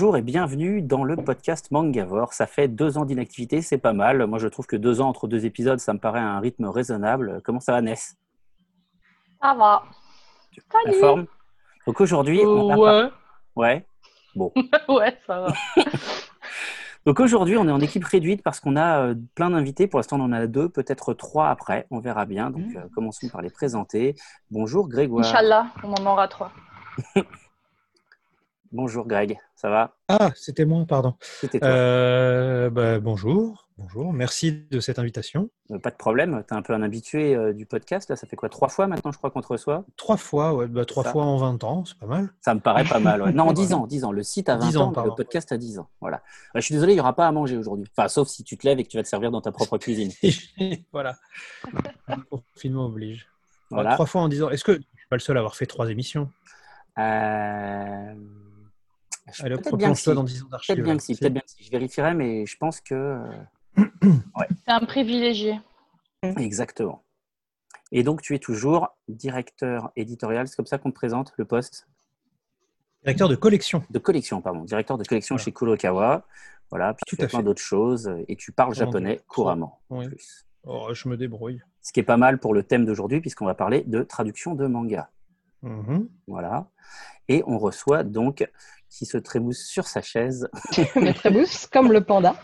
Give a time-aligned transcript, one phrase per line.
[0.00, 2.32] bonjour et bienvenue dans le podcast Mangavore.
[2.32, 4.26] Ça fait deux ans d'inactivité, c'est pas mal.
[4.26, 7.42] Moi, je trouve que deux ans entre deux épisodes, ça me paraît un rythme raisonnable.
[7.44, 8.16] Comment ça va, Ness?
[9.42, 9.82] Ça va.
[10.86, 11.26] La forme?
[11.86, 13.10] Donc aujourd'hui, on Ouais.
[13.54, 13.86] Ouais.
[14.34, 14.50] Bon.
[14.88, 15.52] ouais, ça va.
[17.04, 19.86] Donc aujourd'hui, on est en équipe réduite parce qu'on a euh, plein d'invités.
[19.86, 21.86] Pour l'instant, on en a deux, peut-être trois après.
[21.90, 22.48] On verra bien.
[22.48, 24.14] Donc, euh, commençons par les présenter.
[24.50, 25.26] Bonjour Grégoire.
[25.26, 26.52] Inch'Allah, on en aura trois.
[28.72, 29.96] Bonjour Greg, ça va?
[30.06, 31.14] Ah, c'était moi, pardon.
[31.20, 31.68] C'était toi.
[31.68, 35.50] Euh, bah, bonjour, bonjour, merci de cette invitation.
[35.72, 38.08] Euh, Pas de problème, tu es un peu un habitué euh, du podcast.
[38.08, 38.48] Là, ça fait quoi?
[38.48, 39.84] Trois fois maintenant, je crois, qu'on te reçoit?
[39.96, 41.10] Trois fois, ouais, bah, trois Ça.
[41.10, 42.28] fois en 20 ans, c'est pas mal.
[42.40, 43.22] Ça me paraît pas mal.
[43.22, 43.32] ouais.
[43.40, 44.12] Non, 10 ans, 10 ans.
[44.12, 45.88] Le site a 20 10 ans, le podcast a 10 ans.
[46.00, 46.22] Voilà.
[46.54, 47.86] Je suis désolé, il n'y aura pas à manger aujourd'hui.
[47.96, 49.78] Enfin, sauf si tu te lèves et que tu vas te servir dans ta propre
[49.78, 50.12] cuisine.
[50.92, 51.16] voilà.
[52.30, 53.26] Confinement oblige.
[53.68, 53.94] Voilà.
[53.94, 54.50] Trois fois en 10 ans.
[54.50, 56.30] Est-ce que je suis pas le seul à avoir fait trois émissions?
[56.98, 58.14] Euh...
[59.32, 60.08] je- Allez, Peut-être bien que si.
[60.10, 60.74] replonge-toi dans 10 ans d'archives.
[60.74, 61.64] Peut-être bien que si, C'est- peut-être bien que si.
[61.64, 62.94] Je vérifierai, mais je pense que.
[62.94, 63.32] euh,
[64.66, 65.60] C'est un privilégié.
[66.22, 67.02] Exactement.
[67.92, 71.88] Et donc, tu es toujours directeur éditorial, c'est comme ça qu'on te présente le poste?
[73.02, 73.82] Directeur de collection.
[73.90, 75.44] de collection, pardon, directeur de collection Voilà.
[75.44, 76.26] chez Kurokawa.
[76.70, 79.80] Voilà, puis tu fais plein d'autres choses et tu parles japonais couramment.
[79.90, 80.08] en Oui.
[80.08, 80.46] plus.
[80.64, 81.60] Oh, je me débrouille.
[81.80, 84.66] Ce qui est pas mal pour le thème d'aujourd'hui, puisqu'on va parler de traduction de
[84.66, 85.10] manga.
[85.62, 86.08] Mhm.
[86.28, 86.68] Voilà.
[87.28, 88.48] Et on reçoit donc,
[89.00, 90.46] qui se trémousse sur sa chaise,
[90.96, 92.36] Mais très douce, comme le panda.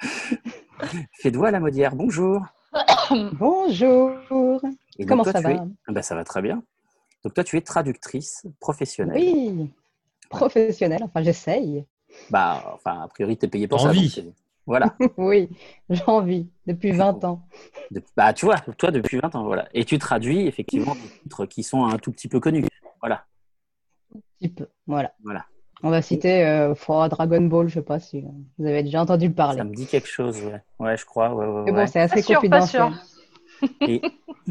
[1.20, 1.94] Fédois Lamodière.
[1.94, 2.40] Bonjour.
[3.34, 4.10] Bonjour.
[4.98, 5.66] Et donc, Comment toi, ça es- va?
[5.86, 6.62] Ah ben, Ça va très bien.
[7.22, 9.18] Donc, toi, tu es traductrice professionnelle.
[9.18, 9.70] Oui,
[10.30, 11.02] professionnel.
[11.04, 11.84] Enfin, j'essaye.
[12.30, 14.08] Bah, enfin, a priori, tu es payé pour Envie.
[14.08, 14.22] ça.
[14.22, 14.30] euh,
[14.64, 14.96] voilà.
[15.18, 15.50] Oui,
[15.90, 17.46] j'ai envie depuis 20 ans.
[17.90, 19.68] De- Bah, tu vois, toi, depuis 20 ans, voilà.
[19.74, 22.64] Et tu traduis effectivement des titres qui sont un tout petit peu connus.
[23.02, 23.26] Voilà.
[24.16, 24.68] Un petit peu.
[24.86, 25.12] Voilà.
[25.22, 25.44] Voilà.
[25.82, 28.24] On va citer euh, Froid Dragon Ball, je sais pas si
[28.58, 29.58] vous avez déjà entendu parler.
[29.58, 30.60] Ça me dit quelque chose, ouais.
[30.80, 31.32] Ouais, je crois.
[31.34, 31.84] Ouais, ouais, Mais ouais.
[31.84, 32.82] bon, c'est assez Pas sûr, pas confidentiel.
[33.62, 33.78] sûr.
[33.88, 34.02] Et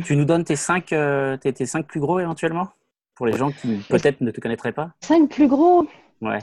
[0.06, 2.70] tu nous donnes tes cinq, euh, tes, tes cinq plus gros éventuellement?
[3.16, 5.86] Pour les gens qui peut-être ne te connaîtraient pas Cinq plus gros?
[6.22, 6.40] Ouais.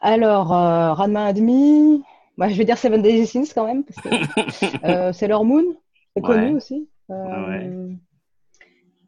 [0.00, 2.02] Alors, euh, Ranma demi.
[2.38, 4.08] Bah, je vais dire Seven Days Sins quand même, parce que
[4.86, 5.64] euh, Sailor Moon,
[6.16, 6.26] c'est Ouais.
[6.34, 6.88] connu aussi.
[7.10, 7.70] Euh, Ouais.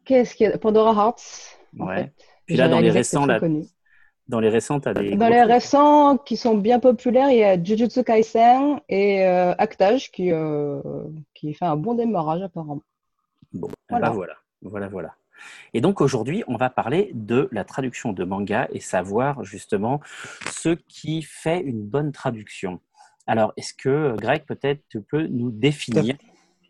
[0.05, 0.57] Qu'est-ce qu'il y a?
[0.57, 1.57] Pandora Hearts.
[1.79, 1.95] en Ouais.
[2.03, 2.11] fait.
[2.45, 3.63] Puis là, dans les récents, là, connu.
[4.29, 5.15] Dans les récents, tu as des.
[5.15, 5.51] Dans les trucs.
[5.51, 10.81] récents qui sont bien populaires, il y a Jujutsu Kaisen et euh, Actage qui, euh,
[11.33, 12.83] qui fait un bon démarrage apparemment.
[13.53, 14.09] Bon, Voilà.
[14.09, 14.15] voilà.
[14.15, 14.33] voilà.
[14.63, 15.15] Voilà, voilà.
[15.73, 20.01] Et donc aujourd'hui, on va parler de la traduction de manga et savoir justement
[20.51, 22.79] ce qui fait une bonne traduction.
[23.27, 26.15] Alors, est-ce que Greg, peut-être, tu peux nous définir?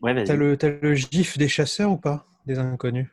[0.01, 0.37] Ouais, T'as vas-y.
[0.37, 3.07] le, t'as le gif des chasseurs ou pas Des inconnus?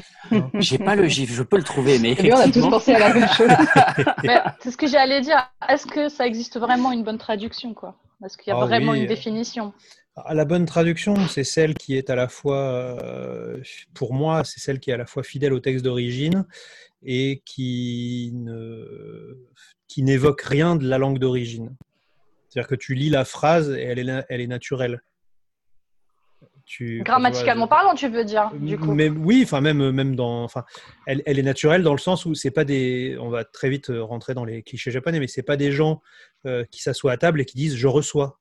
[0.54, 2.98] J'ai pas le gif, je peux le trouver, mais Eh on a tous pensé à
[2.98, 3.48] la même chose.
[4.60, 5.50] C'est ce que j'allais dire.
[5.68, 7.96] Est-ce que ça existe vraiment une bonne traduction quoi?
[8.24, 9.00] Est-ce qu'il y a Ah vraiment oui.
[9.00, 9.72] une définition?
[10.16, 12.58] Ah, La bonne traduction, c'est celle qui est à la fois,
[13.02, 13.60] euh,
[13.94, 16.44] pour moi, c'est celle qui est à la fois fidèle au texte d'origine
[17.04, 19.36] et qui ne,
[19.88, 21.74] qui n'évoque rien de la langue d'origine.
[22.48, 25.02] C'est-à-dire que tu lis la phrase et elle est, elle est naturelle.
[26.74, 28.94] Tu, Grammaticalement parlant, tu veux dire du coup.
[28.94, 30.64] mais oui, enfin même même dans, enfin,
[31.06, 33.90] elle, elle est naturelle dans le sens où c'est pas des, on va très vite
[33.90, 36.00] euh, rentrer dans les clichés japonais, mais c'est pas des gens
[36.46, 38.38] euh, qui s'assoient à table et qui disent je reçois.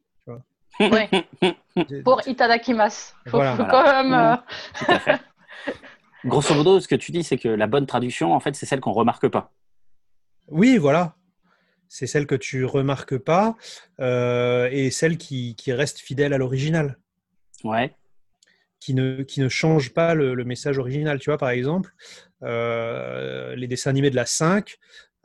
[0.80, 1.10] Ouais.
[2.06, 3.12] Pour Itadakimasu.
[3.28, 3.52] Faut, Voilà.
[3.58, 3.72] faut Voilà.
[3.84, 4.14] quand même.
[4.14, 4.36] euh,
[4.80, 5.20] tout à fait.
[6.26, 8.80] Grosso modo, ce que tu dis, c'est que la bonne traduction, en fait, c'est celle
[8.80, 9.52] qu'on remarque pas.
[10.48, 11.16] Oui, voilà.
[11.90, 13.58] C'est celle que tu remarques pas
[14.00, 16.98] euh, et celle qui, qui reste fidèle à l'original,
[17.66, 17.94] Ouais.
[18.82, 21.20] Qui ne, qui ne change pas le, message original.
[21.20, 21.94] Tu vois, par exemple,
[22.44, 24.76] euh, les dessins animés de la 5,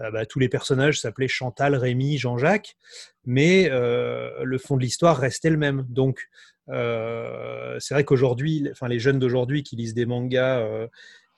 [0.00, 2.76] euh, bah, tous les personnages s'appelaient Chantal, Rémi, Jean-Jacques,
[3.24, 5.86] mais euh, le fond de l'histoire restait le même.
[5.88, 6.28] Donc,
[6.68, 10.88] c'est vrai qu'aujourd'hui, enfin, les jeunes d'aujourd'hui qui lisent des mangas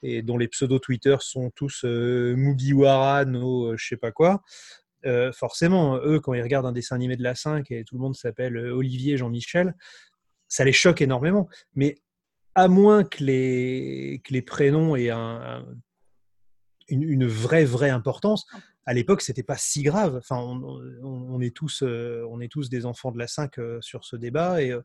[0.02, 4.42] et dont les pseudo Twitter sont tous Mugiwara, no, je sais pas quoi,
[5.34, 8.16] forcément, eux, quand ils regardent un dessin animé de la 5 et tout le monde
[8.16, 9.74] s'appelle Olivier, Jean-Michel,
[10.48, 11.46] ça les choque énormément.
[11.74, 11.98] Mais
[12.54, 15.64] à moins que les, prénoms aient un- un-
[16.88, 18.46] une, vraie, vraie importance,
[18.86, 20.16] à l'époque, c'était pas si grave.
[20.16, 24.70] Enfin, on, euh, est tous des enfants de la 5 euh, sur ce débat et,
[24.70, 24.80] euh,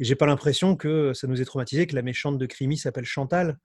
[0.00, 3.04] et j'ai pas l'impression que ça nous ait traumatisé que la méchante de Crimi s'appelle
[3.04, 3.58] Chantal.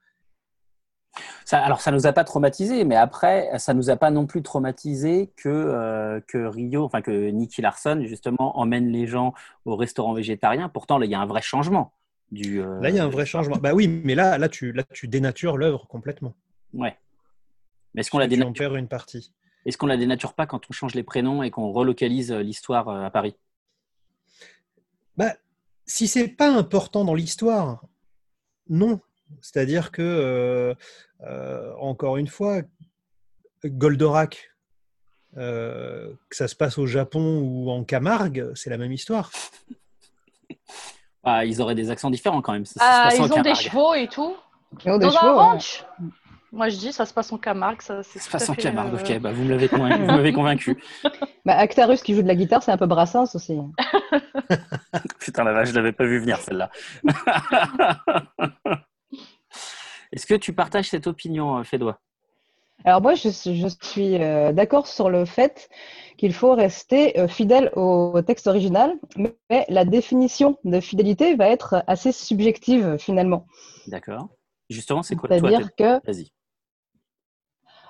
[1.45, 4.41] Ça, alors, ça nous a pas traumatisé, mais après, ça nous a pas non plus
[4.41, 9.33] traumatisé que, euh, que Rio, enfin que Nicky Larson, justement, emmène les gens
[9.65, 10.69] au restaurant végétarien.
[10.69, 11.94] Pourtant, il y a un vrai changement.
[12.31, 13.58] Du, euh, Là, il y a un vrai changement.
[13.58, 16.36] Bah oui, mais là, là, tu, là, tu dénatures l'œuvre complètement.
[16.74, 16.98] Ouais.
[17.94, 19.31] Mais est-ce qu'on la dénature une partie.
[19.66, 22.90] Est-ce qu'on la dénature pas quand on change les prénoms et qu'on relocalise euh, l'histoire
[22.90, 23.36] euh, à Paris?
[25.16, 25.36] Bah,
[25.86, 27.86] Si c'est pas important dans l'histoire,
[28.69, 29.00] non.
[29.42, 30.76] C'est-à-dire que,
[31.22, 32.62] euh, encore une fois,
[33.66, 34.52] Goldorak,
[35.36, 39.31] que ça se passe au Japon ou en Camargue, c'est la même histoire.
[41.24, 42.66] Ah, ils auraient des accents différents quand même.
[42.80, 44.36] Ah, ils ont des chevaux et tout.
[44.86, 45.86] Dans un ranch
[46.52, 47.81] Moi, je dis, ça se passe en Camargue.
[47.81, 49.20] Ça, ça se passe en Camargue, ok.
[49.20, 50.34] Bah, vous m'avez convaincu.
[50.34, 50.84] convaincu.
[51.46, 53.58] Bah, Actarus qui joue de la guitare, c'est un peu Brassens aussi.
[55.20, 56.70] Putain, la vache, je l'avais pas vu venir celle-là.
[60.14, 62.00] Est-ce que tu partages cette opinion, euh, Fédois?
[62.86, 65.69] Alors moi, je, suis euh, d'accord sur le fait
[66.18, 71.83] qu'il faut rester euh, fidèle au texte original, mais la définition de fidélité va être
[71.88, 73.45] assez subjective finalement.
[73.88, 74.30] D'accord.
[74.69, 76.00] Justement, c'est quoi C'est-à-dire que,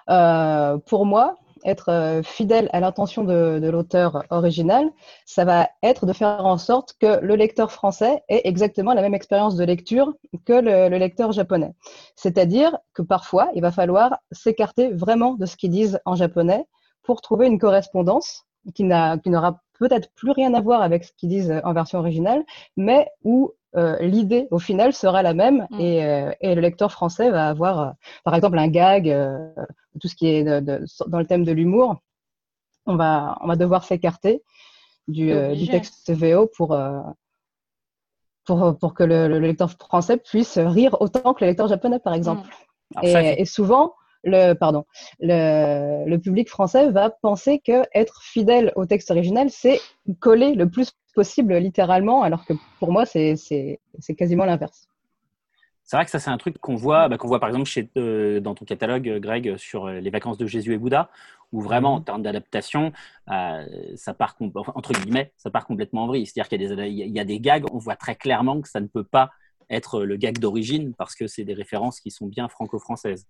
[0.09, 1.35] euh, pour moi,
[1.65, 4.89] être euh, fidèle à l'intention de, l'auteur original,
[5.25, 9.13] ça va être de faire en sorte que le lecteur français ait exactement la même
[9.13, 10.13] expérience de lecture
[10.45, 11.73] que le, lecteur japonais.
[12.15, 16.65] C'est-à-dire que parfois, il va falloir s'écarter vraiment de ce qu'ils disent en japonais
[17.03, 21.61] pour trouver une correspondance qui n'aura peut-être plus rien à voir avec ce qu'ils disent
[21.63, 22.43] en version originale,
[22.77, 25.79] mais où euh, l'idée au final sera la même mm.
[25.79, 27.91] euh, et, le lecteur français va avoir, euh,
[28.23, 29.05] par exemple, un gag,
[29.99, 31.95] tout ce qui est dans le thème de l'humour.
[32.85, 34.43] On va, on va devoir s'écarter
[35.07, 35.33] du,
[35.69, 36.77] texte VO pour,
[38.45, 42.47] pour, pour que le, lecteur français puisse rire autant que le lecteur japonais, par exemple.
[42.95, 43.05] Mm.
[43.05, 44.85] Et, souvent, le, pardon,
[45.19, 49.79] le, le, public français va penser que être fidèle au texte original, c'est
[50.19, 53.79] coller le plus possible littéralement, alors que pour moi, c'est
[54.17, 54.87] quasiment l'inverse.
[55.85, 57.89] C'est vrai que ça, c'est un truc qu'on voit, bah, qu'on voit par exemple chez,
[57.97, 61.09] euh, dans ton catalogue, Greg, sur euh, les vacances de Jésus et Bouddha,
[61.51, 62.05] où vraiment, en mhm.
[62.05, 62.93] termes d'adaptation,
[63.29, 63.65] euh,
[63.95, 64.37] ça part,
[64.75, 66.25] entre guillemets, ça part complètement en vrille.
[66.25, 69.03] C'est-à-dire qu'il y, y, a des gags, on voit très clairement que ça ne peut
[69.03, 69.31] pas
[69.69, 73.27] être le gag d'origine parce que c'est des références qui sont bien franco-françaises.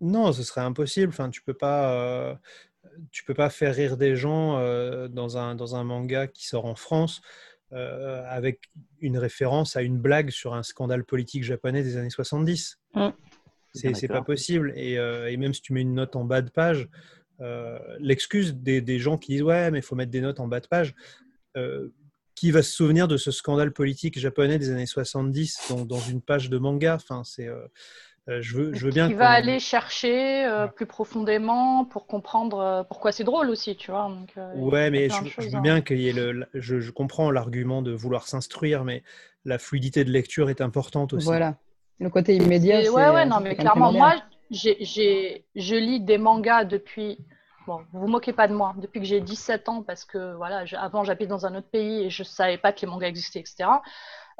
[0.00, 1.08] Non, ce serait impossible.
[1.08, 2.38] Enfin, tu peux pas
[3.10, 6.66] tu peux pas faire rire des gens euh, dans, un, dans un manga qui sort
[6.66, 7.22] en France
[7.72, 8.70] euh, avec
[9.00, 12.78] une référence à une blague sur un scandale politique japonais des années 70.
[12.94, 13.08] Mm.
[13.72, 14.72] C'est pas possible.
[14.76, 16.88] Et, euh, et, même si tu mets une note en bas de page,
[17.98, 20.60] l'excuse des, des, gens qui disent ouais, mais il faut mettre des notes en bas
[20.60, 20.94] de page.
[22.36, 26.22] qui va se souvenir de ce scandale politique japonais des années 70 dans, dans une
[26.22, 26.94] page de manga?
[26.94, 27.66] Enfin, euh,
[28.26, 29.08] je veux, je veux bien.
[29.08, 33.90] Qui va aller chercher euh, plus profondément pour comprendre euh, pourquoi c'est drôle aussi, tu
[33.90, 34.08] vois.
[34.08, 36.46] Donc, ouais, mais je, veux bien qu'il y ait le.
[36.54, 39.02] Je, je comprends l'argument de vouloir s'instruire, mais
[39.44, 41.26] la fluidité de lecture est importante aussi.
[41.26, 41.56] Voilà.
[42.00, 42.80] Le côté immédiat.
[42.80, 44.14] Oui, ouais, ouais, non, mais clairement, moi,
[44.50, 47.18] j'ai, je lis des mangas depuis.
[47.66, 50.64] Bon, vous vous moquez pas de moi, depuis que j'ai 17 ans, parce que voilà,
[50.78, 53.64] avant j'habitais dans un autre pays et je savais pas que les mangas existaient, etc.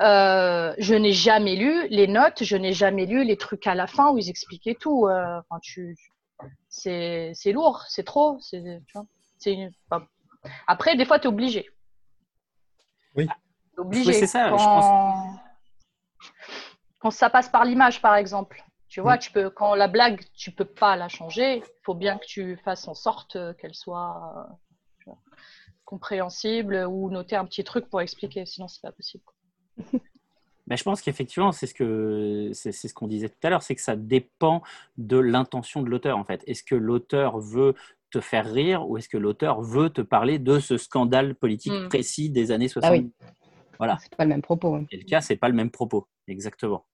[0.01, 3.87] Euh, je n'ai jamais lu les notes, je n'ai jamais lu les trucs à la
[3.87, 5.07] fin où ils expliquaient tout.
[5.07, 5.97] Euh, enfin, tu,
[6.69, 8.39] c'est, c'est lourd, c'est trop.
[8.41, 9.07] C'est, tu vois,
[9.39, 9.71] c'est,
[10.67, 11.71] Après, des fois, tu es obligé.
[13.15, 13.29] Oui.
[13.77, 14.13] obligé.
[14.13, 14.51] c'est ça.
[14.51, 14.59] Quand...
[14.59, 15.41] Je pense...
[16.99, 18.65] quand ça passe par l'image, par exemple.
[18.89, 21.57] Tu vois, tu peux, quand la blague, tu peux pas la changer.
[21.57, 24.49] Il faut bien que tu fasses en sorte qu'elle soit
[25.85, 28.47] compréhensible ou noter un petit truc pour expliquer.
[28.47, 29.25] Sinon, c'est pas possible.
[30.67, 33.75] Mais je pense qu'effectivement, c'est ce que c'est ce qu'on disait tout à l'heure, c'est
[33.75, 34.63] que ça dépend
[34.97, 36.43] de l'intention de l'auteur en fait.
[36.47, 37.75] Est-ce que l'auteur veut
[38.11, 41.89] te faire rire ou est-ce que l'auteur veut te parler de ce scandale politique hmm.
[41.89, 43.11] précis des années 60 ah oui.
[43.79, 43.99] Voilà.
[44.01, 44.79] C'est pas le même propos.
[44.91, 46.87] Et le cas, c'est pas le même propos, exactement.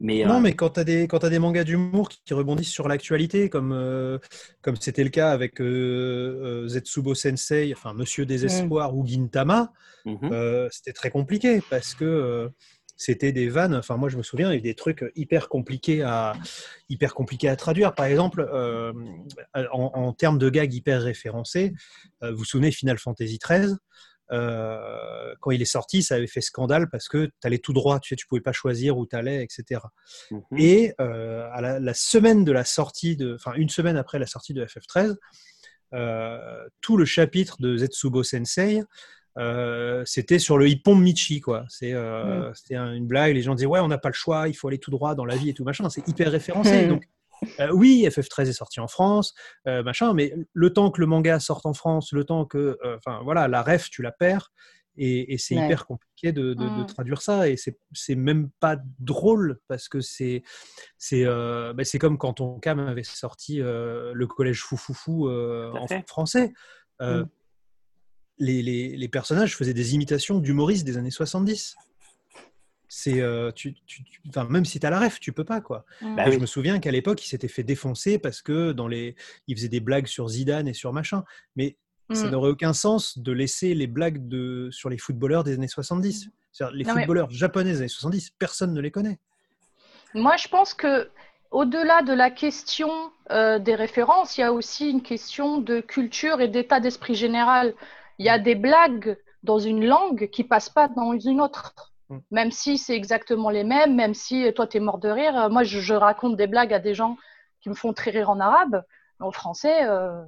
[0.00, 2.70] Mais, non, euh, mais quand tu as, des, quand as des mangas d'humour qui, rebondissent
[2.70, 4.18] sur l'actualité, comme euh,
[4.62, 8.96] comme c'était le cas avec euh, Zetsubo Sensei, enfin Monsieur Désespoir mm.
[8.96, 9.72] ou Gintama,
[10.04, 10.68] mhm.
[10.70, 12.50] c'était très compliqué parce que
[12.96, 13.74] c'était des vannes.
[13.74, 16.34] Enfin, moi, je me souviens, il y avait des trucs hyper compliqués à,
[16.88, 17.94] hyper compliqués à traduire.
[17.94, 18.48] Par exemple,
[19.54, 21.72] en, en, termes de gags hyper référencés,
[22.22, 23.76] vous vous souvenez Final Fantasy XIII
[24.30, 27.98] euh, quand il est sorti, ça avait fait scandale parce que tu allais tout droit,
[28.00, 29.80] tu sais, tu pouvais pas choisir où tu allais, etc.
[30.56, 30.94] Et mhm.
[31.00, 34.64] euh, à la, semaine de la sortie, de, enfin une semaine après la sortie de
[34.64, 35.16] FF13,
[35.94, 38.82] euh, tout le chapitre de Zetsubo Sensei,
[40.04, 41.64] c'était sur le Hippon Michi, quoi.
[41.68, 42.52] C'est, mm.
[42.54, 44.78] C'était une blague, les gens disaient ouais, on n'a pas le choix, il faut aller
[44.78, 45.88] tout droit dans la vie et tout machin.
[45.88, 46.86] C'est hyper référencé.
[46.86, 46.88] Mm.
[46.88, 47.04] Donc
[47.60, 49.34] euh, oui, FF13 est sorti en France,
[49.66, 52.96] euh, machin, mais le temps que le manga sorte en France, le temps que, euh,
[52.96, 54.52] enfin voilà, la ref, tu la perds.
[55.00, 56.86] Et, c'est hyper compliqué de, mmh.
[56.86, 57.48] traduire ça.
[57.48, 60.42] Et c'est même pas drôle parce que c'est
[60.96, 66.52] c'est bah, comme quand on cam avait sorti le collège Foufoufou en français.
[67.00, 67.22] Mmh.
[68.40, 71.76] Les, les, les, personnages faisaient des imitations d'humoristes des années 70
[72.88, 74.02] c'est euh, tu, tu,
[74.48, 75.84] même si tu as la ref, tu peux pas quoi.
[76.00, 76.16] Mmh.
[76.16, 79.14] Bah je me souviens qu'à l'époque, il s'était fait défoncer parce que dans les
[79.46, 81.24] il faisait des blagues sur Zidane et sur machin,
[81.56, 81.76] mais
[82.12, 82.30] ça mmh.
[82.30, 86.30] n'aurait aucun sens de laisser les blagues de sur les footballeurs des années 70.
[86.72, 89.18] Les footballeurs japonais des années 70, personne ne les connaît.
[90.14, 91.10] Moi, je pense que
[91.50, 92.90] au-delà de la question
[93.30, 97.74] euh, des références, il y a aussi une question de culture et d'état d'esprit général.
[98.18, 101.92] Il y a des blagues dans une langue qui passent pas dans une autre.
[102.08, 102.18] Mm.
[102.30, 105.50] Même si c'est exactement les mêmes, même si toi, tu es mort de rire.
[105.50, 107.16] Moi, je, raconte des blagues à des gens
[107.60, 108.82] qui me font très rire en arabe.
[109.20, 110.22] En français, euh,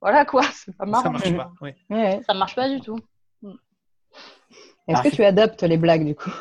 [0.00, 1.18] voilà quoi, c'est pas marrant.
[1.18, 2.22] Ça marche pas, oui.
[2.26, 2.98] Ça marche pas du tout.
[3.42, 3.54] Mm.
[4.88, 6.32] Est-ce que tu adaptes les blagues du coup?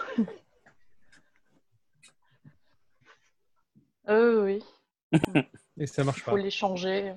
[4.10, 4.64] Euh, oui.
[5.78, 6.32] Et ça marche pas.
[6.32, 7.14] Faut les changer.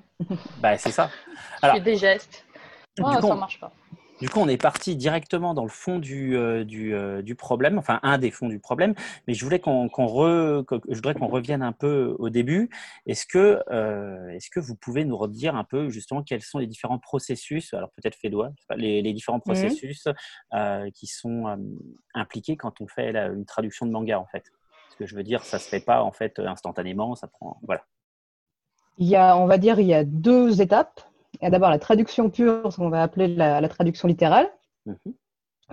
[0.59, 1.11] bah, c'est ça.
[1.61, 2.45] Alors, fais des gestes.
[2.99, 3.71] Oh, ça marche pas.
[4.19, 7.99] Du coup, on est parti directement dans le fond du, euh, euh, du, problème, enfin
[8.01, 8.95] un des fonds du problème,
[9.27, 12.69] mais je voulais qu'on je voudrais qu'on revienne un peu au début.
[13.05, 16.65] Est-ce que, euh, est que vous pouvez nous redire un peu justement quels sont les
[16.65, 19.41] différents processus, alors peut-être Fédois, les, les différents mmh.
[19.41, 20.07] processus
[20.95, 21.57] qui sont
[22.15, 24.45] impliqués quand on fait une traduction de manga en fait?
[24.89, 27.83] Ce que je veux dire, ça se fait pas en fait instantanément, ça prend voilà.
[28.97, 31.01] Il y a, on va dire, il y a deux étapes.
[31.41, 34.49] Il y a d'abord la traduction pure, ce qu'on va appeler la, traduction littérale.
[34.85, 34.97] Mhm.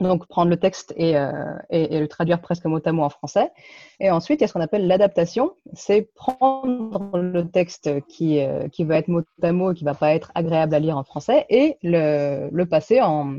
[0.00, 3.52] Donc, prendre le texte euh, et, et, le traduire presque mot à mot en français.
[4.00, 5.52] Et ensuite, il y a ce qu'on appelle l'adaptation.
[5.73, 9.90] C'est prendre le texte qui, euh, qui va être mot à mot et qui ne
[9.90, 13.37] va pas être agréable à lire en français et le, le passer en,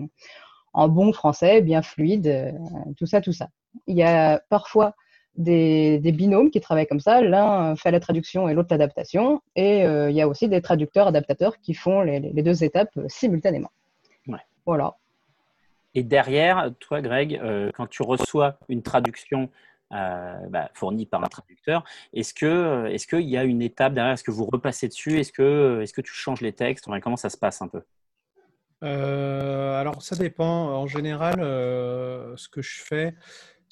[0.73, 2.51] en, bon français, bien fluide, euh,
[2.97, 3.49] tout ça, tout ça.
[3.87, 4.95] Il y a parfois
[5.37, 7.21] des, binômes qui travaillent comme ça.
[7.21, 9.41] L'un fait la traduction et l'autre l'adaptation.
[9.55, 13.05] Et euh, il y a aussi des traducteurs, adaptateurs qui font les, deux étapes euh,
[13.07, 13.71] simultanément.
[14.65, 14.95] Voilà.
[15.93, 19.49] Et derrière, toi, Greg, euh, quand tu reçois une traduction
[19.91, 24.13] bah, fournie par un traducteur, est-ce que est-ce qu'il y a une étape derrière?
[24.13, 25.19] Est-ce que vous repassez dessus?
[25.19, 26.89] Est-ce que est-ce que tu changes les textes?
[27.01, 27.83] Comment ça se passe un peu?
[28.81, 30.75] Alors, ça dépend.
[30.75, 33.13] En général, ce que je fais,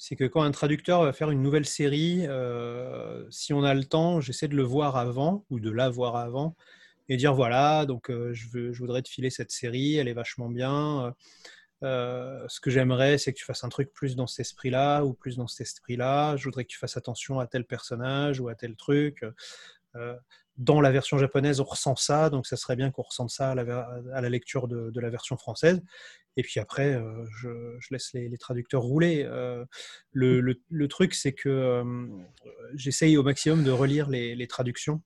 [0.06, 3.84] c'est que quand un traducteur va faire une nouvelle série, euh, si on a le
[3.84, 6.56] temps, j'essaie de le voir avant ou de la voir avant
[7.08, 10.12] et dire voilà, donc euh, je, veux, je, voudrais te filer cette série, elle est
[10.12, 11.14] vachement bien.
[11.82, 15.14] Euh, ce que j'aimerais, c'est que tu fasses un truc plus dans cet esprit-là ou
[15.14, 16.36] plus dans cet esprit-là.
[16.36, 19.24] Je voudrais que tu fasses attention à tel personnage ou à tel truc
[20.56, 23.54] dans la version japonaise, on ressent ça, donc ça serait bien qu'on ressente ça à
[23.54, 25.82] la, lecture de, la version française.
[26.36, 29.24] Et puis après, euh, je, laisse les, traducteurs rouler.
[29.24, 29.64] Euh,
[30.12, 32.06] le, truc, c'est que euh,
[32.74, 35.02] j'essaye au maximum de relire les, traductions,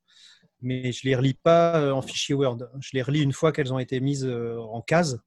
[0.60, 2.58] mais je ne les relis pas en fichier Word.
[2.80, 5.22] Je les relis une fois qu'elles ont été mises en case.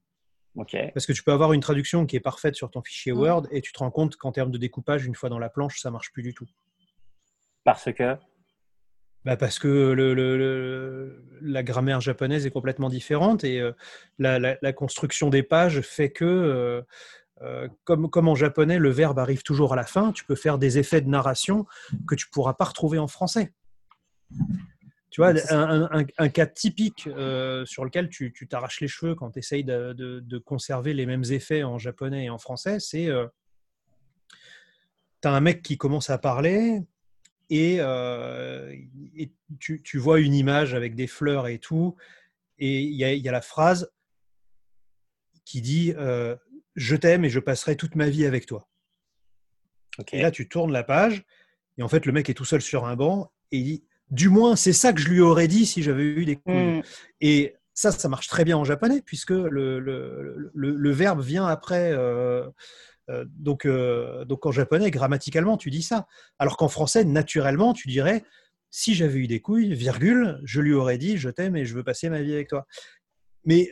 [0.56, 3.20] Parce que tu peux avoir une traduction qui est parfaite sur ton fichier mm.
[3.20, 5.80] Word et tu te rends compte qu'en termes de découpage, une fois dans la planche,
[5.80, 6.48] ça marche plus du tout.
[7.64, 8.18] Parce que
[9.24, 13.72] bah parce que le, la grammaire japonaise est complètement différente et euh,
[14.18, 16.82] la, construction des pages fait que, euh,
[17.42, 20.58] euh, comme, comme, en japonais, le verbe arrive toujours à la fin, tu peux faire
[20.58, 21.66] des effets de narration
[22.08, 23.54] que tu ne pourras pas retrouver en français.
[25.12, 27.02] Tu vois, un, cas typique
[27.66, 31.64] sur lequel tu t'arraches les cheveux quand tu essayes de, de, conserver les mêmes effets
[31.64, 33.10] en japonais et en français, c'est
[35.22, 36.82] tu as un mec qui commence à parler,
[37.52, 38.74] euh,
[39.16, 41.96] et, tu, tu, vois une image avec des fleurs et tout,
[42.58, 43.92] et il y, y, a la phrase
[45.46, 46.36] qui dit euh,
[46.76, 48.70] Je t'aime et je passerai toute ma vie avec toi.
[50.14, 51.24] Et là, tu tournes la page,
[51.78, 54.30] et en fait, le mec est tout seul sur un banc, et il dit Du
[54.30, 56.80] moins, c'est ça que je lui aurais dit si j'avais eu des couilles.
[56.80, 56.82] Hmm.
[57.20, 61.48] Et ça, ça marche très bien en japonais, puisque le, le, le, le verbe vient
[61.48, 61.92] après.
[61.92, 62.50] Euh, euh,
[63.10, 66.08] donc, euh, donc en japonais, grammaticalement, tu dis ça.
[66.40, 68.24] Alors qu'en français, naturellement, tu dirais
[68.70, 71.84] si j'avais eu des couilles, virgule, je lui aurais dit je t'aime et je veux
[71.84, 72.66] passer ma vie avec toi.
[73.44, 73.70] Mais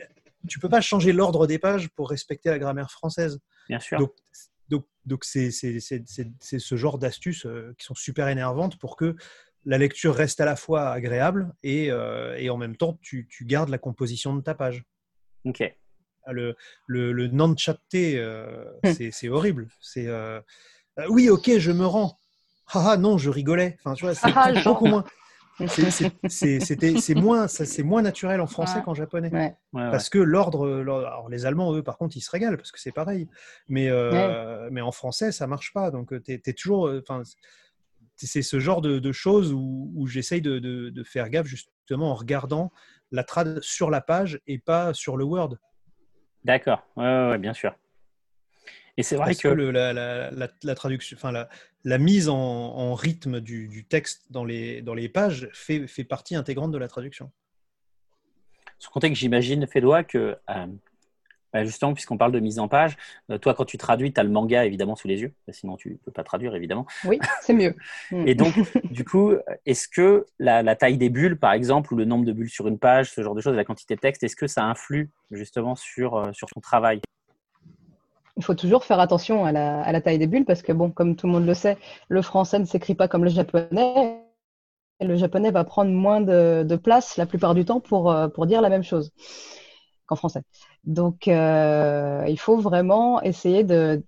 [0.48, 3.40] tu peux pas changer l'ordre des pages pour respecter la grammaire française.
[3.68, 3.98] Bien sûr.
[3.98, 4.12] Donc,
[5.06, 9.16] donc, c'est, ce genre d'astuces euh, qui sont super énervantes pour que
[9.64, 13.68] la lecture reste à la fois agréable et, et en même temps tu, tu, gardes
[13.68, 14.84] la composition de ta page.
[15.44, 15.62] Ok.
[16.30, 16.54] Ah, le,
[16.86, 17.28] le, le
[17.94, 19.10] euh, hmm.
[19.10, 19.68] c'est horrible.
[19.80, 20.40] C'est euh,
[20.98, 22.18] euh, oui, ok, je me rends.
[22.72, 23.76] Ah, ah non, je rigolais.
[23.80, 25.04] Enfin, tu vois, c'est ah, beaucoup moins.
[25.66, 27.46] c'est moins,
[27.84, 29.56] moins naturel en français qu'en japonais.
[29.72, 32.92] parce que l'ordre, alors les Allemands, eux, par contre, ils se régalent parce que c'est
[32.92, 33.28] pareil.
[33.68, 35.90] Mais, euh, mais en français, ça marche pas.
[35.90, 36.92] Donc, tu es, toujours.
[37.00, 37.22] Enfin,
[38.16, 42.70] c'est ce genre de, choses où, où j'essaye de, de, faire gaffe justement en regardant
[43.10, 45.56] la trad sur la page et pas sur le Word.
[46.44, 47.74] D'accord, ouais, bien sûr.
[48.96, 51.48] Et c'est vrai que, la, la, la, traduction, enfin la,
[51.84, 56.04] la mise en, en rythme du, du, texte dans les, dans les pages fait, fait,
[56.04, 57.30] partie intégrante de la traduction.
[58.78, 60.66] Sans compter que j'imagine, Fédois, que euh,
[61.52, 62.96] bah, justement, puisqu'on parle de mise en page,
[63.30, 65.90] euh, toi, quand tu traduis, tu as le manga évidemment sous les yeux, sinon tu
[65.90, 66.86] ne peux pas traduire évidemment.
[67.04, 67.74] Oui, c'est mieux.
[68.26, 68.54] Et donc,
[68.90, 69.32] du coup,
[69.66, 72.68] est-ce que la, la, taille des bulles, par exemple, ou le nombre de bulles sur
[72.68, 75.74] une page, ce genre de choses, la quantité de texte, est-ce que ça influe justement
[75.74, 77.00] sur, euh, sur ton travail?
[78.36, 81.26] Il faut toujours faire attention à la, taille des bulles parce que, bon, comme tout
[81.26, 81.76] le monde le sait,
[82.08, 84.22] le français ne s'écrit pas comme le japonais.
[85.00, 88.46] Et le japonais va prendre moins de, place la plupart du temps pour, euh, pour
[88.46, 89.12] dire la même chose
[90.16, 90.42] français.
[90.84, 94.02] Donc, euh, il faut vraiment essayer de,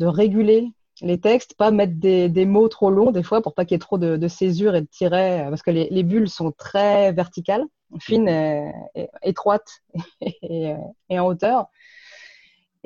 [0.00, 3.76] réguler les textes, pas mettre des, mots trop longs des fois pour pas qu'il y
[3.76, 7.64] ait trop de, césures et de tirets, parce que les, bulles sont très verticales,
[8.00, 9.82] fines, et, étroites
[10.20, 10.74] et,
[11.10, 11.68] en hauteur.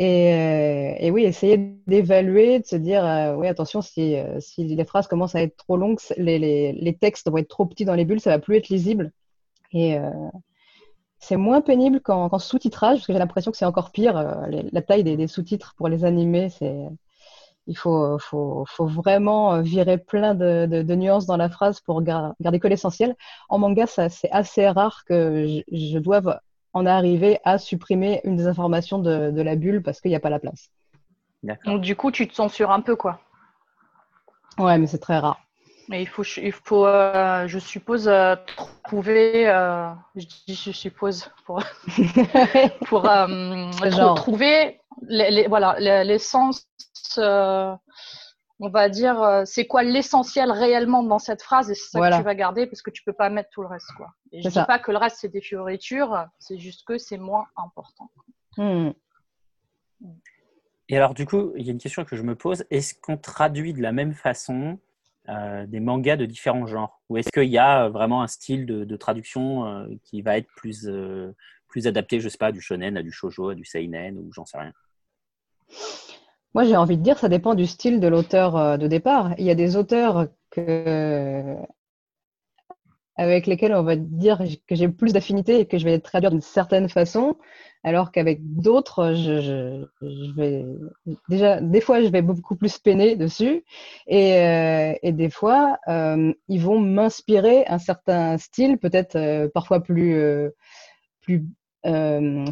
[0.01, 5.09] Euh, et, oui, essayer d'évaluer, de se dire, euh, oui, attention, si, euh, les phrases
[5.09, 8.31] commencent à être trop longues, les, textes vont être trop petits dans les bulles, ça
[8.31, 9.13] va plus être lisible.
[9.73, 9.99] Et
[11.19, 14.15] c'est moins pénible qu'en sous-titrage, parce que j'ai l'impression que c'est encore pire.
[14.49, 16.77] la taille des, sous-titres pour les animés, c'est
[17.67, 22.61] il faut, faut, faut, vraiment virer plein de, de, nuances dans la phrase pour garder
[22.61, 23.15] que l'essentiel.
[23.51, 26.39] En manga, c'est assez rare que je, je doive
[26.87, 30.31] est arrivé à supprimer une des informations de, la bulle parce qu'il n'y a pas
[30.31, 30.71] la place.
[31.65, 33.21] Donc du coup, tu te censures un peu, quoi.
[34.59, 35.41] Ouais, mais c'est très rare.
[35.89, 38.37] Mais il faut, il faut euh, je suppose, euh,
[38.85, 41.63] trouver, euh, je dis je suppose, pour,
[42.87, 43.03] pour
[44.17, 44.81] trouver
[45.49, 46.69] voilà, l'essence
[48.61, 52.17] on va dire, euh, c'est quoi l'essentiel réellement dans cette phrase et c'est ça que
[52.17, 53.91] tu vas garder parce que tu peux pas mettre tout le reste.
[53.97, 54.13] Quoi.
[54.33, 57.47] Et je dis pas que le reste c'est des fioritures, c'est juste que c'est moins
[57.57, 58.11] important.
[58.57, 58.91] Hmm.
[60.89, 63.17] Et alors du coup, il y a une question que je me pose, est-ce qu'on
[63.17, 64.79] traduit de la même façon
[65.29, 68.97] euh, des mangas de différents genres Ou est-ce qu'il y a vraiment un style de,
[68.97, 70.89] traduction euh, qui va être plus,
[71.69, 74.47] plus adapté, je sais pas, du shonen à du shojo, à du seinen ou j'en
[74.47, 74.73] sais rien?
[76.55, 79.35] Moi, j'ai envie de dire, ça dépend du style de l'auteur euh, de départ.
[79.39, 81.57] Il y a des auteurs que,
[83.17, 86.41] avec lesquels on va dire que j'ai plus d'affinité et que je vais traduire d'une
[86.41, 87.37] certaine façon,
[87.85, 89.87] alors qu'avec d'autres, je,
[90.35, 90.65] vais
[91.29, 93.65] déjà des fois je vais beaucoup plus peiner dessus
[94.07, 100.21] et, euh, des fois euh, ils vont m'inspirer un certain style, peut-être parfois plus
[101.21, 101.47] plus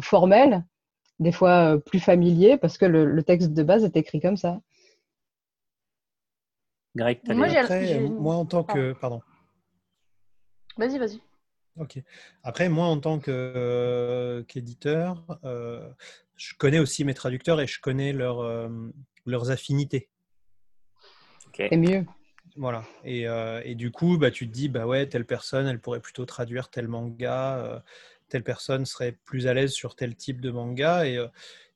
[0.01, 0.63] formel
[1.19, 4.59] des fois euh, plus familier parce que le, texte de base est écrit comme ça.
[6.95, 8.93] Greg, moi, Après, moi, en tant que.
[8.93, 9.21] Pardon.
[10.77, 11.21] Vas-y, vas-y.
[11.79, 12.01] Ok.
[12.43, 15.87] Après, moi, en tant euh, qu'éditeur, euh,
[16.35, 18.69] je connais aussi mes traducteurs et je connais leur,
[19.25, 20.09] leurs affinités.
[21.55, 22.05] C'est mieux.
[22.55, 22.83] Voilà.
[23.03, 23.25] Et,
[23.63, 26.69] et, du coup, bah, tu te dis, bah ouais, telle personne, elle pourrait plutôt traduire
[26.69, 27.83] tel manga
[28.29, 31.05] telle personne serait plus à l'aise sur tel type de manga.
[31.07, 31.27] Et, euh,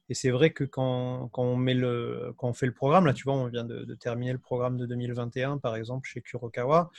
[0.10, 3.14] et c'est vrai que quand, quand, on met le, quand on fait le programme, là,
[3.14, 6.92] tu vois, on vient de, terminer le programme de 2021, par exemple, chez Kurokawa.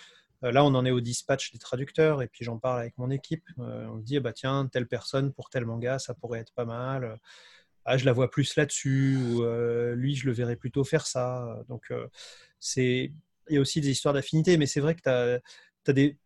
[0.44, 3.11] Euh, là, on en est au dispatch des traducteurs, et puis j'en parle avec mon
[3.11, 3.44] équipe.
[3.59, 6.64] Euh, on me dit, bah, tiens, telle personne pour tel manga, ça pourrait être pas
[6.64, 7.18] mal.
[7.85, 9.44] Ah, je la vois plus là-dessus, ou
[9.94, 11.64] lui, je le verrais plutôt faire ça.
[11.68, 11.92] Donc,
[12.61, 13.12] c'est
[13.48, 15.40] il y a aussi des histoires d'affinité, mais c'est vrai que tu as,
[15.88, 16.16] as, des,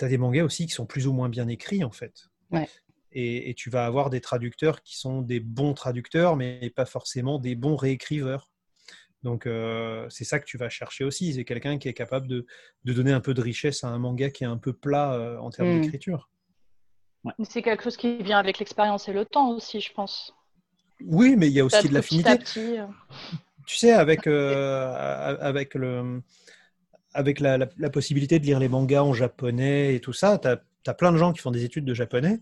[0.00, 2.28] as des mangas aussi qui sont plus ou moins bien écrits, en fait.
[3.12, 7.54] Et, tu vas avoir des traducteurs qui sont des bons traducteurs, mais pas forcément des
[7.54, 8.50] bons réécriveurs.
[9.26, 11.34] Donc euh, c'est ça que tu vas chercher aussi.
[11.34, 12.46] C'est quelqu'un qui est capable de,
[12.84, 15.50] donner un peu de richesse à un manga qui est un peu plat euh, en
[15.50, 15.80] termes mm.
[15.80, 16.30] d'écriture.
[17.42, 20.32] C'est quelque chose qui vient avec l'expérience et le temps aussi, je pense.
[21.04, 22.38] Oui, mais il y a aussi de l'affinité.
[22.56, 22.86] Euh.
[23.66, 26.22] Tu sais, avec, avec, le,
[27.12, 30.94] avec la, la, possibilité de lire les mangas en japonais et tout ça, tu as
[30.94, 32.38] plein de gens qui font des études de japonais.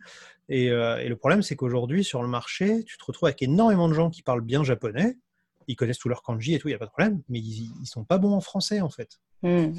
[0.51, 3.95] Euh, et, le problème, c'est qu'aujourd'hui, sur le marché, tu te retrouves avec énormément de
[3.95, 5.17] gens qui parlent bien japonais.
[5.69, 7.23] Ils connaissent tous leurs kanji et tout, il n'y a pas de problème.
[7.29, 9.21] Mais ils ne sont pas bons en français, en fait.
[9.43, 9.73] Hmm.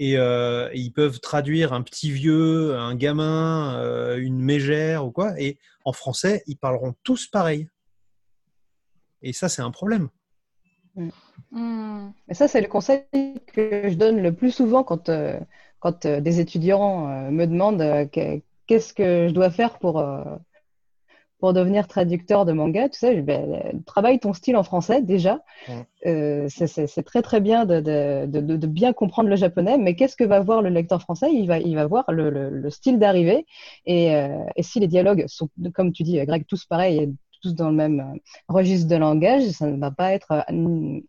[0.00, 5.40] Euh, et, ils peuvent traduire un petit vieux, un gamin, euh, une mégère ou quoi.
[5.40, 7.68] Et en français, ils parleront tous pareil.
[9.22, 10.08] Et ça, c'est un problème.
[10.94, 11.10] Hmm.
[11.50, 12.12] Hmm.
[12.32, 13.04] ça, c'est le conseil
[13.52, 15.10] que je donne le plus souvent quand,
[15.78, 20.02] quand des étudiants me demandent qu'est-ce que je dois faire pour
[21.38, 25.40] pour devenir traducteur de manga, tu sais, ben, travaille ton style en français déjà.
[26.06, 30.16] Euh, c'est très très bien de, de, de, de, bien comprendre le japonais, mais qu'est-ce
[30.16, 31.32] que va voir le lecteur français?
[31.32, 33.46] Il va, il va voir le, le, style d'arrivée.
[33.84, 37.68] Et, euh, et, si les dialogues sont, comme tu dis, Greg, tous pareils, tous dans
[37.68, 38.18] le même euh,
[38.48, 40.44] registre de langage, ça ne va pas être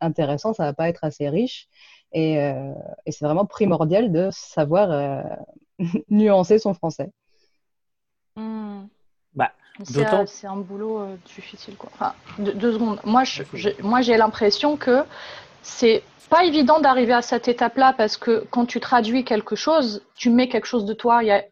[0.01, 1.67] intéressant, ça ne va pas être assez riche.
[2.13, 5.25] Et, et c'est vraiment primordial de savoir
[6.09, 7.11] nuancer son français.
[8.37, 8.85] Hmm.
[9.33, 9.51] Bah,
[9.83, 11.75] c'est un boulot euh, difficile.
[11.75, 11.89] Quoi.
[11.93, 12.99] Enfin, deux, secondes.
[13.03, 13.23] Moi,
[13.81, 15.03] moi, j'ai l'impression que
[15.61, 20.29] c'est pas évident d'arriver à cette étape-là parce que quand tu traduis quelque chose, tu
[20.29, 21.23] mets quelque chose de toi.
[21.23, 21.43] Il y a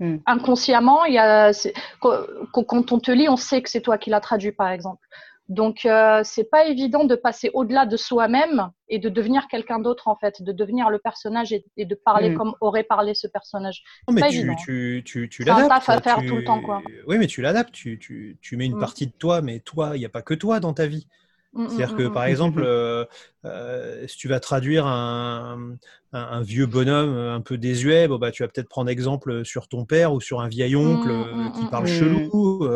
[0.00, 0.16] hmm.
[0.26, 1.52] inconsciemment, il y a
[2.00, 5.06] quand on te lit, on sait que c'est toi qui l'as traduit, par exemple.
[5.48, 10.08] Donc, euh, c'est pas évident de passer au-delà de soi-même et de devenir quelqu'un d'autre,
[10.08, 12.36] en fait, de devenir le personnage et, de parler mm.
[12.36, 13.82] comme aurait parlé ce personnage.
[14.08, 15.60] Non, mais tu, tu, tu, l'adaptes.
[15.60, 16.82] C'est un taf à faire tout le temps, quoi.
[17.06, 17.72] Oui, mais tu l'adaptes.
[17.72, 18.80] Tu, tu, tu mets une mm.
[18.80, 21.06] partie de toi, mais toi, il n'y a pas que toi dans ta vie.
[21.54, 23.04] Mm, C'est-à-dire que, par exemple, euh,
[23.44, 25.76] euh, si tu vas traduire un,
[26.12, 29.84] un, vieux bonhomme un peu désuet, bon, bah, tu vas peut-être prendre exemple sur ton
[29.84, 31.12] père ou sur un vieil oncle
[31.58, 32.66] qui parle chelou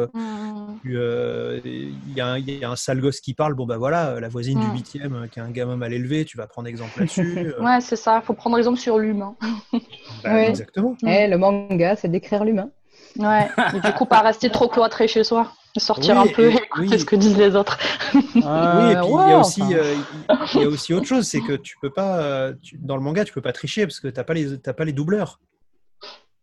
[0.85, 4.59] il euh, y, a un sale gosse qui parle, bon bah voilà, euh, la voisine
[4.59, 7.53] du huitième euh, qui a un gamin mal élevé, tu vas prendre exemple là-dessus.
[7.61, 9.37] ouais, c'est ça, il faut prendre exemple sur l'humain.
[10.25, 10.97] Bah, exactement.
[11.07, 12.71] Et le manga, c'est d'écrire l'humain.
[13.19, 16.99] Ouais, et du coup, pas rester trop cloîtré chez soi, sortir un peu et, écouter
[16.99, 17.79] ce que disent les autres.
[18.15, 21.55] oui, et puis il, y a aussi, il y a aussi autre chose, c'est que
[21.55, 24.35] tu peux pas, dans le manga, tu peux pas tricher parce que tu n'as pas,
[24.35, 25.41] les, pas les doubleurs.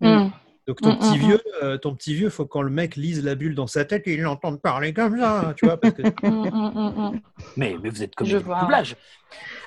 [0.02, 0.30] Mm.
[0.68, 1.64] Donc ton mm, petit mm, vieux, mm.
[1.64, 4.22] Euh, ton petit vieux, faut quand le mec lise la bulle dans sa tête, il
[4.22, 5.80] l'entende parler comme ça, tu vois.
[7.58, 8.96] mais, mais vous êtes comme du doublage.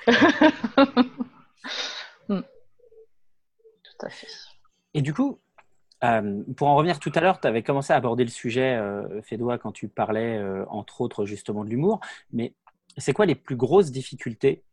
[2.27, 4.27] Tout à fait.
[4.93, 5.39] Et du coup,
[6.03, 9.21] euh, pour en revenir tout à l'heure, tu avais commencé à aborder le sujet, euh,
[9.21, 11.99] Fédois, quand tu parlais, euh, entre autres, justement de l'humour.
[12.31, 12.53] Mais
[12.97, 14.63] c'est quoi les plus grosses difficultés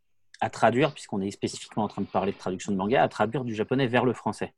[0.41, 3.45] à traduire, puisqu'on est spécifiquement en train de parler de traduction de manga, à traduire
[3.45, 4.55] du japonais vers le français?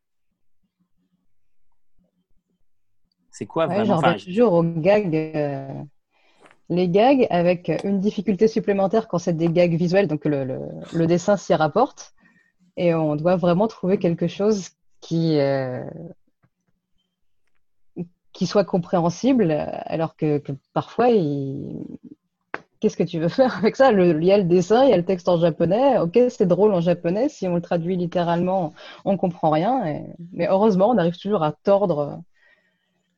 [3.31, 5.15] C'est quoi vraiment J'en toujours aux gags.
[5.15, 5.69] Euh,
[6.71, 11.55] les gags avec une difficulté supplémentaire quand c'est des gags visuels, donc le, dessin s'y
[11.55, 12.15] rapporte.
[12.77, 15.85] Et on doit vraiment trouver quelque chose qui, euh,
[18.39, 20.41] qui soit compréhensible, alors que,
[20.73, 21.09] parfois,
[22.79, 23.91] qu'est-ce que tu veux faire avec ça?
[23.91, 25.99] Il y a le dessin, il y a le texte en japonais.
[25.99, 27.29] Ok, c'est drôle en japonais.
[27.29, 28.75] Si on le traduit littéralement,
[29.05, 30.05] on comprend rien.
[30.33, 32.23] Mais heureusement, on arrive toujours à tordre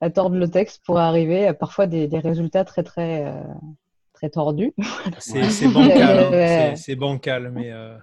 [0.00, 3.42] à tordre le texte pour arriver à parfois des, des résultats très très euh,
[4.14, 4.72] très tordus.
[5.18, 6.74] C'est bancal, hein.
[6.76, 7.98] c'est bancal, mais euh,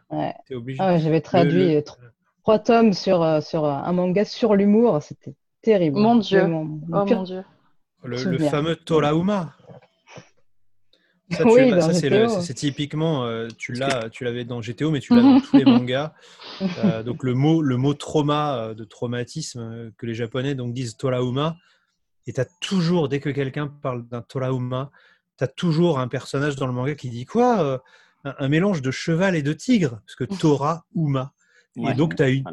[0.51, 0.77] es obligé.
[0.79, 1.83] Ah J'avais traduit
[2.43, 5.33] trois tomes sur euh, sur un manga sur l'humour, c'était
[5.67, 5.99] terrible.
[5.99, 7.43] Mon Dieu, oh mon Dieu.
[8.03, 9.53] Le, fameux Torauma.
[11.29, 11.73] Ça, oui,
[12.41, 15.65] c'est typiquement, euh, tu l'as, tu l'avais dans GTO, mais tu l'as dans tous les
[15.65, 16.13] mangas.
[17.05, 21.57] donc le mot, le mot trauma, de traumatisme que les Japonais donc disent Torauma,
[22.27, 24.89] et tu as toujours, dès que quelqu'un parle d'un Torauma,
[25.37, 27.77] tu as toujours un personnage dans le manga qui dit quoi euh,
[28.23, 31.33] un, mélange de cheval et de tigre, parce que Tora Uma.
[31.75, 32.43] et donc, tu as eu.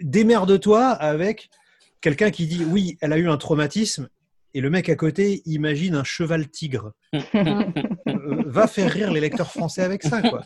[0.00, 1.50] Démerde-toi avec
[2.00, 4.08] quelqu'un qui dit oui, elle a eu un traumatisme,
[4.54, 6.92] et le mec à côté imagine un cheval tigre.
[8.08, 10.42] Euh, va faire rire les lecteurs français avec ça, quoi.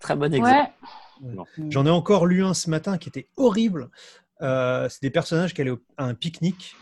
[0.00, 0.70] Très bon exemple.
[1.70, 3.88] J'en ai encore lu un ce matin qui était horrible.
[4.42, 6.76] Euh, c'est des personnages qui allaient à un pique-nique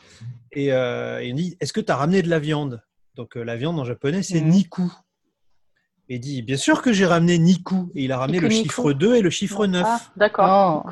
[0.53, 2.83] et, euh, il dit Est-ce que tu as ramené de la viande?
[3.15, 4.51] Donc euh, la viande en japonais, c'est mhm.
[4.51, 4.93] niku.
[6.09, 7.91] Et dit Bien sûr que j'ai ramené niku.
[7.95, 9.85] Et il a ramené le chiffre 2 et le chiffre 9.
[9.87, 10.87] Ah, d'accord.
[10.87, 10.91] Oh.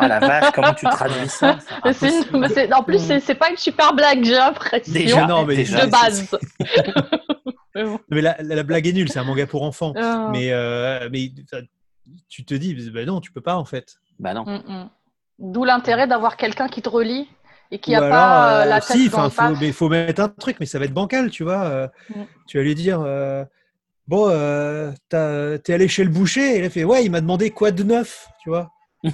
[0.00, 0.06] oh.
[0.06, 1.58] la vache, comment tu traduis ça?
[1.82, 4.92] En plus, c'est pas une super blague, j'ai l'impression.
[4.92, 6.28] Déjà, non, mais de base.
[8.10, 9.92] mais la, blague est nulle, c'est un manga pour enfants.
[9.96, 10.28] Oh.
[10.30, 10.52] Mais,
[11.10, 11.32] mais
[12.28, 13.96] tu te dis, bah non, tu peux pas en fait.
[14.18, 14.44] Bah non.
[14.44, 14.90] Mm, mm.
[15.38, 17.28] D'où l'intérêt d'avoir quelqu'un qui te relie
[17.70, 20.66] et qui n'a pas euh, la tête si, dans faut, faut mettre un truc, mais
[20.66, 21.64] ça va être bancal, tu vois.
[21.64, 22.22] Euh, mm.
[22.46, 23.44] Tu vas lui dire, euh,
[24.06, 24.28] bon,
[25.08, 27.82] t'es allé chez le boucher, et il a fait, ouais, il m'a demandé quoi de
[27.82, 28.70] neuf, tu vois.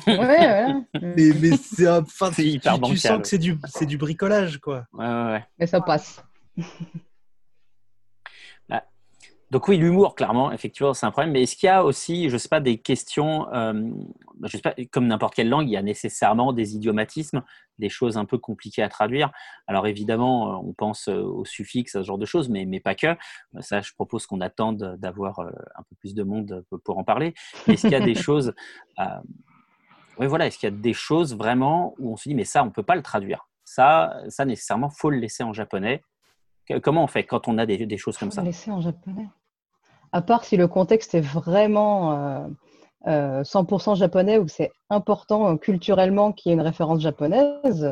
[0.07, 0.75] ouais, ouais.
[1.01, 4.85] mais, mais c'est enfin, hyper tu, tu sens que c'est du, du bricolage, quoi.
[4.93, 5.45] Ouais, ouais, ouais.
[5.59, 6.23] Mais ça passe.
[9.51, 11.33] Donc oui, l'humour, clairement, effectivement, c'est un problème.
[11.33, 13.83] Mais est-ce qu'il y a aussi, je ne sais pas, des questions, euh,
[14.45, 17.43] je sais pas, comme n'importe quelle langue, il y a nécessairement des idiomatismes,
[17.79, 19.31] des choses un peu compliquées à traduire.
[19.67, 22.81] Alors évidemment, euh, on pense euh, aux suffixes, à ce genre de choses, mais, mais
[22.81, 23.17] pas que.
[23.61, 27.35] Ça, je propose qu'on attende d'avoir un peu plus de monde pour en parler.
[27.67, 28.55] Est-ce qu'il y a des choses
[30.19, 30.47] Oui, voilà.
[30.47, 32.71] Est-ce qu'il y a des choses vraiment où on se dit, mais ça, on ne
[32.71, 36.03] peut pas le traduire Ça, ça nécessairement, faut le laisser en japonais.
[36.83, 38.43] Comment on fait quand on a des, des choses comme ça?
[38.43, 39.29] Le laisser en japonais.
[40.13, 42.49] À part si le contexte est vraiment
[43.07, 47.89] 100% japonais ou c'est important culturellement qu'il y ait une référence japonaise,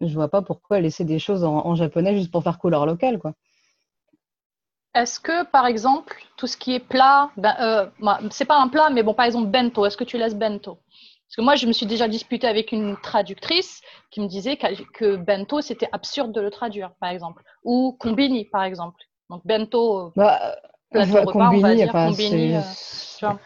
[0.00, 3.32] je vois pas pourquoi laisser des choses en, japonais juste pour faire couleur locale, quoi.
[4.94, 7.86] Est-ce que, par exemple, tout ce qui est plat, ben, euh,
[8.30, 10.76] c'est pas un plat, mais bon, par exemple, bento, est-ce que tu laisses bento?
[10.76, 15.16] Parce que moi, je me suis déjà disputée avec une traductrice qui me disait que,
[15.16, 17.42] bento, c'était absurde de le traduire, par exemple.
[17.64, 18.98] Ou combini, par exemple.
[19.28, 20.56] Donc, bento, bah,
[20.90, 22.56] plateau repas, on va dire, combini.
[22.56, 22.60] Euh,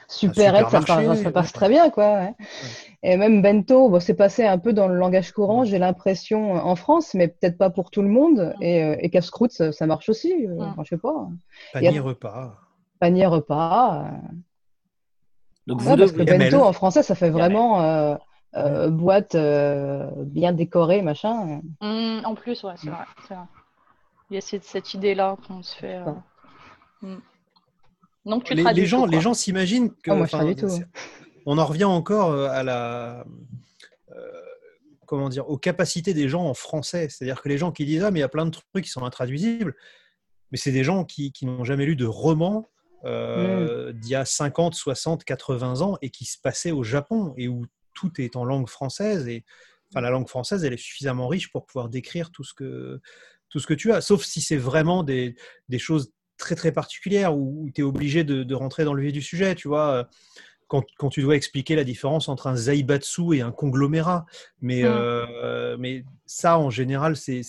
[0.08, 2.28] super, ça, passe, ça, passe très bien, quoi.
[3.02, 7.14] Et même bento, c'est passé un peu dans le langage courant, j'ai l'impression, en France,
[7.14, 8.54] mais peut-être pas pour tout le monde.
[8.60, 10.46] Et, euh, et casse-croûte, ça, marche aussi.
[10.46, 11.28] Euh, je sais pas.
[11.72, 12.56] Panier repas.
[13.00, 14.10] Panier repas.
[15.66, 18.18] Donc parce que bento en français, ça fait vraiment
[18.88, 21.60] boîte bien décorée, machin.
[21.80, 23.04] Mmh, en plus, ouais, c'est vrai,
[24.30, 26.00] Il y a cette, cette idée-là qu'on se fait.
[27.00, 27.16] Mmh.
[28.24, 30.10] Donc tu les, les gens, les gens s'imaginent que.
[30.10, 30.84] Oh,
[31.46, 33.24] on en revient encore euh, à la.
[34.10, 34.42] Euh,
[35.06, 37.08] comment dire, aux capacités des gens en français.
[37.08, 38.90] C'est-à-dire que les gens qui disent Ah, mais il y a plein de trucs qui
[38.90, 39.74] sont intraduisibles,
[40.50, 42.68] mais c'est des gens qui, n'ont jamais lu de roman
[43.04, 43.98] euh, mm.
[43.98, 47.66] d'il y a 50, 60, 80 ans et qui se passaient au Japon et où
[47.94, 49.26] tout est en langue française.
[49.26, 49.44] Et
[49.90, 53.00] enfin, la langue française, elle est suffisamment riche pour pouvoir décrire tout ce que,
[53.48, 55.34] tout ce que tu as, sauf si c'est vraiment des,
[55.68, 59.22] des choses très très particulière où, tu es obligé de, rentrer dans le vif du
[59.22, 59.90] sujet, tu vois.
[59.92, 60.04] Euh,
[60.68, 64.24] quand, quand, tu dois expliquer la différence entre un zaibatsu et un conglomérat.
[64.62, 64.86] Mais, mmh.
[64.86, 67.42] euh, mais ça, en général, c'est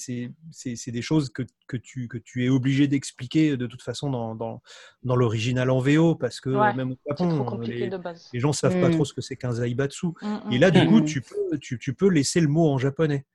[0.88, 4.62] des choses que, que, tu, que tu es obligé d'expliquer de toute façon dans, dans,
[5.04, 7.90] dans l'original en VO, parce que même au Japon, les,
[8.34, 8.96] les, gens ne savent pas mmh.
[8.96, 10.08] trop ce que c'est qu'un zaibatsu.
[10.22, 13.26] Mmh, et là, du coup, tu peux, tu, tu peux laisser le mot en japonais.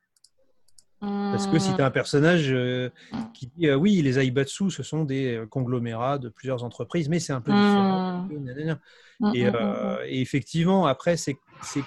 [1.00, 2.90] Parce que si tu as un personnage euh,
[3.32, 7.20] qui dit euh, oui, les Aibatsu, ce sont des euh, conglomérats de plusieurs entreprises, mais
[7.20, 8.26] c'est un peu différent.
[9.20, 9.32] Mmh.
[9.34, 11.36] Et, effectivement, après, c'est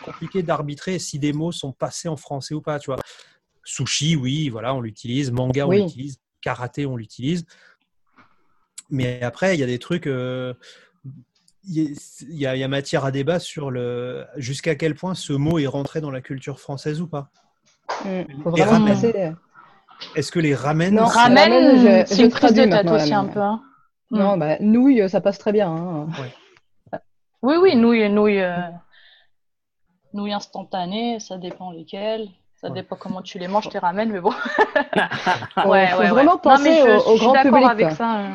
[0.06, 2.80] compliqué d'arbitrer si des mots sont passés en français ou pas.
[2.80, 3.00] Tu vois.
[3.64, 5.32] Sushi, oui, voilà, on l'utilise.
[5.32, 6.18] Manga, on l'utilise.
[6.42, 7.46] Karaté, on l'utilise.
[8.90, 10.06] Mais après, il y a des trucs.
[10.06, 10.56] il
[11.66, 15.68] y, a, y, a matière à débat sur le jusqu'à quel point ce mot est
[15.68, 17.32] rentré dans la culture française ou pas.
[18.06, 18.88] Mm.
[20.16, 23.40] Est-ce que les ramen Non, ramen, c'est une prise de tête aussi un peu.
[23.40, 23.62] Hein.
[24.10, 24.40] Non, mm.
[24.40, 25.70] bah, nouilles, ça passe très bien.
[25.70, 26.08] Hein.
[27.42, 28.70] Oui, oui, nouilles, nouilles, euh...
[30.14, 32.28] nouilles instantanées, ça dépend lesquelles.
[32.56, 34.30] Ça dépend comment tu les manges, tes ramen, mais bon.
[35.66, 37.64] ouais, faut vraiment penser au, grand public.
[37.64, 38.20] avec ça.
[38.20, 38.30] Euh.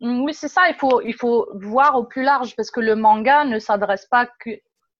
[0.00, 0.62] Mm, oui, c'est ça.
[0.70, 4.26] Il faut, il faut voir au plus large parce que le manga ne s'adresse pas
[4.26, 4.50] que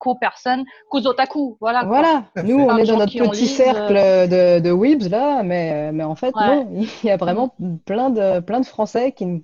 [0.01, 1.57] qu'aux personnes, qu'aux otaku.
[1.61, 1.85] Voilà.
[1.85, 2.25] Voilà.
[2.43, 6.17] Nous, on est dans notre petit cercle euh, de, de weebs là, mais, mais en
[6.17, 6.69] fait, non.
[7.05, 9.43] Il y a vraiment plein de, plein de Français qui mm.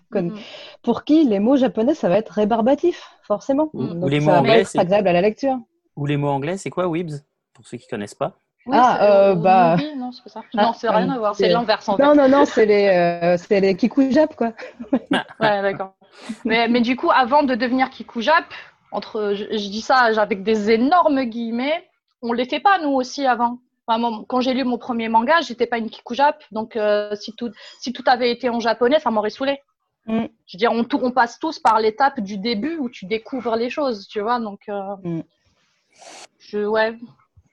[0.82, 3.70] pour qui les mots japonais, ça va être rébarbatif, forcément.
[3.74, 4.02] Mm.
[4.02, 5.58] Ou les mots anglais, c'est agréable à la lecture.
[5.94, 7.22] Ou les mots anglais, c'est quoi weebs
[7.54, 8.32] Pour ceux qui connaissent pas?
[8.72, 9.76] ah, euh, bah.
[9.96, 10.40] non, c'est pas ça.
[10.56, 11.36] Ah, non, c'est rien à voir.
[11.36, 12.02] C'est l'inverse en fait.
[12.02, 12.88] Non, non, non, c'est les,
[13.22, 14.52] euh, c'est les kikujap, quoi.
[14.92, 15.94] ouais, d'accord.
[16.44, 18.46] Mais, mais du coup, avant de devenir kikujap,
[18.92, 21.88] entre, je, dis ça avec des énormes guillemets,
[22.22, 23.58] on ne les fait pas nous aussi avant.
[23.86, 27.92] quand j'ai lu mon premier manga, j'étais pas une kikujap, donc euh, si, tout, si
[27.92, 29.58] tout avait été en japonais, ça m'aurait saoulé.
[30.06, 30.26] Mm.
[30.46, 33.70] Je veux dire, on, on passe tous par l'étape du début où tu découvres les
[33.70, 34.38] choses, tu vois.
[34.40, 35.22] Donc, euh, mm.
[36.38, 36.96] je, ouais,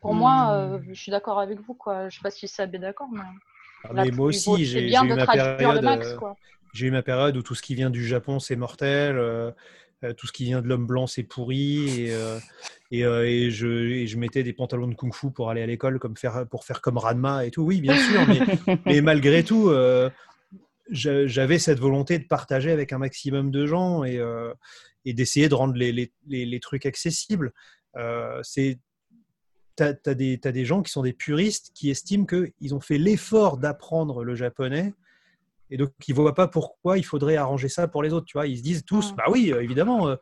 [0.02, 2.10] pour moi, euh, je suis d'accord avec vous, quoi.
[2.10, 3.22] Je sais pas si Sab est d'accord, mais.
[3.84, 6.04] Ah, moi aussi, j'ai eu ma période.
[6.74, 9.54] J'ai eu ma période où tout ce qui vient du Japon, c'est mortel.
[10.04, 12.02] Euh, tout ce qui vient de l'homme blanc, c'est pourri.
[12.02, 12.40] Et, euh,
[12.94, 16.46] euh, et, je, je, mettais des pantalons de kung-fu pour aller à l'école comme faire,
[16.50, 17.64] pour faire comme Ranma et tout.
[17.64, 19.72] Oui, bien sûr, mais, malgré tout,
[20.90, 24.20] j'avais cette volonté de partager avec un maximum de gens et,
[25.06, 27.52] et d'essayer de rendre les, les, les, trucs accessibles.
[28.44, 28.80] c'est
[29.76, 33.58] tu as, as, des gens qui sont des puristes qui estiment qu'ils ont fait l'effort
[33.58, 34.94] d'apprendre le japonais
[35.74, 38.28] et donc, ils ne voient pas pourquoi il faudrait arranger ça pour les autres.
[38.28, 40.16] Tu vois, ils se disent tous, bah oui, euh, évidemment, euh,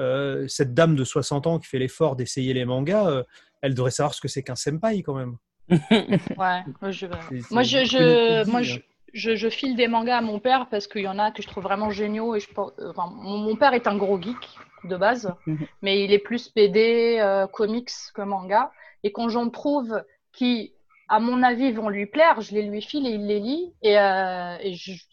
[0.00, 3.22] euh, cette dame de 60 ans qui fait l'effort d'essayer les mangas,
[3.60, 5.36] elle devrait savoir ce que c'est qu'un senpai quand même.
[5.68, 7.06] ouais, moi, je,
[7.50, 8.80] moi, je, moi je,
[9.12, 11.64] je, file des mangas à mon père parce qu'il y en a que je trouve
[11.64, 12.34] vraiment géniaux.
[12.34, 14.36] Et je, enfin, mon, père est un gros geek
[14.84, 15.66] de base, mhm.
[15.82, 18.72] mais il est plus PD, comics que manga.
[19.02, 20.72] Et quand j'en trouve qui
[21.14, 22.40] à mon avis, vont lui plaire.
[22.40, 23.72] Je les lui file et il les lit.
[23.82, 24.56] Et, euh,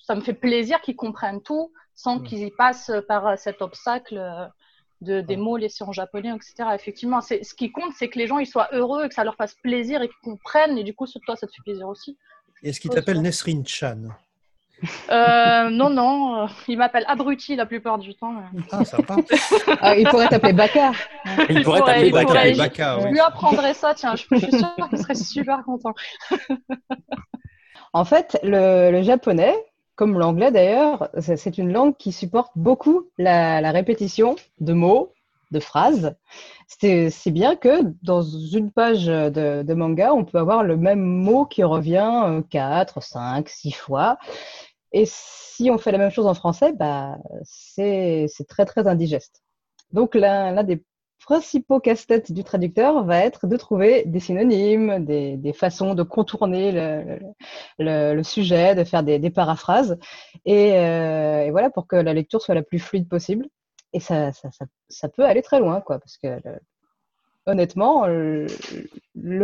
[0.04, 2.24] ça me fait plaisir qu'ils comprennent tout sans mm.
[2.24, 4.50] qu'ils y passent par cet obstacle
[5.02, 6.70] de, des mots laissés en japonais, etc.
[6.74, 9.36] Effectivement, ce qui compte, c'est que les gens ils soient heureux, et que ça leur
[9.36, 10.78] fasse plaisir et qu'ils comprennent.
[10.78, 12.18] Et du coup, sur toi, ça te fait plaisir aussi.
[12.64, 14.10] Est-ce qu'il t'appelle Nesrin Chan
[15.10, 18.36] euh, non, non, euh, il m'appelle abruti la plupart du temps.
[18.72, 19.17] Ah, sympa.
[19.82, 20.91] ah, il pourrait t'appeler Baka.
[21.50, 22.52] Il, pourrait t'appeler Baka.
[22.56, 25.94] Baka Je lui apprendrais ça, tiens, je, suis sûre qu'il serait super content.
[27.94, 29.56] en fait, le, le japonais,
[30.02, 35.13] comme l'anglais d'ailleurs, c'est une langue qui supporte beaucoup la, répétition de mots,
[35.52, 36.15] de phrases.
[36.67, 41.63] C'est bien que dans une page de, manga, on peut avoir le même mot qui
[41.63, 44.17] revient 4, 5, 6 fois.
[44.94, 49.42] Et si on fait la même chose en français, bah, c'est très très indigeste.
[49.92, 50.84] Donc l'un des
[51.22, 56.72] principaux casse-têtes du traducteur va être de trouver des synonymes, des, façons de contourner
[57.80, 59.98] le, sujet, de faire des, paraphrases,
[60.48, 63.48] euh, et, voilà pour que la lecture soit la plus fluide possible.
[63.94, 64.32] Et ça,
[64.90, 66.40] ça, peut aller très loin, quoi, parce que
[67.46, 68.48] honnêtement, le,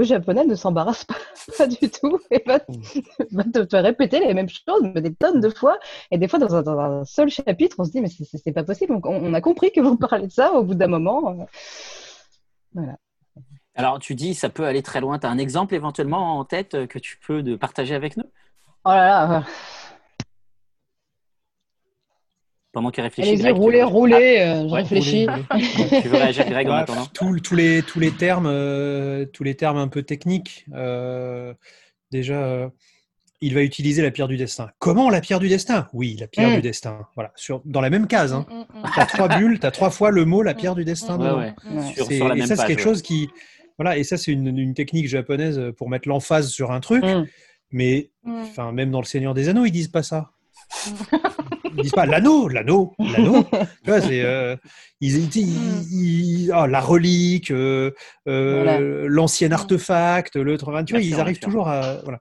[0.04, 1.06] japonais ne s'embarrasse
[1.58, 5.80] pas, du tout et va, te, répéter les mêmes choses, mais des tonnes de fois.
[6.12, 9.00] Et des fois, dans un, seul chapitre, on se dit, mais c'est pas possible.
[9.04, 11.48] On, a compris que vous parlez de ça au bout d'un moment.
[12.74, 12.98] Voilà.
[13.76, 15.20] Alors, tu dis, ça peut aller très loin.
[15.20, 18.26] Tu as un exemple éventuellement en tête que tu peux de partager avec nous?
[18.86, 19.44] Oh là là,
[22.78, 23.30] pendant qu'il réfléchit.
[23.32, 25.26] Allez-y, roulez, roulez, ah, euh, je réfléchis.
[26.04, 29.78] tu veux réagir, Greg, en attendant tous, les, tous, les termes, euh, tous les termes
[29.78, 31.56] un peu techniques, euh,
[32.12, 32.70] déjà,
[33.42, 34.70] il va utiliser la pierre du destin.
[34.78, 35.88] Comment la pierre du destin?
[35.92, 36.56] Oui, la pierre mm.
[36.58, 37.08] du destin.
[37.16, 38.32] Voilà, sur, dans la même case.
[38.32, 38.46] Hein.
[38.48, 40.86] Mm, mm, tu as trois bulles, tu as trois fois le mot la pierre du
[40.86, 41.18] destin.
[41.18, 41.56] Ouais,
[42.12, 43.28] et ça, c'est quelque chose qui.
[43.80, 47.04] Voilà, et ça, c'est une, une, technique japonaise pour mettre l'emphase sur un truc.
[47.72, 50.30] Mais enfin, même dans Le Seigneur des Anneaux, ils disent pas ça
[51.78, 53.44] ils disent pas l'anneau, l'anneau, l'anneau.
[53.84, 54.56] tu vois, c'est euh,
[55.00, 57.92] ils, oh, la relique, euh,
[58.28, 60.58] euh, l'ancien artefact, le.
[60.58, 62.20] Tu vois, ils arrivent toujours à voilà.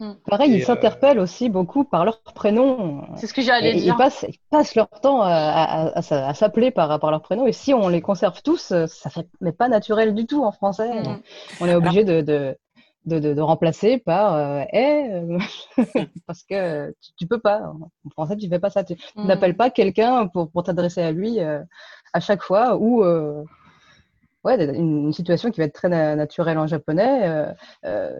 [0.00, 0.12] Mm.
[0.26, 3.02] Pareil, ils s'interpellent aussi beaucoup par leur prénom.
[3.16, 3.94] C'est ce que j'allais dire.
[3.94, 7.46] Ils passent, ils passent, leur temps à, à, s'appeler par, par leur prénom.
[7.46, 11.02] Et si on les conserve tous, ça fait mais pas naturel du tout en français.
[11.02, 11.20] Mm.
[11.60, 12.56] On est obligé de, de,
[13.06, 15.38] de, remplacer par euh, euh
[16.26, 17.72] parce que tu, tu, peux pas.
[18.04, 18.84] En français, tu fais pas ça.
[18.84, 19.26] Tu, mm.
[19.26, 21.60] n'appelles pas quelqu'un pour, pour t'adresser à lui euh,
[22.12, 23.44] à chaque fois ou euh,
[24.44, 27.54] ouais, une, situation qui va être très naturelle en japonais.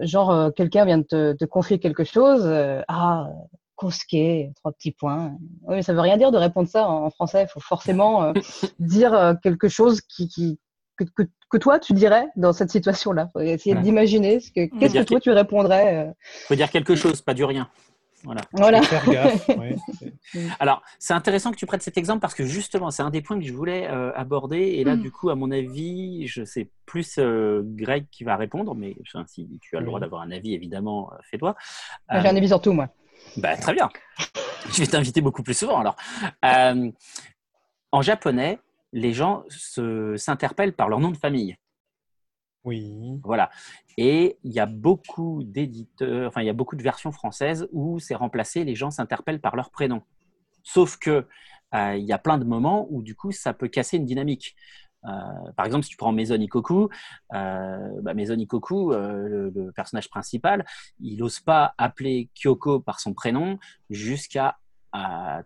[0.03, 2.47] genre, quelqu'un vient de te, te, confier quelque chose.
[2.88, 3.29] ah,
[3.77, 5.37] Kosuke, trois petits points.
[5.62, 7.42] Oui, mais ça veut rien dire de répondre ça en, français.
[7.42, 8.33] Il faut forcément
[8.79, 10.59] dire quelque chose qui, qui,
[10.96, 13.30] que, que, que, toi tu dirais dans cette situation-là?
[13.40, 15.92] Essayer d'imaginer ce que, qu'est-ce que toi tu répondrais.
[15.92, 16.12] Il euh?
[16.48, 17.68] faut dire quelque chose, pas du rien.
[18.24, 18.40] Voilà.
[18.52, 18.80] voilà.
[20.59, 23.38] Alors, c'est intéressant que tu prêtes cet exemple parce que justement, c'est un des points
[23.38, 24.61] que je voulais euh, aborder.
[24.61, 25.02] Et là, mm.
[25.02, 29.61] du coup, à mon avis, je sais plus euh, Greg qui va répondre, mais si
[29.61, 31.54] tu as le droit d'avoir un avis, évidemment, fais-toi.
[32.11, 32.88] J'ai un avis sur tout, moi.
[33.37, 33.90] Bah, très bien.
[34.72, 35.96] je vais t'inviter beaucoup plus souvent alors.
[37.92, 38.59] en japonais,
[38.94, 39.44] les gens
[40.16, 41.57] s'interpellent par leur nom de famille.
[42.62, 43.20] Oui.
[43.24, 43.50] Voilà.
[43.98, 47.98] Et il y a beaucoup d'éditeurs, enfin, il y a beaucoup de versions françaises où
[47.98, 50.02] c'est remplacé, les gens s'interpellent par leur prénom.
[50.62, 51.26] Sauf que
[51.74, 54.54] euh, il y a plein de moments où, du coup, ça peut casser une dynamique.
[55.04, 55.11] Euh,
[55.57, 56.88] par exemple, si tu prends Maison Ikoku,
[57.35, 60.64] euh, bah, Maison Ikoku, le, le, personnage principal,
[61.00, 63.59] il n'ose pas appeler Kyoko par son prénom
[63.90, 64.57] jusqu'à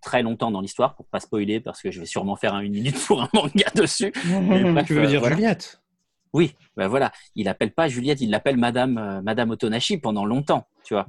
[0.02, 2.98] très longtemps dans l'histoire pour pas spoiler parce que je vais sûrement faire une minute
[3.06, 4.12] pour un manga dessus.
[4.86, 5.80] tu veux dire Juliette?
[6.32, 7.12] Oui, ben voilà.
[7.34, 11.06] Il appelle pas Juliette, il l'appelle Madame euh, Madame Otonashi pendant longtemps, tu vois.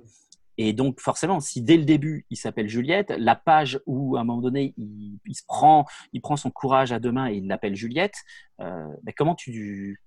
[0.58, 4.24] Et donc forcément, si dès le début il s'appelle Juliette, la page où à un
[4.24, 7.76] moment donné il, se prend, il prend son courage à deux mains et il l'appelle
[7.76, 8.16] Juliette,
[8.62, 10.02] euh, ben comment tu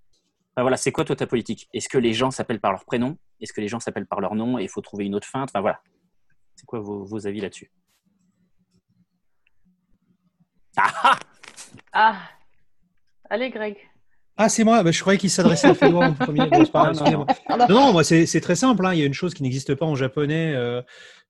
[0.54, 1.68] ben voilà, c'est quoi toi ta politique?
[1.72, 3.16] Est-ce que les gens s'appellent par leur prénom?
[3.40, 4.58] Est-ce que les gens s'appellent par leur nom?
[4.58, 5.80] Et il faut trouver une autre fin Enfin voilà.
[6.56, 7.70] C'est quoi vos avis là-dessus?
[10.76, 11.18] Ah
[11.92, 12.16] Ah
[13.30, 13.76] Allez, Greg.
[14.36, 14.82] Ah, c'est moi.
[14.82, 16.48] Bah, je croyais qu'il s'adressait à Fédor en premier.
[16.48, 17.26] non,
[17.68, 18.84] non, moi, c'est très simple.
[18.84, 18.94] Hein.
[18.94, 20.54] Il y a une chose qui n'existe pas en japonais.
[20.54, 20.82] Euh,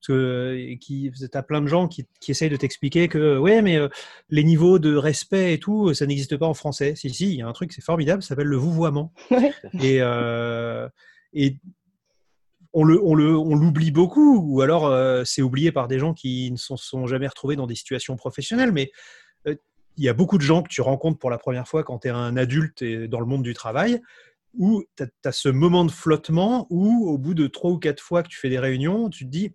[0.02, 3.76] parce que qui, as plein de gens qui, qui essayent de t'expliquer que, ouais, mais
[3.76, 3.88] euh,
[4.30, 6.94] les niveaux de respect et tout, ça n'existe pas en français.
[6.96, 9.12] Si, si, il y a un truc, c'est formidable, ça s'appelle le vouvoiement.
[9.80, 10.88] et, euh,
[11.32, 11.56] et
[12.72, 16.14] on le, on le, on l'oublie beaucoup, ou alors euh, c'est oublié par des gens
[16.14, 18.72] qui ne se sont, jamais retrouvés dans des situations professionnelles.
[18.72, 18.90] Mais
[19.46, 22.08] il y a beaucoup de gens que tu rencontres pour la première fois quand tu
[22.08, 24.00] es un adulte et dans le monde du travail,
[24.54, 28.22] où tu as, ce moment de flottement où, au bout de trois ou quatre fois
[28.22, 29.52] que tu fais des réunions, tu te dis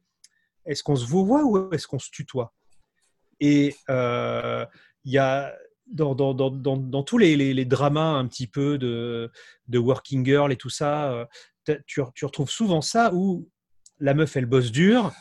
[0.66, 2.54] est-ce qu'on se voit ou est-ce qu'on se tutoie?
[3.40, 4.66] Et euh,
[5.06, 9.32] il y a dans, dans, dans, dans, tous les, les, dramas un petit peu de,
[9.68, 11.28] de working girl et tout ça,
[11.86, 13.50] tu, tu, retrouves souvent ça où
[14.00, 15.14] la meuf, elle bosse dur,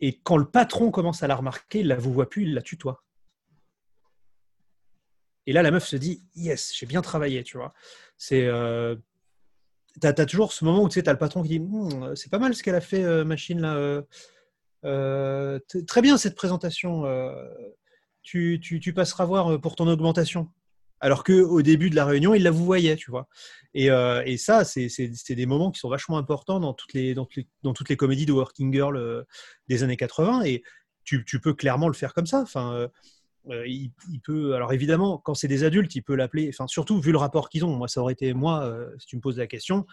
[0.00, 2.62] et quand le patron commence à la remarquer, il la vous voit plus, il la
[2.62, 3.04] tutoie.
[5.48, 7.72] Et là, la meuf se dit Yes, j'ai bien travaillé, tu vois.
[8.18, 8.44] C'est.
[8.44, 8.96] Euh,
[9.98, 12.30] tu as, toujours ce moment où tu sais, as le patron qui dit hmm, C'est
[12.30, 13.74] pas mal ce qu'elle a fait, euh, machine, là.
[13.74, 14.02] Euh,
[14.84, 17.04] euh, très bien cette présentation.
[18.22, 20.50] Tu, tu, passeras voir pour ton augmentation.
[21.00, 23.26] Alors qu'au début de la réunion, il la vous voyait, tu vois.
[23.72, 27.26] Et, et ça, c'est des moments qui sont vachement importants dans toutes les, dans,
[27.62, 29.24] dans toutes les comédies de Working Girl
[29.66, 30.42] des années 80.
[30.42, 30.62] Et
[31.04, 32.42] tu, tu, peux clairement le faire comme ça.
[32.42, 32.88] Enfin,
[33.50, 33.92] euh, il,
[34.24, 37.48] peut, alors évidemment, quand c'est des adultes, il peut l'appeler, enfin surtout vu le rapport
[37.48, 37.76] qu'ils ont.
[37.76, 39.86] Moi, ça aurait été moi, euh, si tu me poses la question,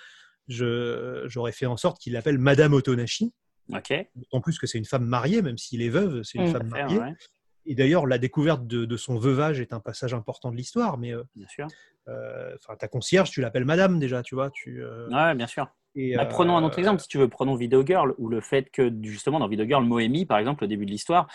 [0.47, 3.33] j'aurais fait en sorte qu'il l'appelle Madame Otonashi.
[3.73, 3.93] Ok.
[4.31, 6.51] En plus que c'est une femme mariée, même s'il est veuve, c'est une mmh.
[6.51, 6.99] femme mariée.
[7.65, 10.97] Et d'ailleurs, la découverte de, son veuvage est un passage important de l'histoire.
[10.99, 11.67] Mais euh, bien sûr.
[12.07, 14.51] Enfin, ta concierge, tu l'appelles Madame déjà, tu vois.
[14.51, 15.67] Tu, Ouais, bien sûr.
[15.95, 18.91] Bah, prenons un autre exemple, si tu veux, prenons Video Girl, ou le fait que
[19.03, 21.27] justement dans Video Girl, Moemi, par exemple, au début de l'histoire,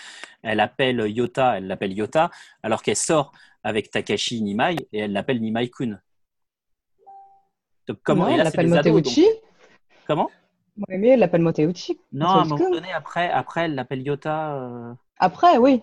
[0.43, 2.31] elle appelle Yota, elle l'appelle Yota,
[2.63, 3.33] alors qu'elle sort
[3.65, 5.99] avec Takashi Nimai et elle l'appelle Nimai-kun.
[8.03, 9.27] comment elle l'appelle Moteuchi
[10.07, 10.31] Comment
[10.89, 11.99] Moemi, elle l'appelle Moteuchi.
[12.13, 14.57] Non, à un moment donné, après, après elle l'appelle Yota.
[14.57, 14.95] Euh.
[15.19, 15.83] Après, oui.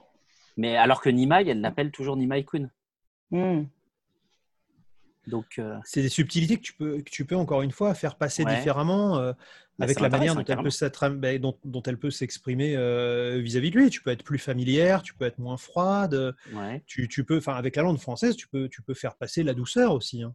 [0.56, 2.70] Mais alors que Nimai, elle l'appelle toujours Nimai-kun.
[3.32, 3.64] Hmm.
[5.28, 8.16] Donc, euh, c'est des subtilités que tu peux, que tu peux encore une fois faire
[8.16, 9.34] passer différemment euh,
[9.78, 13.70] bah, avec la manière dont elle, peut bah, dont, dont elle, peut s'exprimer euh, vis-à-vis
[13.70, 13.90] de lui.
[13.90, 16.34] Tu peux être plus familière, tu peux être moins froide.
[16.86, 19.54] Tu, tu, peux, enfin, avec la langue française, tu peux, tu peux faire passer la
[19.54, 20.24] douceur aussi.
[20.24, 20.34] Hein.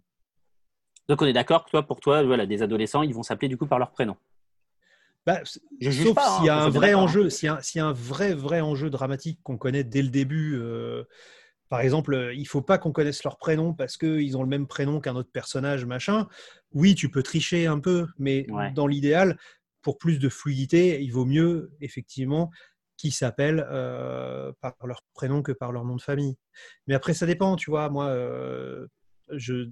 [1.08, 3.56] Donc, on est d'accord que toi, pour toi, voilà, des adolescents, ils vont s'appeler du
[3.56, 4.16] coup par leur prénom.
[5.24, 5.40] Bah,
[5.80, 8.60] Je sauf s'il y a hein, un vrai enjeu, s'il y, a un vrai vrai
[8.60, 10.60] enjeu dramatique qu'on connaît dès le début
[11.72, 14.48] par exemple, euh, il ne faut pas qu'on connaisse leur prénom parce qu'ils ont le
[14.50, 16.28] même prénom qu'un autre personnage, machin.
[16.72, 19.38] Oui, tu peux tricher un peu, mais dans l'idéal,
[19.80, 22.50] pour plus de fluidité, il vaut mieux effectivement
[22.98, 26.36] qu'ils s'appellent euh, par leur prénom que par leur nom de famille.
[26.86, 27.88] Mais après, ça dépend, tu vois.
[27.88, 28.86] Moi, euh,
[29.30, 29.66] je,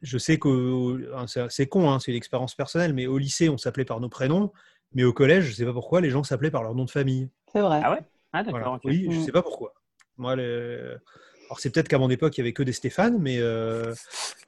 [0.00, 1.06] je sais que
[1.50, 4.54] c'est con, hein, c'est une expérience personnelle, mais au lycée, on s'appelait par nos prénoms,
[4.94, 6.90] mais au collège, je ne sais pas pourquoi, les gens s'appelaient par leur nom de
[6.90, 7.28] famille.
[7.52, 7.82] C'est vrai.
[7.84, 8.00] Ah ouais?
[8.32, 8.80] Ah, d'accord.
[8.84, 9.24] Oui, je ne mm.
[9.26, 9.74] sais pas pourquoi.
[10.18, 13.94] Moi, Alors, c'est peut-être qu'à mon époque, il n'y avait que des Stéphane, mais euh,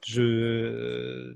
[0.05, 1.33] je.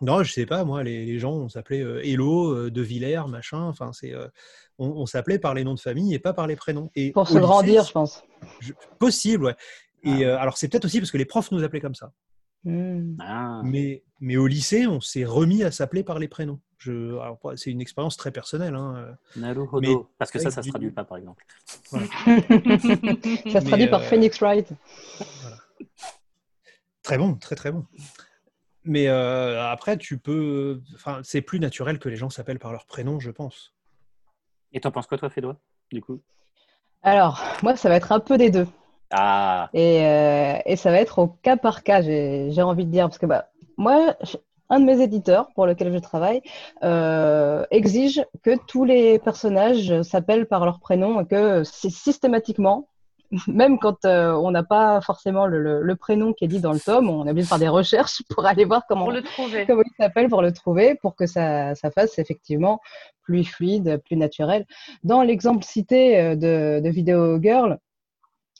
[0.00, 3.62] Non, je sais pas, moi, les, gens, on s'appelait euh, Hello, euh, De Villers, machin.
[3.62, 4.12] Enfin, c'est,
[4.78, 6.90] on, s'appelait par les noms de famille et pas par les prénoms.
[6.94, 8.24] Et Pour se grandir, je pense.
[8.98, 9.56] possible, ouais.
[10.02, 10.40] Et ah.
[10.40, 12.12] alors, c'est peut-être aussi parce que les profs nous appelaient comme ça.
[12.64, 13.16] Hmm.
[13.20, 13.60] Ah.
[13.64, 16.60] Mais, mais au lycée, on s'est remis à s'appeler par les prénoms.
[17.56, 18.74] C'est une expérience très personnelle.
[18.74, 19.16] Hein.
[19.36, 21.44] Naruhodo, parce que ça, ça ne se traduit pas, par exemple.
[21.90, 24.68] ça se traduit par euh, Phoenix Wright.
[27.02, 27.84] Très bon, très très bon.
[28.84, 30.82] Mais euh, après, tu peux.
[30.94, 33.74] Enfin, c'est plus naturel que les gens s'appellent par leur prénom, je pense.
[34.72, 35.56] Et t'en penses quoi, toi, Fédois,
[35.90, 36.20] du coup?
[37.02, 38.66] Alors, moi, ça va être un peu des deux.
[39.10, 39.70] Ah.
[39.72, 43.06] Et, euh, et, ça va être au cas par cas, j'ai envie de dire.
[43.06, 44.16] Parce que bah, moi,
[44.70, 46.42] un de mes éditeurs pour lequel je travaille
[46.82, 52.88] euh, exige que tous les personnages s'appellent par leur prénom et que c'est systématiquement,
[53.46, 57.08] même quand euh, on n'a pas forcément le, prénom qui est dit dans le tome,
[57.08, 59.64] on a obligé de faire des recherches pour aller voir comment, le trouver.
[59.66, 62.80] comment il s'appelle pour le trouver, pour que ça, ça fasse effectivement
[63.22, 64.66] plus fluide, plus naturel.
[65.02, 67.78] Dans l'exemple cité euh, de, de Video Girl,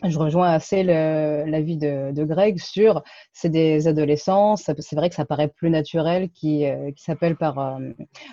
[0.03, 5.49] je rejoins assez l'avis de, Greg sur c'est des adolescents, c'est vrai que ça paraît
[5.49, 7.79] plus naturel qui, euh, qui s'appellent par, euh,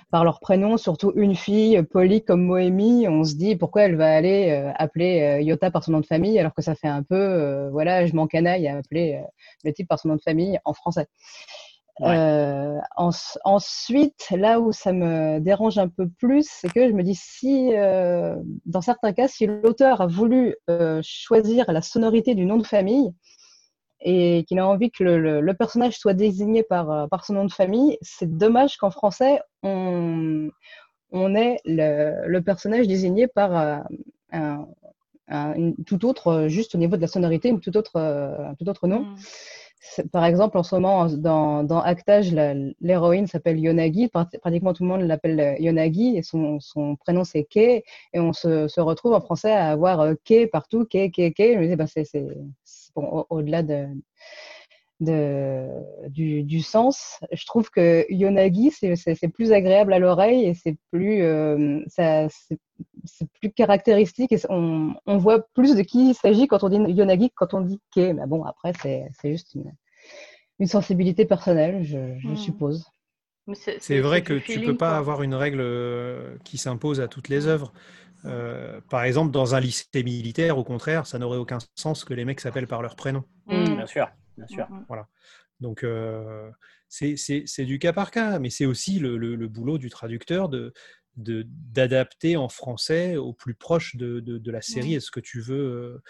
[0.10, 4.12] par leur prénom, surtout une fille polie comme Moemi, on se dit pourquoi elle va
[4.12, 7.70] aller euh, appeler Yota par son nom de famille alors que ça fait un peu,
[7.72, 9.22] voilà, je m'encanaille à appeler
[9.64, 11.08] le type par son nom de famille en français.
[12.04, 17.16] Euh, ensuite, là où ça me dérange un peu plus, c'est que je me dis
[17.16, 18.36] si, euh,
[18.66, 23.12] dans certains cas, si l'auteur a voulu euh, choisir la sonorité du nom de famille
[24.00, 27.98] et qu'il a envie que le, personnage soit désigné par, par son nom de famille,
[28.02, 30.50] c'est dommage qu'en français, on,
[31.12, 33.84] on ait le, personnage désigné par
[34.32, 34.66] un,
[35.86, 39.02] tout autre, juste au niveau de la sonorité, une tout autre, un tout autre nom.
[39.02, 39.16] Mm.
[40.12, 42.32] Par exemple, en ce moment, dans, dans Actage,
[42.82, 44.10] l'héroïne s'appelle Yonagi.
[44.10, 47.84] Pratiquement tout le monde l'appelle euh, Yonagi et son, son prénom c'est Kei.
[48.14, 51.54] Et on se, se, retrouve en français à avoir euh, Kei partout, Kei, Kei, Kei.
[51.54, 52.26] Je me disais, bah, c'est
[52.96, 53.88] bon, au-delà de,
[55.02, 55.68] de,
[56.10, 57.20] du, du, sens.
[57.32, 61.24] Je trouve que Yonagi, c'est plus agréable à l'oreille et c'est plus.
[61.24, 62.28] Euh, ça,
[63.04, 66.94] c'est plus caractéristique et on, on, voit plus de qui il s'agit quand on dit
[66.94, 68.14] Yonagi que quand on dit Ke.
[68.14, 69.74] Mais bon, après, c'est juste une,
[70.60, 72.38] une, sensibilité personnelle, je, je hmm.
[72.38, 72.86] suppose.
[73.56, 77.28] C'est vrai que tu ne peux pas avoir une règle euh, qui s'impose à toutes
[77.28, 77.74] les œuvres.
[78.26, 82.24] Euh, par exemple, dans un lycée militaire, au contraire, ça n'aurait aucun sens que les
[82.24, 83.24] mecs s'appellent par leur prénom.
[83.48, 83.76] Hmm.
[83.76, 84.68] Bien sûr, bien sûr.
[84.88, 85.08] Voilà.
[85.60, 86.50] Donc, euh,
[86.90, 90.74] c'est du cas par cas, mais c'est aussi le, le, boulot du traducteur de
[91.18, 95.56] d'adapter en français au plus proche de, de, la série et ce que tu veux
[95.58, 96.04] euh,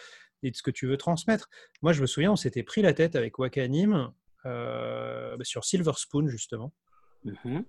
[0.43, 1.49] et de ce que tu veux transmettre.
[1.81, 4.11] Moi, je me souviens, on s'était pris la tête avec Wakanim
[4.45, 6.71] euh, bah, sur Silver Spoon justement.
[7.25, 7.63] Mm-hmm.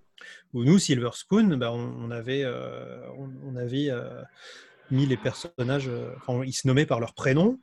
[0.52, 3.90] Où nous, Silver Spoon, bah, on, avait, euh, on, avait
[4.90, 7.58] mis les personnages, enfin, ils se nommaient par leur prénom.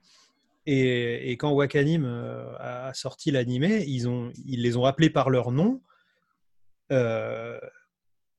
[0.66, 2.06] Et, et quand Wakanim
[2.60, 5.82] a sorti l'animé, ils, ont, ils les ont appelés par leur nom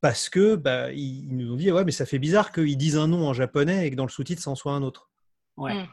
[0.00, 3.08] parce que bah, ils, nous ont dit ouais mais ça fait bizarre qu'ils disent un
[3.08, 5.10] nom en japonais et que dans le sous-titre ça en soit un autre.
[5.56, 5.74] Ouais.
[5.74, 5.86] Hmm.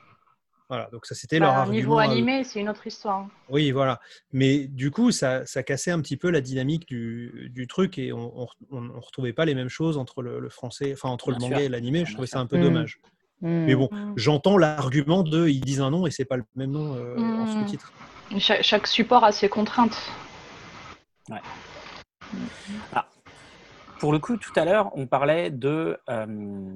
[0.70, 1.78] Voilà, donc ça c'était leur bah, argument.
[1.78, 3.30] Niveau animé, c'est une autre histoire.
[3.48, 4.02] Oui, voilà.
[4.34, 8.12] Mais du coup, ça, ça cassait un petit peu la dynamique du, du truc et
[8.12, 11.70] on ne retrouvait pas les mêmes choses entre le, français, enfin entre le manga et
[11.70, 12.04] l'animé.
[12.06, 12.64] Je trouvais ça un peu hmm.
[12.64, 13.00] dommage.
[13.42, 16.96] Mais bon, j'entends l'argument de ils disent un nom et c'est pas le même nom
[16.96, 17.92] euh, en sous-titre.
[18.40, 20.12] Chaque, chaque, support a ses contraintes.
[21.30, 21.42] Ouais.
[22.94, 23.08] Ah,
[24.00, 25.98] pour le coup, tout à l'heure, on parlait de.
[26.10, 26.74] Euh,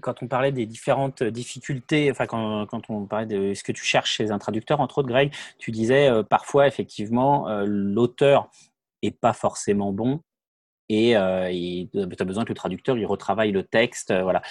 [0.00, 3.84] quand on parlait des différentes difficultés, enfin, quand, quand, on parlait de ce que tu
[3.84, 8.50] cherches chez un traducteur, entre autres, Greg, tu disais euh, parfois, effectivement, euh, l'auteur
[9.02, 10.20] est pas forcément bon
[10.90, 14.12] et tu as besoin que le traducteur il retravaille le texte.
[14.12, 14.42] voilà.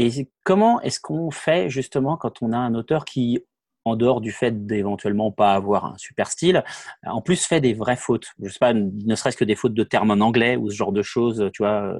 [0.00, 3.44] Et comment est-ce qu'on fait justement quand on a un auteur qui
[3.84, 6.62] en dehors du fait d'éventuellement pas avoir un super style,
[7.04, 8.28] en plus fait des vraies fautes?
[8.40, 10.92] Je sais pas, ne serait-ce que des fautes de termes en anglais ou ce genre
[10.92, 11.82] de choses, tu vois.
[11.82, 11.98] Euh.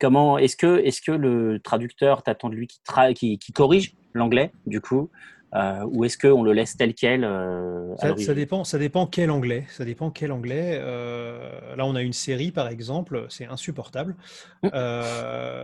[0.00, 2.66] Comment est-ce que est-ce que le traducteur t'attend de lui
[3.14, 5.10] qui, qui corrige l'anglais du coup
[5.54, 9.66] euh, ou est-ce qu'on le laisse tel quel euh, ça, dépend, ça dépend quel anglais.
[9.70, 10.78] Ça dépend quel anglais.
[10.80, 14.16] Euh, là, on a une série, par exemple, c'est insupportable.
[14.62, 14.68] Mmh.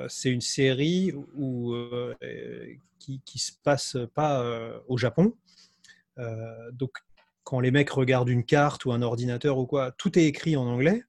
[0.08, 1.74] c'est une série où,
[2.98, 4.44] qui ne se passe pas
[4.88, 5.34] au Japon.
[6.72, 6.90] donc,
[7.44, 10.66] quand les mecs regardent une carte ou un ordinateur ou quoi, tout est écrit en
[10.66, 11.04] anglais.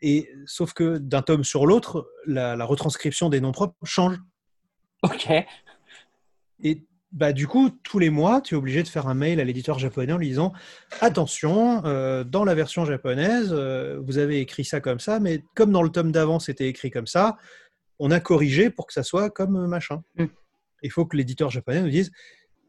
[0.00, 4.18] Et sauf que d'un tome sur l'autre, la, la, retranscription des noms propres change.
[5.02, 5.30] Ok.
[6.62, 9.44] Et bah, du coup, tous les mois, tu es obligé de faire un mail à
[9.44, 10.52] l'éditeur japonais en lui disant
[11.00, 15.70] Attention, euh, dans la version japonaise, euh, vous avez écrit ça comme ça, mais comme
[15.70, 17.36] dans le tome d'avant, c'était écrit comme ça,
[18.00, 20.02] on a corrigé pour que ça soit comme machin.
[20.16, 20.24] Mm.
[20.82, 22.10] Il faut que l'éditeur japonais nous dise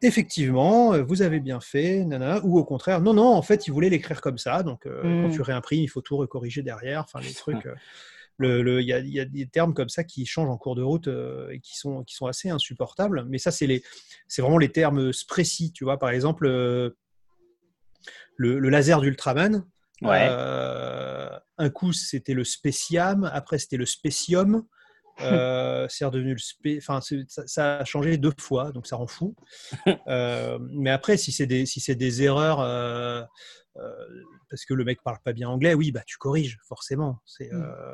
[0.03, 2.05] Effectivement, euh, vous avez bien fait,
[2.43, 5.31] ou au contraire, non, non, en fait, il voulait l'écrire comme ça, donc quand mm.
[5.31, 7.67] tu réimprimes, il faut tout recorriger derrière, enfin, les trucs.
[8.39, 11.59] Il y, a, des termes comme ça qui changent en cours de route euh, et
[11.59, 13.25] qui sont, qui sont assez insupportables.
[13.27, 13.81] Mais ça, c'est
[14.39, 15.71] vraiment les termes précis.
[15.71, 16.97] Tu vois, par exemple, euh,
[18.35, 19.65] le, laser d'Ultraman.
[20.03, 23.29] Euh, un coup, c'était le spéciam.
[23.33, 24.65] Après, c'était le spécium.
[25.17, 26.77] c'est redevenu le spé...
[26.77, 29.33] enfin, ça, a changé deux fois, donc ça rend fou.
[30.07, 33.29] mais après, si c'est des, si des erreurs
[34.49, 37.19] parce que le mec parle pas bien anglais, oui, bah tu corriges forcément.
[37.25, 37.61] C'est, mm.
[37.61, 37.93] euh,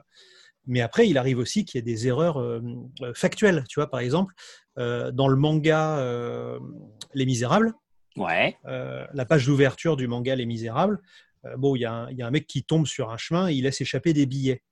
[0.68, 2.62] Mais après, il arrive aussi qu'il y ait des erreurs euh,
[3.02, 3.64] euh, factuelles.
[3.70, 4.34] Tu vois, par exemple,
[4.78, 6.00] dans le manga
[7.14, 7.74] Les Misérables,
[8.16, 8.58] ouais.
[8.64, 11.00] la page d'ouverture du manga Les Misérables,
[11.58, 14.14] bon, il y, y, a un mec qui tombe sur un chemin, il laisse échapper
[14.14, 14.64] des billets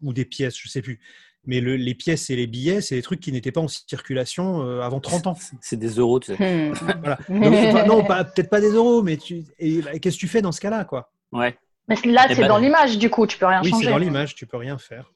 [0.00, 1.00] ou des pièces, je sais plus
[1.46, 4.80] mais les pièces et les billets, c'est des trucs qui n'étaient pas en circulation euh,
[4.80, 5.38] avant 30 ans.
[5.60, 6.70] C'est des euros, tu sais.
[6.70, 7.86] Hmm.
[7.86, 9.44] non, peut-être pas des euros, mais tu...
[9.84, 11.12] Bah, qu'est-ce que tu fais dans ce cas-là, quoi?
[11.32, 11.56] Ouais.
[11.88, 13.74] Mais là, c'est dans l'image, du coup, tu peux rien changer.
[13.74, 15.12] Oui, c'est dans l'image, tu peux rien faire.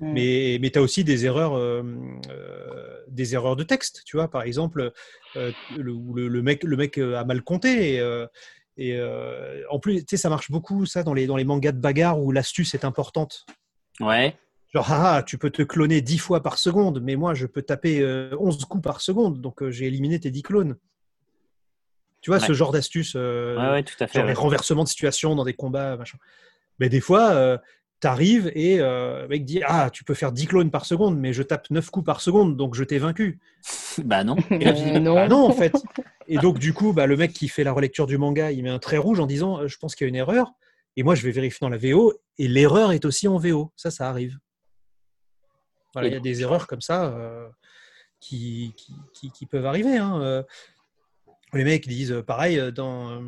[0.00, 0.12] Hmm.
[0.12, 1.82] Mais, mais tu as aussi des erreurs, euh,
[2.30, 4.28] euh, des erreurs de texte, tu vois.
[4.28, 4.92] Par exemple,
[5.34, 7.94] le, le, mec, le mec a mal compté.
[7.94, 8.26] Et,
[8.76, 9.00] et
[9.70, 12.20] en plus, tu sais, ça marche beaucoup, ça, dans les, dans les mangas de bagarre
[12.20, 13.46] où l'astuce est importante.
[13.98, 14.36] Ouais.
[14.72, 17.62] Genre, ah, ah, tu peux te cloner 10 fois par seconde, mais moi, je peux
[17.62, 20.76] taper 11 euh, coups par seconde, donc euh, j'ai éliminé tes 10 clones.
[22.20, 25.44] Tu vois, ce genre d'astuce, euh, tout à fait, genre les renversements de situation dans
[25.44, 26.18] des combats, machin.
[26.78, 27.58] Mais des fois,
[28.00, 31.32] tu arrives et le mec dit Ah, tu peux faire 10 clones par seconde, mais
[31.32, 33.40] je tape 9 coups par seconde, donc je t'ai vaincu.
[34.04, 34.36] bah non.
[34.50, 35.14] non.
[35.14, 35.72] Bah non, en fait.
[36.28, 38.70] Et donc, du coup, bah, le mec qui fait la relecture du manga, il met
[38.70, 40.52] un trait rouge en disant Je pense qu'il y a une erreur.
[40.96, 43.72] Et moi, je vais vérifier dans la VO, et l'erreur est aussi en VO.
[43.76, 44.38] Ça, ça arrive
[45.96, 47.48] il y a des erreurs comme ça euh,
[48.20, 48.74] qui,
[49.12, 49.96] qui, peuvent arriver.
[49.96, 50.20] Hein.
[50.22, 50.42] Euh.
[51.52, 53.22] Les mecs disent euh, pareil, dans,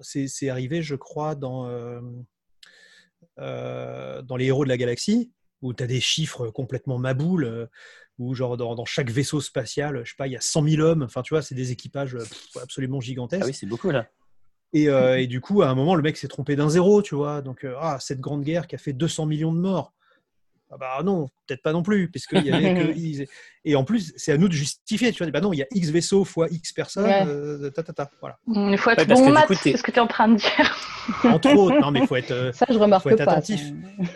[0.00, 1.68] c'est, arrivé, je crois, dans,
[3.36, 5.30] dans Les Héros de la Galaxie.
[5.62, 7.68] où tu as des chiffres complètement maboules,
[8.18, 11.02] où genre dans, chaque vaisseau spatial, je sais pas, il y a 100 000 hommes.
[11.02, 12.16] Enfin, tu vois, c'est des équipages
[12.60, 13.42] absolument gigantesques.
[13.44, 14.08] Ah oui, c'est beaucoup là.
[14.72, 17.42] Et, et, du coup, à un moment, le mec s'est trompé d'un zéro, tu vois.
[17.42, 19.92] Donc, ah, cette grande guerre qui a fait 200 millions de morts.
[20.72, 23.24] Ah bah non, peut-être pas non plus, puisqu'il y avait que
[23.64, 25.10] Et en plus, c'est à nous de justifier.
[25.10, 27.10] Tu vois, bah non, il y a X vaisseaux fois X personnes.
[27.26, 28.38] Euh, ta, ta, ta, voilà.
[28.46, 30.78] Il faut être bon maths, c'est ce que tu es en train de dire.
[31.24, 33.62] Entre autres, non, mais il faut être, euh, ça, je remarque faut être attentif.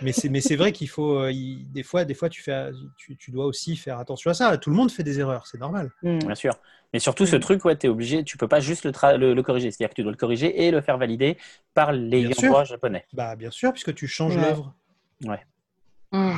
[0.03, 1.33] Mais c'est, mais c'est vrai qu'il faut, euh,
[1.73, 4.57] des fois, des fois, tu fais, tu, tu, dois aussi faire attention à ça.
[4.57, 5.91] Tout le monde fait des erreurs, c'est normal.
[6.03, 6.21] Mm.
[6.21, 6.55] Bien sûr.
[6.93, 7.41] Mais surtout, ce mm.
[7.41, 9.73] truc, ouais, tu es obligé, tu peux pas juste le, le, corriger.
[9.73, 11.37] C'est-à-dire que tu dois le corriger et le faire valider
[11.75, 13.07] par les droits japonais.
[13.13, 14.73] Bah, bien sûr, puisque tu changes l'œuvre.
[15.25, 15.41] Ouais.
[16.15, 16.33] Mm.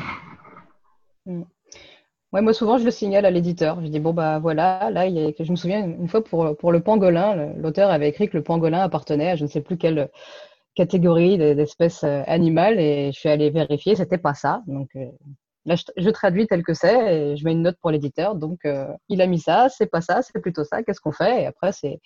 [1.26, 1.44] Mm.
[2.32, 3.80] moi, souvent, je le signale à l'éditeur.
[3.82, 5.32] Je dis, bon, bah voilà, là, il y a...
[5.38, 8.80] je me souviens une fois pour, pour le pangolin, l'auteur avait écrit que le pangolin
[8.80, 10.10] appartenait à je ne sais plus quelle
[10.74, 14.62] catégorie d'espèces euh, animales et je suis allée vérifier, c'était pas ça.
[14.66, 15.06] Donc euh,
[15.64, 18.36] là, je, traduis tel que c'est et je mets une note pour l'éditeur.
[18.36, 21.42] Donc, euh, il a mis ça, c'est pas ça, c'est plutôt ça, qu'est-ce qu'on fait?
[21.42, 22.00] Et après, c'est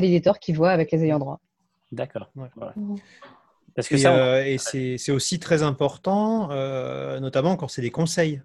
[0.00, 1.40] l'éditeur qui voit avec les ayants droit.
[1.90, 2.30] D'accord.
[2.76, 2.94] Mm.
[3.74, 6.48] Parce que et, ça, et c'est aussi très important,
[7.20, 8.42] notamment quand c'est des conseils.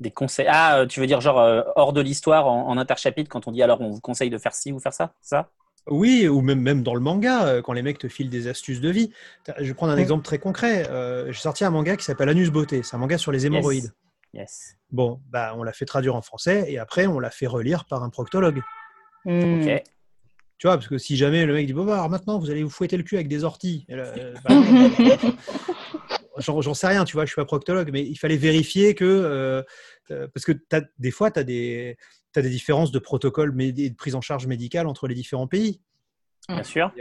[0.00, 0.46] Des conseils.
[0.48, 3.80] Ah, tu veux dire genre hors de l'histoire en, en, interchapitre quand on dit alors
[3.80, 5.50] on vous conseille de faire ci ou faire ça, ça?
[5.86, 8.90] Oui, ou même, même dans le manga, quand les mecs te filent des astuces de
[8.90, 9.10] vie.
[9.58, 10.88] Je vais prendre un exemple très concret.
[11.26, 12.82] J'ai sorti un manga qui s'appelle Anus Beauté.
[12.82, 13.92] C'est un manga sur les hémorroïdes.
[14.34, 14.76] Yes.
[14.90, 18.02] Bon, bah, on l'a fait traduire en français et après, on l'a fait relire par
[18.02, 18.62] un proctologue.
[19.24, 19.62] Hmm.
[19.62, 19.82] Ok.
[20.58, 22.64] Tu vois, parce que si jamais le mec dit bon, bah, alors maintenant vous allez
[22.64, 23.86] vous fouetter le cul avec des orties.
[23.90, 24.54] Euh, bah,
[26.38, 29.04] j'en sais rien, tu vois, je suis pas proctologue, mais il fallait vérifier que.
[29.04, 29.62] Euh,
[30.10, 31.96] euh, parce que as, des fois, tu as des,
[32.34, 35.80] as des différences de protocole et de prise en charge médicale entre les différents pays.
[36.48, 36.92] Bien sûr.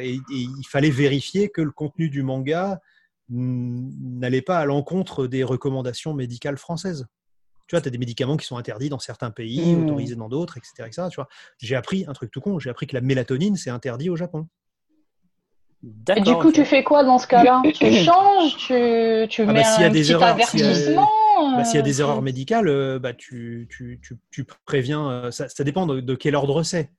[0.00, 2.80] Et, il fallait vérifier que le contenu du manga
[3.28, 7.06] n'allait pas à l'encontre des recommandations médicales françaises.
[7.66, 9.84] Tu vois, tu as des médicaments qui sont interdits dans certains pays, mmh.
[9.84, 10.84] autorisés dans d'autres, etc.
[10.86, 11.08] etc.
[11.10, 11.28] tu vois.
[11.58, 14.48] J'ai appris un truc tout con, j'ai appris que la mélatonine, c'est interdit au Japon.
[16.16, 17.62] Et du coup, tu fais quoi dans ce cas-là?
[17.74, 21.08] Tu changes Tu, tu ah, mets bah, un petit avertissement
[21.64, 24.00] S'il y, a des euh, erreurs médicales, euh, bah, tu, tu,
[24.30, 25.10] tu, préviens.
[25.10, 26.90] Euh, ça, ça dépend de, quel ordre c'est.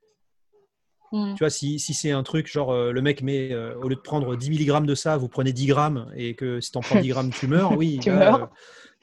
[1.14, 1.34] Hmm.
[1.36, 4.36] Tu vois, si, si c'est un truc genre le mec met, au lieu de prendre
[4.36, 7.07] 10 mg de ça, vous prenez 10 grammes et que si tu en prends 10
[7.07, 7.99] grammes, tu meurs, oui.
[8.03, 8.49] tu meurs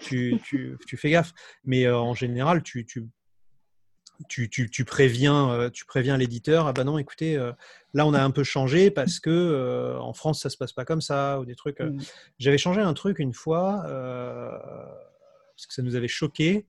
[0.01, 1.33] tu, tu, tu, fais gaffe.
[1.65, 6.67] Mais euh, en général, tu, tu, tu, préviens, euh, tu préviens l'éditeur.
[6.67, 7.53] Ah bah non, écoutez, euh,
[7.95, 11.01] là on a un peu changé parce que en France ça se passe pas comme
[11.01, 11.81] ça ou des trucs.
[11.81, 11.99] Mmh.
[12.39, 16.67] J'avais changé un truc une fois parce que ça nous avait choqué.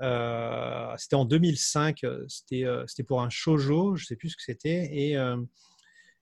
[0.00, 2.00] c'était en 2005.
[2.28, 5.16] C'était c'était pour un shojo, je sais plus ce que c'était et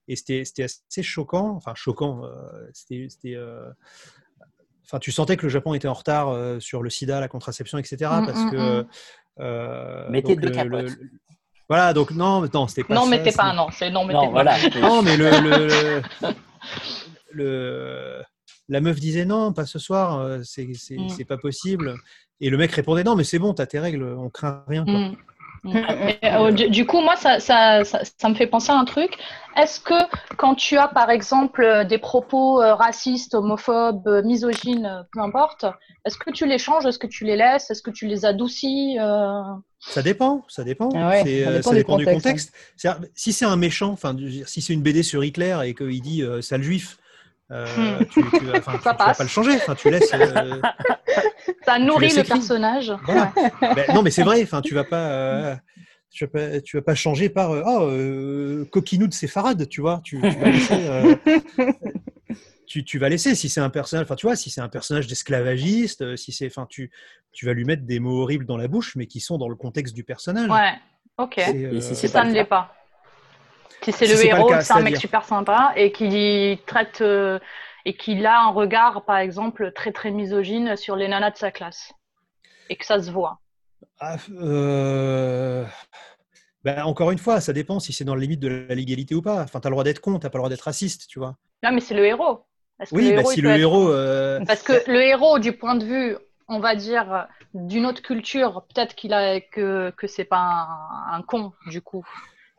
[0.09, 1.51] et c'était assez choquant.
[1.57, 2.22] Enfin choquant.
[2.72, 3.36] c'était
[4.93, 7.78] enfin, tu sentais que le Japon était en retard euh, sur le sida, la contraception,
[7.78, 7.97] etc.
[8.20, 8.82] Mm, parce mm, que.
[8.82, 8.86] Mm.
[9.40, 10.90] Euh, Mettez deux capotes.
[11.68, 14.57] Voilà, donc non, non, c'était pas non, mettez pas, non, c'est non, mettez non, Voilà.
[14.78, 16.03] non, mais le,
[17.32, 18.22] le,
[18.68, 21.95] la meuf disait non, pas ce soir, euh, c'est pas possible.
[22.40, 24.84] Et le mec répondait non, mais c'est bon, t'as tes règles, on craint rien.
[24.84, 25.12] Quoi.
[25.65, 29.17] Euh, du, coup, moi, ça, ça, ça, me fait penser à un truc.
[29.57, 29.95] Est-ce que
[30.37, 35.67] quand tu as, par exemple, des propos euh, racistes, homophobes, misogynes, peu importe,
[36.05, 36.87] est-ce que tu les changes?
[36.87, 37.71] Est-ce que tu les laisses?
[37.71, 39.41] Est-ce que tu les adoucis euh?
[39.79, 40.89] Ça dépend, ça dépend.
[40.95, 41.19] Ah
[41.63, 42.53] ça dépend, du contexte.
[43.15, 46.63] Si c'est un méchant, enfin, si c'est une BD sur Hitler et qu'il dit sale
[46.63, 46.99] juif,
[47.53, 48.05] hmm.
[48.11, 49.55] tu, tu, vas, vas pas le changer.
[49.57, 50.11] Enfin, tu laisses.
[51.64, 52.92] Ça nourrit le personnage.
[53.61, 54.42] Ben, non, mais c'est vrai.
[54.42, 55.11] Enfin, tu vas pas.
[55.11, 55.57] Euh,
[56.11, 60.00] tu vas pas, tu vas pas changer par oh euh, coquinou de séfarade, tu vois.
[60.05, 61.14] Tu, vas laisser, euh,
[62.66, 64.05] tu, vas laisser si c'est un personnage.
[64.05, 66.90] Enfin, tu vois, si c'est un personnage d'esclavagiste, si c'est, enfin, tu,
[67.32, 69.57] tu vas lui mettre des mots horribles dans la bouche, mais qui sont dans le
[69.57, 70.50] contexte du personnage.
[70.50, 70.74] Ouais.
[71.18, 71.40] Ok.
[71.80, 72.74] si ça ne l'est pas.
[73.83, 77.03] Si c'est le héros, c'est un mec super sympa et qui traite
[77.85, 81.51] et qu'il a un regard, par exemple, très très misogyne sur les nanas de sa
[81.51, 81.93] classe
[82.68, 83.41] et que ça se voit.
[84.01, 85.64] Ah, euh,
[86.64, 89.22] ben, encore une fois, ça dépend si c'est dans la limite de la légalité ou
[89.22, 89.43] pas.
[89.43, 91.18] Enfin, tu as le droit d'être con, tu n'as pas le droit d'être raciste, tu
[91.18, 91.37] vois.
[91.62, 92.45] Non, mais c'est le héros.
[92.91, 93.91] Oui, bah, si le héros.
[93.91, 96.16] Euh, Parce que le héros, du point de vue,
[96.49, 100.66] on va dire, d'une autre culture, peut-être qu'il a que que c'est pas
[101.12, 102.05] un, con du coup.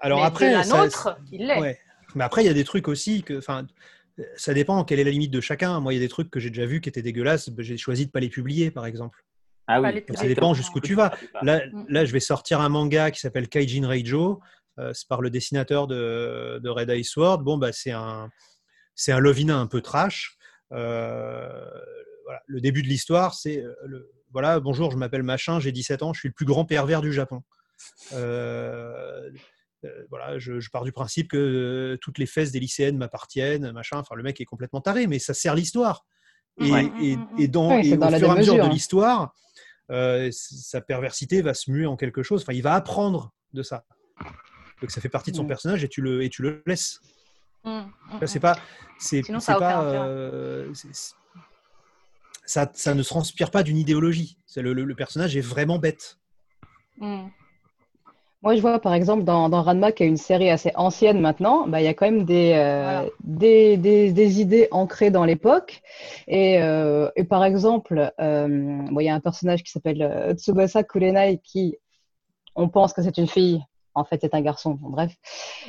[0.04, 1.80] Alors après, la nôtre, il l'est.
[2.16, 3.66] Mais après, il y a des trucs aussi que, enfin,
[4.36, 5.80] ça dépend quelle est la limite de chacun.
[5.80, 7.49] Moi, il y a des trucs que j'ai déjà vus qui étaient dégueulasses.
[7.49, 9.24] Ben, j'ai choisi de pas les publier, par exemple.
[9.68, 10.04] Ah oui.
[10.14, 11.16] Ça dépend jusqu'où tu vas.
[11.41, 14.41] Là, là, je vais sortir un manga qui s'appelle Kaijin Reijo.
[14.78, 17.39] Euh, c'est par le dessinateur de, de Red Ice Sword.
[17.39, 18.30] Bon, bah, c'est un,
[18.93, 20.38] c'est un Lovina un peu trash.
[20.74, 21.49] Euh,
[22.26, 22.41] voilà.
[22.47, 26.22] le début de l'histoire, c'est le voilà, bonjour, je m'appelle machin, j'ai 17 ans, je
[26.22, 27.43] suis le plus grand pervers du Japon.
[30.09, 33.97] Voilà, je, pars du principe que toutes les fesses des lycéennes m'appartiennent, machin.
[33.97, 36.05] Enfin, le mec est complètement taré, mais ça sert l'histoire.
[36.59, 38.69] Et, et, dans, et au fur et à mesure de hein.
[38.69, 39.34] l'histoire,
[39.89, 42.43] sa perversité va se muer en quelque chose.
[42.43, 43.86] Enfin, il va apprendre de ça.
[44.81, 46.99] Donc ça fait partie de son personnage et tu le, et tu le laisses.
[48.25, 48.57] C'est pas,
[48.99, 50.73] c'est, pas, euh,
[52.45, 54.38] ça, ça, ne se transpire pas d'une idéologie.
[54.57, 56.19] Le, le, personnage est vraiment bête.
[58.43, 61.65] Moi, je vois par exemple dans, dans, Ranma, qui est une série assez ancienne maintenant,
[61.65, 65.81] bah, il y a quand même des, euh, des, des, des, idées ancrées dans l'époque.
[66.27, 71.77] Et, euh, et, par exemple, il y a un personnage qui s'appelle Tsubasa Kurenai qui,
[72.55, 73.63] on pense que c'est une fille,
[73.95, 74.77] en fait, c'est un garçon.
[74.79, 75.13] bref.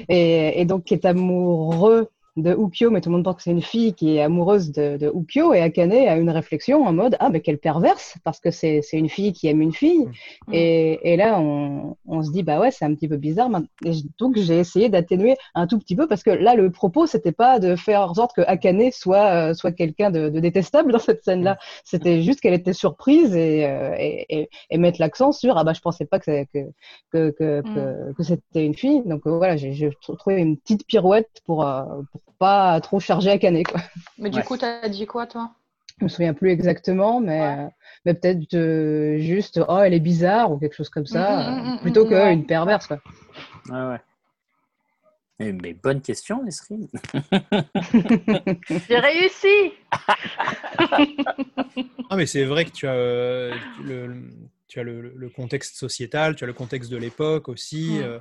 [0.09, 3.53] Et, et, donc, qui est amoureux de Ukyo, mais tout le monde pense que c'est
[3.53, 7.17] une fille qui est amoureuse de, de Ukyo, et Akane a une réflexion en mode
[7.21, 10.07] Ah, mais quelle perverse, parce que c'est une fille qui aime une fille.
[10.49, 10.53] Mm.
[10.53, 13.51] Et, et, là, on, on, se dit Bah ouais, c'est un petit peu bizarre.
[13.85, 17.33] Et donc, j'ai essayé d'atténuer un tout petit peu, parce que là, le propos, c'était
[17.33, 20.99] pas de faire en sorte que Akane soit, euh, soit quelqu'un de, de, détestable dans
[20.99, 21.59] cette scène-là.
[21.85, 25.81] C'était juste qu'elle était surprise et, euh, et, et, mettre l'accent sur Ah, bah, je
[25.81, 26.69] pensais pas que, que,
[27.13, 28.15] que, que, mm.
[28.15, 29.03] que c'était une fille.
[29.07, 31.65] Donc, euh, voilà, j'ai trouvé une petite pirouette pour,
[32.11, 33.63] pour pas trop chargé à canner.
[33.63, 33.81] Quoi.
[34.19, 35.51] Mais du coup, tu as dit quoi, toi?
[35.99, 37.69] Je me souviens plus exactement, mais, euh,
[38.05, 41.75] mais peut-être euh, juste oh, elle est bizarre ou quelque chose comme ça, mm, mm,
[41.75, 42.89] mm, plutôt qu'une perverse.
[42.89, 42.99] Quoi.
[43.71, 44.01] Ouais, ouais.
[45.53, 46.89] Mais, bonne question, Nesrine.
[48.89, 49.73] J'ai réussi.
[52.11, 54.15] ah, mais c'est vrai que tu as euh, le,
[54.75, 58.01] tu as le, contexte sociétal, tu as le contexte de l'époque aussi.
[58.03, 58.19] Euh,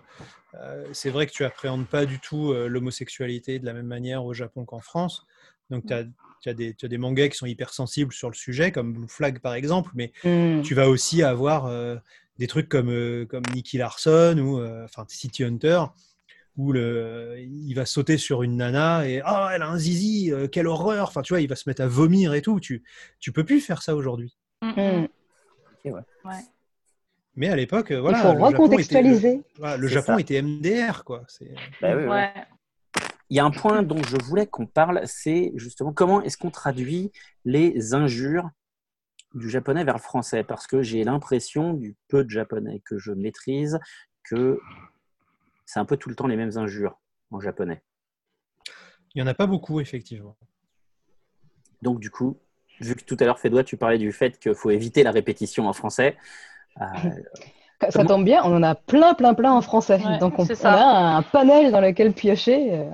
[0.91, 4.35] c'est vrai que tu appréhendes pas du tout euh, l'homosexualité de la même manière au
[4.35, 5.25] Japon qu'en France.
[5.71, 6.05] Donc, tu as,
[6.45, 10.11] as, des mangas qui sont hypersensibles sur le sujet, comme Blue Flag par exemple, mais
[10.23, 10.61] mm.
[10.61, 11.95] tu vas aussi avoir euh,
[12.37, 15.85] des trucs comme, comme Nicky Larson ou enfin, City Hunter,
[16.55, 20.67] où le, il va sauter sur une nana et ah, elle a un zizi, quelle
[20.67, 22.59] horreur Enfin, tu vois, il va se mettre à vomir et tout.
[22.59, 22.83] Tu,
[23.19, 24.37] tu peux plus faire ça aujourd'hui.
[25.85, 26.01] Ouais.
[27.35, 28.19] Mais à l'époque, voilà.
[28.19, 29.43] Il faut recontextualiser.
[29.59, 31.25] le, Japon était MDR, quoi.
[31.81, 32.33] Bah
[33.29, 36.51] Il y a un point dont je voulais qu'on parle, c'est justement comment est-ce qu'on
[36.51, 37.11] traduit
[37.45, 38.49] les injures
[39.33, 40.43] du japonais vers le français?
[40.43, 43.79] Parce que j'ai l'impression, du peu de japonais que je maîtrise,
[44.23, 44.59] que
[45.65, 46.99] c'est un peu tout le temps les mêmes injures
[47.31, 47.81] en japonais.
[49.15, 50.37] Il n'y en a pas beaucoup, effectivement.
[51.81, 52.39] Donc, du coup,
[52.83, 55.67] vu que tout à l'heure, Fédois, tu parlais du fait qu'il faut éviter la répétition
[55.67, 56.15] en français,
[56.81, 56.85] euh,
[57.89, 59.99] ça tombe bien, on en a plein, plein, plein en français.
[60.19, 62.69] donc on, a un panel dans lequel piocher.
[62.71, 62.89] Euh,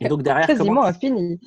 [0.00, 1.40] Et donc derrière, quasiment comment, infini.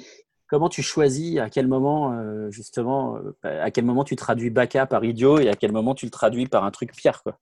[0.48, 5.04] Comment tu choisis à quel moment, euh, justement, à quel moment tu traduis Baka par
[5.04, 7.38] idiot et à quel moment tu le traduis par un truc pire, quoi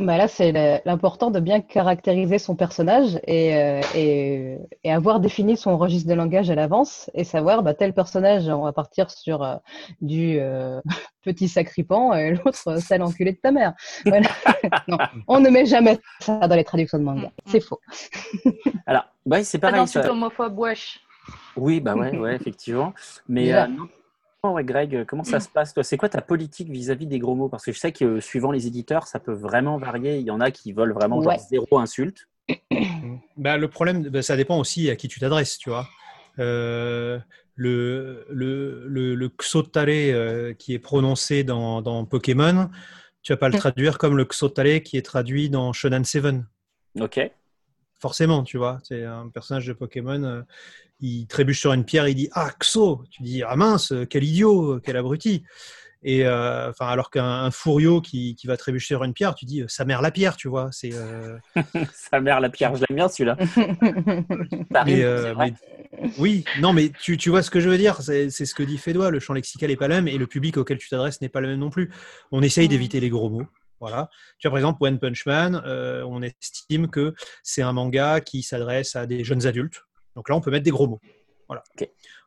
[0.00, 5.56] bah là, c'est l'important de bien caractériser son personnage et, euh, et, et, avoir défini
[5.56, 9.42] son registre de langage à l'avance et savoir bah, tel personnage, on va partir sur
[9.42, 9.56] euh,
[10.00, 10.80] du euh,
[11.24, 13.74] petit sacripant et l'autre, celle enculée de ta mère.
[14.88, 17.30] non, on ne met jamais ça dans les traductions de manga.
[17.46, 17.80] C'est faux.
[18.86, 19.86] Alors, bah, c'est pareil.
[19.86, 21.00] C'est homophobe, wesh.
[21.56, 22.92] Oui, bah ouais, ouais effectivement.
[23.28, 23.52] Mais
[24.44, 25.84] Greg, comment ça se passe toi?
[25.84, 27.48] C'est quoi ta politique vis-à-vis des gros mots?
[27.48, 30.18] Parce que je sais que euh, suivant les éditeurs, ça peut vraiment varier.
[30.18, 32.28] Il y en a qui veulent vraiment zéro insulte.
[33.36, 35.86] Bah, le problème, bah, ça dépend aussi à qui tu t'adresses, tu vois.
[36.38, 37.18] Euh,
[37.54, 42.68] le, le, le, Xotare euh, qui est prononcé dans, dans, Pokémon,
[43.22, 46.46] tu vas pas le traduire comme le Xotare qui est traduit dans Shonen Seven.
[47.00, 47.20] Ok.
[48.00, 48.80] Forcément, tu vois.
[48.82, 50.44] C'est un personnage de Pokémon
[51.02, 54.80] il trébuche sur une pierre, il dit Ah, Xo Tu dis Ah mince, quel idiot,
[54.82, 55.44] quel abruti
[56.04, 59.62] et euh, enfin, alors qu'un Fourio qui, qui, va trébucher sur une pierre, tu dis
[59.68, 60.68] sa mère la pierre, tu vois.
[60.72, 61.38] C'est euh,
[61.94, 63.36] sa mère la pierre, je l'aime bien celui-là.
[64.74, 65.34] Euh,
[66.18, 68.00] oui, non, mais tu, tu, vois ce que je veux dire.
[68.02, 69.10] C'est ce que dit Fédois.
[69.10, 71.40] Le champ lexical n'est pas le même et le public auquel tu t'adresses n'est pas
[71.40, 71.92] le même non plus.
[72.30, 73.46] On essaye d'éviter les gros mots.
[73.80, 74.08] Voilà.
[74.38, 78.96] Tu vois, par exemple, One Punch Man, on estime que c'est un manga qui s'adresse
[78.96, 79.82] à des jeunes adultes.
[80.16, 81.00] Donc là, on peut mettre des gros mots.
[81.48, 81.64] Voilà.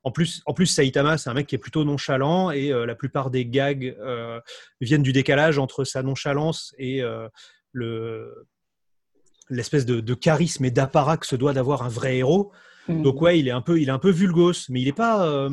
[0.04, 2.96] En, plus, en plus, Saitama, c'est un mec qui est plutôt nonchalant et euh, la
[2.96, 4.40] plupart des gags euh,
[4.82, 7.28] viennent du décalage entre sa nonchalance et euh,
[7.72, 8.48] le,
[9.50, 12.52] l'espèce de, charisme et d'apparat que se doit d'avoir un vrai héros.
[12.88, 13.02] Mm.
[13.02, 15.50] Donc ouais, il est un peu, il est un peu vulgose, mais il est pas,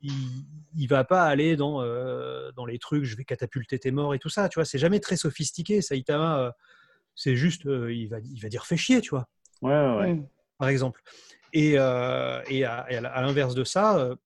[0.00, 0.12] il,
[0.76, 1.82] il, va pas aller dans
[2.52, 4.48] dans les trucs, je vais catapulter tes morts et tout ça.
[4.48, 5.82] Tu vois, c'est jamais très sophistiqué.
[5.82, 6.52] Saitama,
[7.14, 9.28] c'est juste, il va, il va dire fais chier, tu vois.
[9.62, 10.22] Ouais, ouais.
[10.58, 11.00] Par exemple.
[11.52, 14.16] Et, euh, à l'inverse de ça, euh,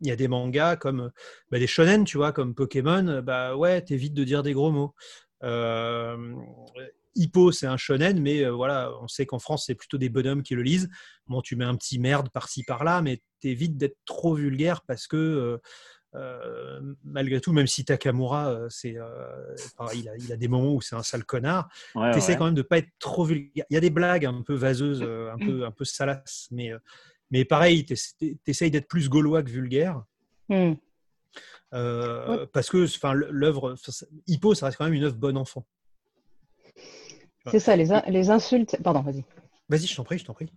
[0.00, 1.10] il y a des mangas comme
[1.50, 4.94] bah, des shonen, tu vois, comme Pokémon, bah ouais, t'évites de dire des gros mots.
[5.44, 6.34] Euh,
[7.14, 10.54] Hippo, c'est un shonen, mais voilà, on sait qu'en France, c'est plutôt des bonhommes qui
[10.54, 10.88] le lisent.
[11.26, 15.60] Bon, tu mets un petit merde par-ci par-là, mais t'évites d'être trop vulgaire parce que
[16.14, 19.54] euh, malgré tout, même si Takamura, euh, c'est, euh,
[19.94, 22.54] il, a, il, a, des moments où c'est un sale connard, tu essaies quand même
[22.54, 23.64] de ne pas être trop vulgaire.
[23.70, 26.72] Il y a des blagues un peu vaseuses, un peu, un peu salaces, mais,
[27.30, 27.96] mais pareil, tu
[28.46, 30.02] essayes d'être plus gaulois que vulgaire.
[30.48, 30.74] Hmm.
[31.70, 32.86] Parce que
[33.30, 33.74] l'œuvre,
[34.26, 35.64] Hippo, ça reste quand même une œuvre bon enfant.
[37.46, 38.76] C'est ça, les, les insultes.
[38.84, 39.24] Pardon, vas-y.
[39.68, 40.52] Vas-y, je t'en prie, je t'en prie.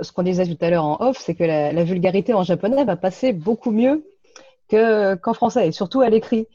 [0.00, 2.84] Ce qu'on disait tout à l'heure en off, c'est que la, la, vulgarité en japonais
[2.84, 4.04] va passer beaucoup mieux
[4.72, 6.46] qu'en français, et surtout à l'écrit.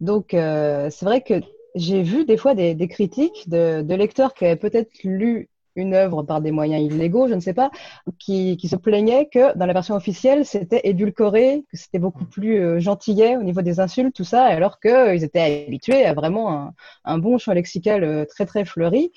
[0.00, 1.34] Donc, euh, c'est vrai que
[1.74, 6.40] j'ai vu des fois des, critiques de, lecteurs qui avaient peut-être lu une œuvre par
[6.40, 7.70] des moyens illégaux, je ne sais pas,
[8.18, 12.80] qui, se plaignaient que dans la version officielle, c'était édulcoré, que c'était beaucoup plus euh,
[12.80, 17.18] gentillet au niveau des insultes, tout ça, alors qu'ils étaient habitués à vraiment un, un,
[17.18, 19.12] bon champ lexical euh, très, très fleuri.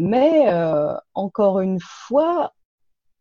[0.00, 0.46] Mais
[1.14, 2.52] encore une fois,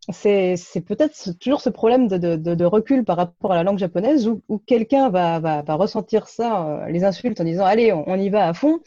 [0.10, 5.10] c'est peut-être toujours ce problème de, recul par rapport à la langue japonaise où, quelqu'un
[5.10, 8.80] va, ressentir ça, euh, les insultes, en disant allez, on, y va à fond,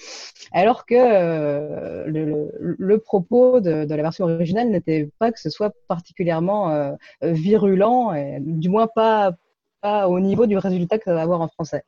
[0.52, 6.70] alors que euh, le, propos de, la version originale n'était pas que ce soit particulièrement
[6.70, 6.92] euh,
[7.22, 9.32] virulent, du moins pas,
[9.80, 11.84] pas au niveau du résultat que ça va avoir en français.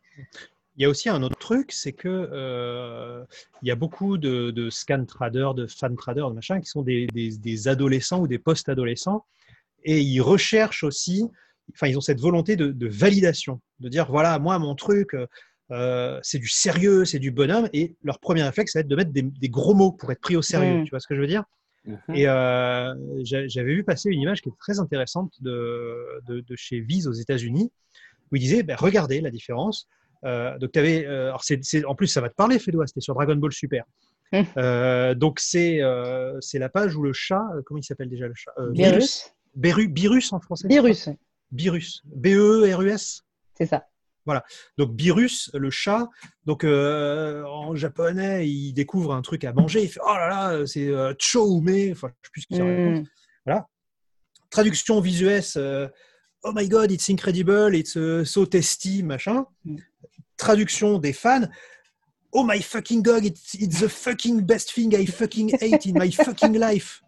[0.76, 3.24] Il y a aussi un autre truc, c'est que euh,
[3.60, 7.68] il y a beaucoup de, scan traders, de fan traders, de machin, qui sont des,
[7.68, 9.24] adolescents ou des post-adolescents,
[9.84, 11.24] et ils recherchent aussi,
[11.74, 15.14] enfin, ils ont cette volonté de, validation, de dire voilà, moi, mon truc,
[15.70, 18.96] euh, c'est du sérieux, c'est du bonhomme, et leur premier réflexe, ça va être de
[18.96, 20.80] mettre des, gros mots pour être pris au sérieux.
[20.80, 20.84] Mm.
[20.84, 21.44] Tu vois ce que je veux dire?
[21.86, 22.14] Mm-hmm.
[22.14, 22.94] Et euh,
[23.24, 26.22] j'avais vu passer une image qui est très intéressante de,
[26.54, 27.70] chez Viz aux États-Unis,
[28.30, 29.86] où il disait ben, regardez la différence.
[30.24, 31.32] Euh, donc, avais, euh,
[31.86, 33.84] en plus, ça va te parler, Fédois, c'était sur Dragon Ball Super.
[34.32, 34.46] Hum.
[34.56, 39.32] Euh, donc, c'est la page où le chat, comment il s'appelle déjà le chat Virus.
[39.54, 41.08] Birus en français Birus.
[41.50, 42.02] Birus.
[42.06, 43.22] B-E-R-U-S
[43.56, 43.86] C'est ça.
[44.24, 44.44] Voilà.
[44.78, 46.08] Donc Birus, le chat,
[46.46, 50.90] donc en japonais, il découvre un truc à manger, il fait oh là là, c'est
[51.18, 53.06] choume, enfin je sais plus ce qu'il raconte.
[53.44, 53.66] Voilà.
[54.48, 55.42] Traduction visuelle,
[56.44, 59.44] oh my god, it's incredible, it's so tasty, machin.
[60.42, 61.48] Traduction des fans.
[62.32, 66.10] Oh my fucking god, it's, it's the fucking best thing I fucking ate in my
[66.10, 67.01] fucking life.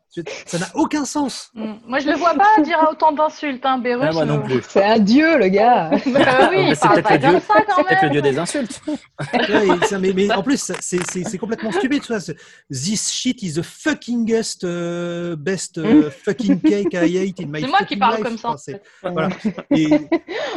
[0.47, 1.51] Ça n'a aucun sens.
[1.55, 1.75] Mm.
[1.87, 4.17] Moi, je ne le vois pas dire autant d'insultes, hein, Bérus.
[4.19, 4.63] Ah, non plus.
[4.69, 5.91] C'est un dieu, le gars.
[6.07, 7.41] bah, oui, c'est peut-être le, dieu...
[7.41, 8.83] peut le dieu des insultes.
[10.01, 12.03] mais, mais, en plus, c'est complètement stupide.
[12.71, 17.69] This shit is the fuckingest uh, best uh, fucking cake I ate in my C'est
[17.69, 18.55] moi qui parle comme ça.
[19.03, 19.29] voilà.
[19.71, 19.89] Et,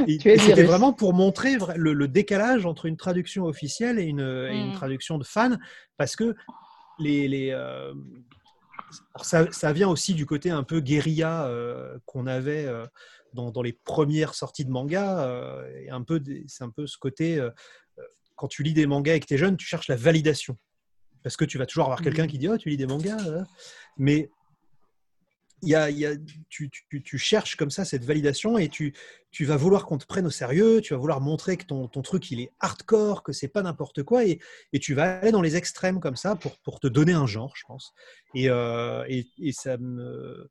[0.08, 4.58] et c'était vraiment pour montrer le, le, décalage entre une traduction officielle et une, et
[4.58, 4.76] une mm.
[4.76, 5.60] traduction de fan,
[5.98, 6.36] parce que
[7.00, 7.94] les, les, euh,
[9.22, 12.86] ça, vient aussi du côté un peu guérilla euh, qu'on avait euh,
[13.34, 15.26] dans, les premières sorties de manga.
[15.26, 17.46] Euh, un peu, c'est un peu ce côté,
[18.36, 20.58] quand tu lis des mangas et que tu es jeune, tu cherches la validation.
[21.24, 23.18] Parce que tu vas toujours avoir quelqu'un qui dit Oh, tu lis des mangas
[23.98, 24.30] Mais
[25.64, 26.16] il y a,
[26.50, 28.94] tu, cherches comme ça cette validation et tu,
[29.42, 32.42] vas vouloir qu'on te prenne au sérieux, tu vas vouloir montrer que ton, truc il
[32.42, 34.40] est hardcore, que c'est pas n'importe quoi et,
[34.80, 37.94] tu vas aller dans les extrêmes comme ça pour, te donner un genre, je pense.
[38.36, 39.04] Et, euh,
[39.52, 40.48] ça me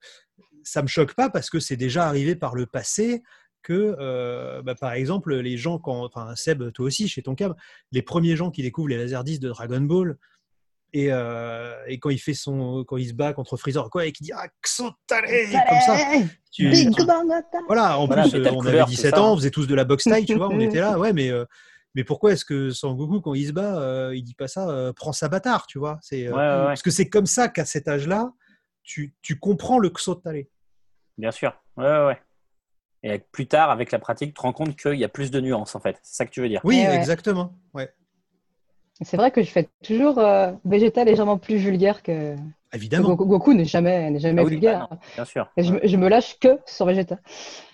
[0.83, 3.23] me choque pas parce que c'est déjà arrivé par le passé
[3.63, 7.55] que, euh, bah, par exemple, les gens, quand, enfin Seb, toi aussi, chez ton cab,
[7.91, 10.17] les premiers gens qui découvrent les laserdiscs de Dragon Ball,
[10.93, 14.13] et, euh, et, quand il fait son, quand il se bat contre Freezer, quoi, et
[14.13, 15.25] qu'il dit ah Xotale
[15.69, 15.97] comme ça.
[16.51, 16.71] Tu,
[17.67, 20.35] voilà, en plus, on avait 17 ans, on faisait tous de la boxe taille, tu
[20.35, 21.45] vois, on était là, ouais, mais euh,
[21.95, 25.13] mais pourquoi est-ce que Sangoku, quand il se bat, euh, il dit pas ça, prends
[25.13, 28.33] sa bâtard, tu vois C'est parce que c'est comme ça qu'à cet âge-là,
[28.83, 30.45] tu, tu comprends le Xotale.
[31.19, 32.19] Bien sûr, ouais, ouais.
[33.03, 35.41] Et plus tard, avec la pratique, tu te rends compte qu'il y a plus de
[35.41, 35.99] nuances, en fait.
[36.03, 36.61] C'est ça que tu veux dire.
[36.65, 37.55] Oui, exactement.
[37.73, 37.89] Ouais.
[39.03, 42.35] C'est vrai que je fais toujours euh, Vegeta légèrement plus vulgaire que.
[42.73, 43.15] Évidemment.
[43.15, 44.89] Goku, n'est jamais, n'est jamais ah vulgaire.
[44.91, 45.49] Bah bien sûr.
[45.57, 47.19] je, me lâche que sur Vegeta.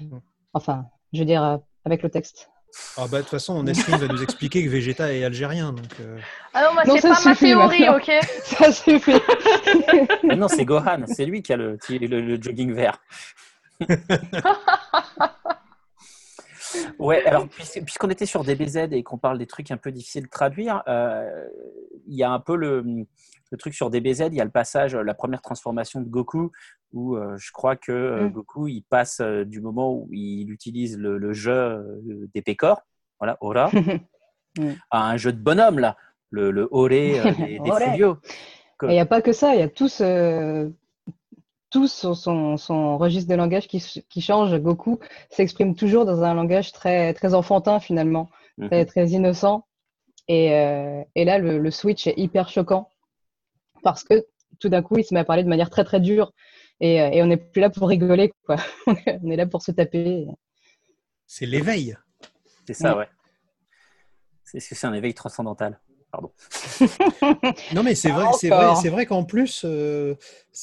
[0.01, 0.19] Mm.
[0.53, 2.51] Enfin, je veux dire, euh, avec le texte.
[2.97, 5.73] Ah bah, de toute façon, Nesrine va nous expliquer que Vegeta est algérien.
[5.73, 6.19] Donc, euh...
[6.55, 8.11] Ah non, moi, c'est pas ma théorie, ok
[8.43, 9.13] Ça suffit.
[10.31, 12.99] Ah non, c'est Gohan, c'est lui qui a le, le jogging vert.
[16.99, 20.31] Ouais, alors puisqu'on était sur DBZ et qu'on parle des trucs un peu difficiles de
[20.31, 21.47] traduire, euh,
[22.07, 24.95] il y a un peu le, le, truc sur DBZ, il y a le passage,
[24.95, 26.51] la première transformation de Goku
[26.93, 28.33] où je crois que Mm.
[28.33, 32.83] Goku, il passe du moment où il utilise le, le jeu euh, des pécores,
[33.19, 33.71] voilà, Ora,
[34.59, 34.73] Mm.
[34.91, 35.97] à un jeu de bonhomme, là,
[36.29, 37.71] le, le Oré euh, des, des
[38.83, 39.89] il n'y a pas que ça, il y a tout,
[41.73, 43.81] tout son, son- son registre de langage qui,
[44.21, 44.55] change.
[44.61, 45.01] Goku
[45.31, 48.69] s'exprime toujours dans un langage très, très enfantin finalement, Mhm.
[48.69, 49.67] très, très innocent.
[50.29, 52.91] Et, euh, et là, le, le switch est hyper choquant
[53.83, 54.25] parce que
[54.61, 56.33] tout d'un coup, il se met à parler de manière très très dure.
[56.81, 58.57] Et, euh, et on n'est plus là pour rigoler, quoi.
[59.23, 60.27] on est là pour se taper.
[61.27, 61.97] C'est l'éveil.
[62.67, 63.09] C'est ça, ouais.
[64.45, 65.81] C'est c'est- c'est un éveil transcendantal.
[66.13, 66.31] Pardon.
[67.75, 70.15] Non, mais c'est vrai, Pas c'est vrai, c'est vrai qu'en plus, euh,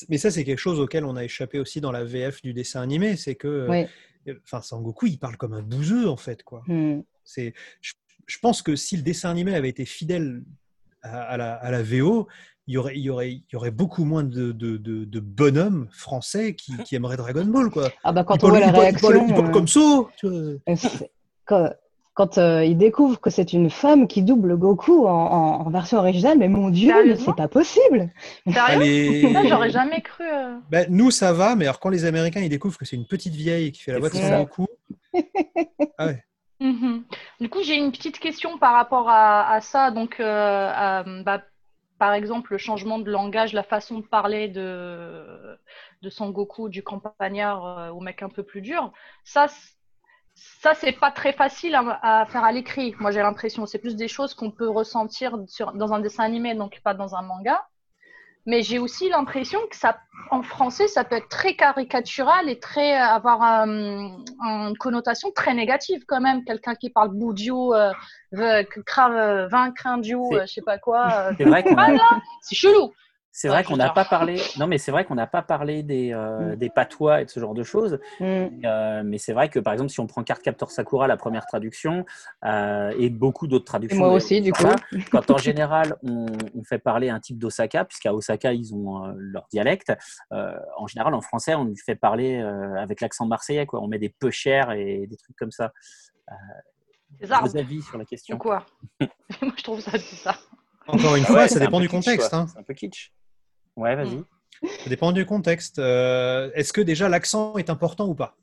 [0.10, 2.82] mais ça, c'est quelque chose auquel on a échappé aussi dans la VF du dessin
[2.82, 4.36] animé, c'est que, euh, Oui.
[4.44, 6.62] enfin, Sangoku, il parle comme un bouseux en fait, quoi.
[6.68, 7.02] Hmm.
[7.24, 7.94] C'est, je,
[8.28, 10.44] je pense que si le dessin animé avait été fidèle
[11.02, 12.28] à, à la, à la VO,
[12.68, 15.20] il y aurait, il y aurait, il y aurait beaucoup moins de, de, de, de
[15.20, 17.90] bonhommes français qui, qui aimeraient Dragon Ball, quoi.
[18.04, 19.48] Ah bah quand Il on voit parle- la il parle- il réaction, parle- il parle
[19.48, 19.80] euh, comme ça.
[20.18, 20.38] tu vois.
[20.38, 21.12] Euh, c'est-
[21.46, 21.74] Quand,
[22.14, 25.98] quand, euh, il découvre que c'est une femme qui double Goku en, en- en version
[26.00, 28.12] originale, mais mon Dieu, c'est pas possible.
[28.52, 29.32] Sérieux.
[29.34, 30.26] Ça, j'aurais jamais cru.
[30.26, 30.58] euh.
[30.70, 33.36] Ben, nous, ça va, mais alors quand les Américains ils découvrent que c'est une petite
[33.36, 34.40] vieille qui fait la voix de Son.
[34.40, 34.68] Goku,
[35.98, 36.24] ah ouais.
[36.60, 37.06] Mhm.
[37.40, 39.92] Du coup, j'ai une petite question par rapport à, à ça.
[39.92, 41.42] Donc, euh, à, bah,
[42.00, 45.58] par exemple, le changement de langage, la façon de parler de,
[46.02, 48.92] de Son Goku, du campagnard euh, au mec un peu plus dur,
[49.24, 49.48] ça,
[50.62, 52.96] ça c'est pas très facile à, à faire à l'écrit.
[53.00, 56.56] Moi, j'ai l'impression, c'est plus des choses qu'on peut ressentir sur, dans un dessin animé,
[56.56, 57.66] donc pas dans un manga.
[58.46, 60.00] Mais j'ai aussi l'impression que ça,
[60.32, 66.04] en français, ça peut être très caricatural et très avoir un- une connotation très négative
[66.08, 66.44] quand même.
[66.46, 67.92] Quelqu'un qui parle boudio, euh,
[68.86, 69.98] crave, euh, vaincre un
[70.38, 71.28] euh, je sais pas quoi.
[71.28, 71.64] euh, C'est vrai
[72.42, 72.94] c'est chelou.
[73.42, 74.38] C'est vrai qu'on n'a pas parlé.
[74.58, 76.56] Non, mais c'est vrai qu'on n'a pas parlé des, euh, Mm.
[76.58, 77.98] des patois et de ce genre de choses.
[78.20, 78.48] Hmm.
[78.66, 82.06] Euh, mais c'est vrai que par exemple, si on prend Cardcaptor Sakura, la première traduction,
[82.44, 84.64] euh, et beaucoup d'autres Et traductions, moi aussi, du coup.
[85.12, 89.14] quand en général on, on fait parler un type d'Osaka, puisqu'à Osaka ils ont euh,
[89.16, 89.94] leur dialecte,
[90.34, 93.80] euh, en général en français on lui fait parler euh, avec l'accent marseillais, quoi.
[93.82, 95.72] On met des peu chers et des trucs comme ça.
[97.22, 98.66] Vos avis sur la ou question quoi?
[99.42, 100.42] Moi, je trouve ça bizarre.
[100.88, 102.34] Encore une Ah fois, ouais, ça dépend du kitsch, contexte.
[102.34, 102.48] hein.
[102.52, 103.12] C'est un peu kitsch.
[103.80, 104.16] Ouais, vas-y.
[104.16, 104.26] Mm.
[104.84, 105.80] Ça dépend du contexte.
[105.80, 108.36] Euh, Est-ce que déjà l'accent est important ou pas?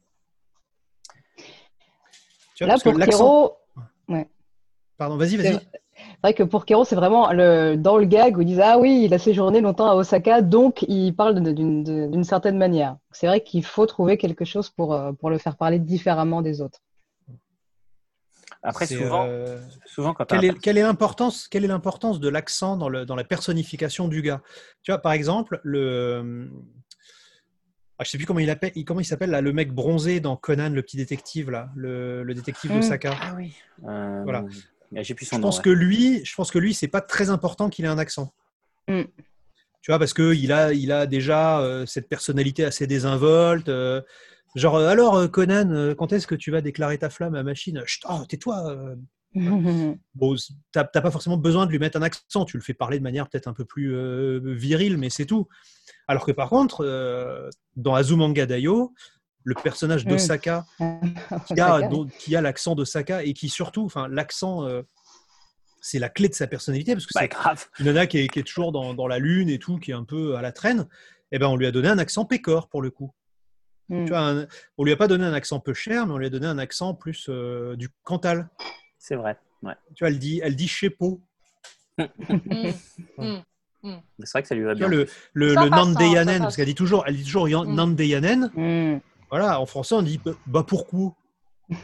[2.55, 3.53] Tu vois, Là, pour Kero,
[4.97, 5.61] Pardon, vas-y, c'est vas-y.
[5.95, 8.78] c'est vrai que pour Kero, c'est vraiment le, dans le gag où ils disent Ah
[8.78, 12.97] oui, il a séjourné longtemps à Osaka, donc il parle d'une certaine manière.
[13.12, 16.62] C'est vrai qu'il faut trouver quelque chose pour, euh, pour le faire parler différemment des
[16.62, 16.80] autres.
[18.63, 21.69] Après, C'est, souvent, euh, souvent quand Quelle t'as un est, quelle est l'importance quelle est
[21.69, 24.43] l'importance de l'accent dans, le, dans la personnification du gars?
[24.83, 26.51] Tu vois, par exemple, le
[27.99, 30.37] ah, je sais plus comment il appelle, comment il s'appelle là, le mec bronzé dans
[30.37, 32.75] Conan, le petit détective là, le, le détective Mm.
[32.81, 33.15] d'Osaka.
[33.21, 33.55] Ah oui.
[33.89, 34.45] Euh, Voilà.
[34.93, 35.49] J'ai plus son Je nom.
[35.49, 35.63] pense ouais.
[35.65, 38.33] que lui, je pense que lui, c'est pas très important qu'il ait un accent.
[38.89, 39.03] Mm.
[39.83, 43.69] Tu vois, parce que il a, il a déjà euh, cette personnalité assez désinvolte.
[44.57, 47.43] Genre, euh, alors euh, Conan, euh, quand est-ce que tu vas déclarer ta flamme à
[47.45, 47.81] machine?
[47.87, 48.77] Chut, oh, tais-toi.
[50.15, 50.35] Bon,
[50.73, 52.47] t'as pas forcément besoin de lui mettre un accent.
[52.47, 55.47] Tu le fais parler de manière peut-être un peu plus euh, virile, mais c'est tout.
[56.09, 58.95] Alors que par contre, euh, dans Azumanga Daioh,
[59.45, 60.65] le personnage d'Osaka
[61.47, 64.81] qui a, dont- qui a l'accent d'Osaka et qui surtout, enfin, l'accent, euh,
[65.83, 67.67] c'est la clé de sa personnalité parce que Bah, c'est grave.
[67.79, 69.95] une nana qui est, qui est toujours dans, dans la lune et tout, qui est
[69.95, 70.89] un peu à la traîne.
[71.31, 73.13] Et ben, on lui a donné un accent pécor pour le coup.
[73.89, 74.05] Hmm.
[74.05, 74.47] Tu vois, un-
[74.78, 76.59] on lui a pas donné un accent peu cher, mais on lui a donné un
[76.59, 78.49] accent plus euh, du Cantal.
[78.99, 79.37] C'est vrai.
[79.62, 79.74] Ouais.
[79.95, 81.20] Tu vois, elle dit, elle dit chepo.
[81.99, 82.05] Mm.
[83.82, 83.95] Mm.
[84.24, 84.99] C'est vrai que ça lui va Tu vois, bien.
[84.99, 85.70] le, le, le
[86.37, 87.74] hein, parce qu'elle dit toujours, elle dit toujours Mm.
[88.55, 88.99] Hmm.
[89.30, 91.14] Voilà, en français, on dit bah pourquoi?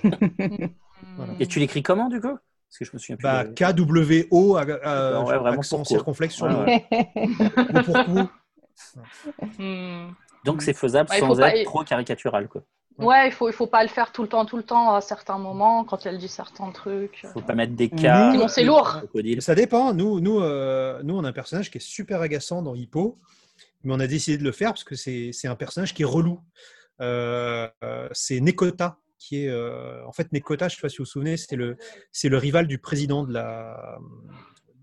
[0.02, 1.32] Voilà.
[1.40, 2.28] Et tu l'écris comment du coup?
[2.68, 3.22] Parce que je me souviens plus.
[3.22, 8.30] Bah de- K-W-O, euh, ouais, vraiment, accent circonflexe sur Ouais, le Ou pourquoi.
[10.44, 12.48] Donc c'est faisable Ouais, il sans faut pas- être trop caricatural.
[12.48, 12.62] Quoi.
[12.98, 15.00] Ouais, il faut, il faut pas le faire tout le temps, tout le temps, à
[15.00, 17.24] certains moments, quand elle dit certains trucs.
[17.32, 18.32] Faut pas mettre des cas.
[18.32, 19.00] Sinon, c'est lourd.
[19.40, 19.94] Ça dépend.
[19.94, 23.18] Nous, nous, euh, nous, on a un personnage qui est super agaçant dans Hippo,
[23.82, 26.06] mais on a décidé de le faire parce que c'est c'est un personnage qui est
[26.06, 26.40] relou.
[27.00, 27.68] Euh,
[28.12, 29.48] c'est Nekota, qui est.
[29.48, 31.76] euh, en fait, Nekota, je ne sais pas si vous vous souvenez, c'est le,
[32.12, 33.98] c'est le rival du président de la,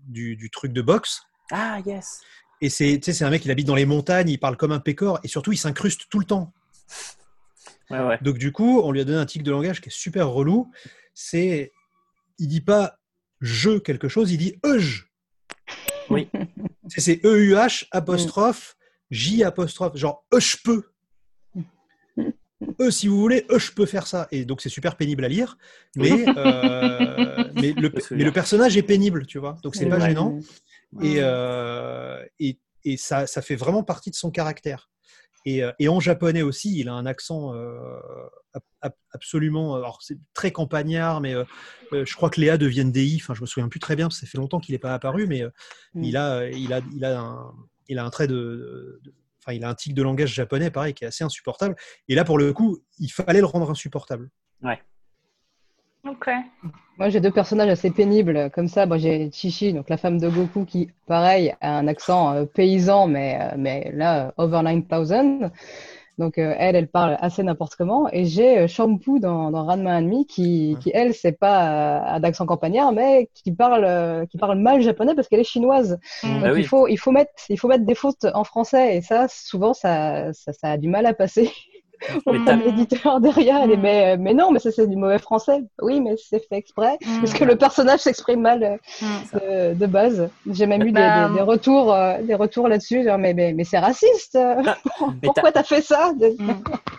[0.08, 1.22] du, du truc de boxe.
[1.52, 2.20] Ah yes.
[2.60, 5.28] Et c'est un mec, il habite dans les montagnes, il parle comme un pécor, et
[5.28, 6.52] surtout, il s'incruste tout le temps.
[7.90, 8.18] Ouais ouais.
[8.22, 10.70] Donc du coup, on lui a donné un tic de langage qui est super relou.
[11.14, 11.72] C'est,
[12.38, 12.98] il dit pas
[13.40, 15.10] je quelque chose, il dit euge.
[16.08, 16.28] Oui.
[16.88, 17.56] C'est- C'est E
[17.92, 18.76] apostrophe
[19.10, 20.84] J apostrophe, genre euge peux.
[22.80, 24.28] eux, si vous voulez, eux, je peux faire ça.
[24.30, 25.56] Et donc, c'est super pénible à lire.
[25.96, 29.56] Mais, euh, mais, le, mais, le, personnage est pénible, tu vois.
[29.62, 30.38] Donc, c'est pas gênant.
[31.02, 34.90] Et, euh, et, et ça, ça, fait vraiment partie de son caractère.
[35.46, 37.98] Et, et, en japonais aussi, il a un accent euh,
[39.12, 39.74] absolument.
[39.74, 41.44] Alors, c'est très campagnard, mais euh,
[41.92, 43.20] je crois que Léa devienne DI.
[43.22, 44.92] Enfin, je me souviens plus très bien, parce que ça fait longtemps qu'il n'est pas
[44.92, 45.42] apparu, mais
[45.94, 46.04] mm.
[46.04, 47.54] il, a, il, a, il, a un,
[47.88, 50.92] il a un trait de, de Enfin, il a un tic de langage japonais, pareil,
[50.92, 51.74] qui est assez insupportable.
[52.08, 54.30] Et là, pour le coup, il fallait le rendre insupportable.
[54.62, 54.78] Ouais.
[56.10, 56.28] Ok.
[56.98, 58.84] Moi, j'ai deux personnages assez pénibles comme ça.
[58.84, 63.06] Moi, j'ai Chichi, donc la femme de Goku, qui, pareil, a un accent euh, paysan,
[63.06, 65.50] mais, euh, mais là, over 9000.
[66.20, 68.06] Donc euh, elle, elle parle assez n'importe comment.
[68.12, 72.44] Et j'ai euh, Shampoo dans, dans Ranma Enemy qui, qui elle, c'est pas euh, d'accent
[72.44, 75.98] campagnard, mais qui parle, qui parle mal japonais parce qu'elle est chinoise.
[76.22, 76.32] Mmh.
[76.34, 78.98] Donc bah il faut, il faut mettre, il faut mettre des fautes en français.
[78.98, 81.50] Et ça, souvent, ça, ça, ça a du mal à passer.
[82.64, 83.80] l'éditeur derrière, elle est, mm.
[83.80, 85.62] mais, mais non, mais ça c'est du mauvais français.
[85.80, 86.98] Oui, mais c'est fait exprès.
[87.04, 87.20] Mm.
[87.20, 88.78] Parce que le personnage s'exprime mal
[89.34, 89.78] euh, mm.
[89.78, 90.28] de, base.
[90.50, 93.08] J'ai même eu bah, des, retours, euh, des retours là-dessus.
[93.18, 94.38] mais, mais, mais c'est raciste.
[95.22, 96.12] Pourquoi t'as fait ça?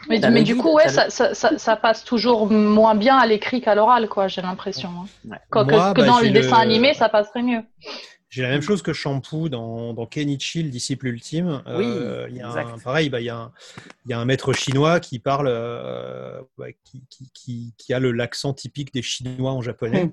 [0.09, 3.75] Mais, mais du coup, ouais, ça, ça, ça, passe toujours moins bien à l'écrit qu'à
[3.75, 4.27] l'oral, quoi.
[4.27, 4.89] J'ai l'impression.
[5.29, 5.35] Hein.
[5.49, 7.61] que, bah, dans le dessin animé, ça passerait mieux.
[8.31, 11.61] J'ai la même chose que Shampoo dans, dans Kenichi, le disciple ultime.
[11.67, 13.51] Oui, euh, y a un, pareil, bah, il, y a un,
[14.05, 16.41] il y a un maître chinois qui parle, euh,
[16.85, 17.03] qui,
[17.33, 20.05] qui, qui, a l'accent typique des Chinois en japonais.
[20.05, 20.11] Hmm.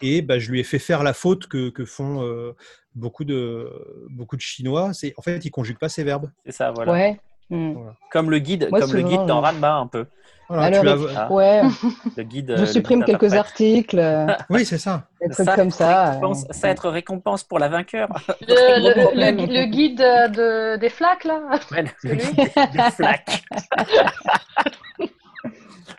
[0.00, 2.56] Et bah, je lui ai fait faire la faute que, que font euh,
[2.94, 3.70] beaucoup, de,
[4.08, 4.94] beaucoup de Chinois.
[4.94, 6.32] C'est en fait, ils conjuguent pas ces verbes.
[6.46, 6.92] C'est ça, voilà.
[6.92, 7.20] Ouais.
[7.52, 7.74] Hmm.
[8.10, 10.06] Comme le guide, comme le guide dans Ranma un peu.
[10.48, 11.60] Alors, ouais.
[12.16, 14.00] le guide, je supprime quelques articles.
[14.50, 15.06] oui, c'est ça.
[15.20, 16.18] Des trucs comme ça.
[16.50, 18.08] Ça va être récompense pour la vainqueur.
[18.48, 21.42] Le, guide de, des flaques, là
[21.72, 23.44] ouais, Le guide des, flaques.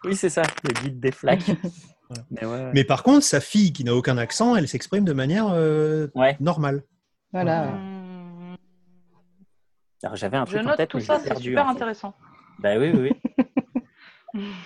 [0.06, 1.52] oui, c'est ça, le guide des flaques.
[2.32, 5.50] Mais, ouais, Mais, par contre, sa fille qui n'a aucun accent, elle s'exprime de manière
[5.52, 6.08] euh,
[6.40, 6.82] normale.
[7.32, 7.68] Voilà.
[10.14, 12.14] J'avais un truc je en tête tout ça, c'est super intéressant.
[12.60, 13.12] Ben oui, oui,
[14.34, 14.44] oui.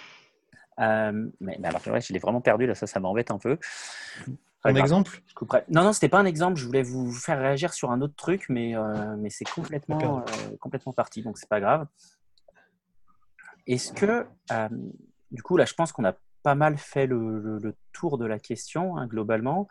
[0.80, 3.58] Euh, mais, alors, vrai, je l'ai vraiment perdu, là, ça, ça m'embête un peu.
[4.64, 5.24] Un exemple
[5.70, 6.60] Non, non, c'était pas un exemple.
[6.60, 10.56] Je voulais vous faire réagir sur un autre truc, mais, euh, mais c'est complètement, euh,
[10.60, 11.88] complètement parti, donc c'est pas grave.
[13.66, 14.28] Est-ce que,
[15.32, 16.14] du coup, là, je pense qu'on a
[16.48, 19.68] pas mal fait le, tour de la question, hein, globalement.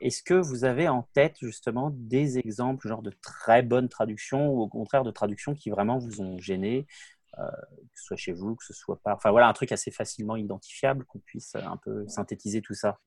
[0.00, 4.60] Est-ce que vous avez en tête, justement, des exemples, genre de très bonnes traductions, ou
[4.60, 6.86] au contraire de traductions qui vraiment vous ont gêné
[7.38, 9.14] euh, que ce soit chez vous, que ce soit pas.
[9.14, 12.98] Enfin voilà, un truc assez facilement identifiable, qu'on puisse un peu synthétiser tout ça?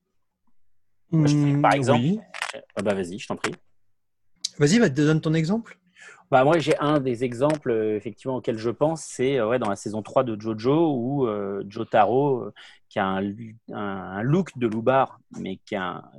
[1.11, 2.25] par mmh, exemple,
[2.77, 3.53] ah bah vas-y, je t'en prie.
[4.57, 5.77] Vas-y, va donne ton exemple.
[6.31, 9.69] Bah, moi, j'ai un des exemples euh, effectivement auxquels je pense, c'est euh, ouais, dans
[9.69, 11.27] la saison 3 de Jojo où
[11.69, 12.51] Jotaro,
[12.89, 13.19] qui a
[13.71, 15.75] un, look de loubar, mais qui,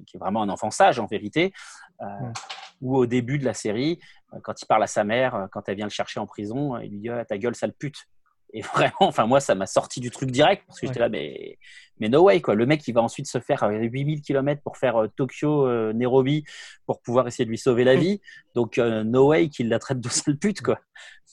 [0.07, 1.53] qui, est vraiment un enfant sage en vérité,
[2.81, 3.99] ou au début de la série,
[4.35, 6.79] euh, quand il parle à sa mère, euh, quand elle vient le chercher en prison,
[6.79, 8.07] il lui dit ah, ta gueule, sale pute.
[8.53, 11.59] Et vraiment, enfin moi, ça m'a sorti du truc direct parce que j'étais là, mais,
[11.99, 12.55] mais no way quoi.
[12.55, 16.45] Le mec, il va ensuite se faire 8000 euh, km pour faire Tokyo, Nairobi
[16.87, 18.01] pour pouvoir essayer de lui sauver la mm.
[18.01, 18.21] vie.
[18.55, 20.81] Donc no way qu'il la traite de sale pute quoi.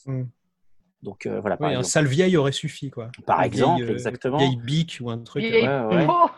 [0.06, 0.24] Mm.
[1.02, 1.58] Donc voilà.
[1.62, 3.12] un sale vieil aurait suffi quoi.
[3.26, 4.38] Par exemple, exactement.
[4.38, 5.44] Vieille bique ou un truc.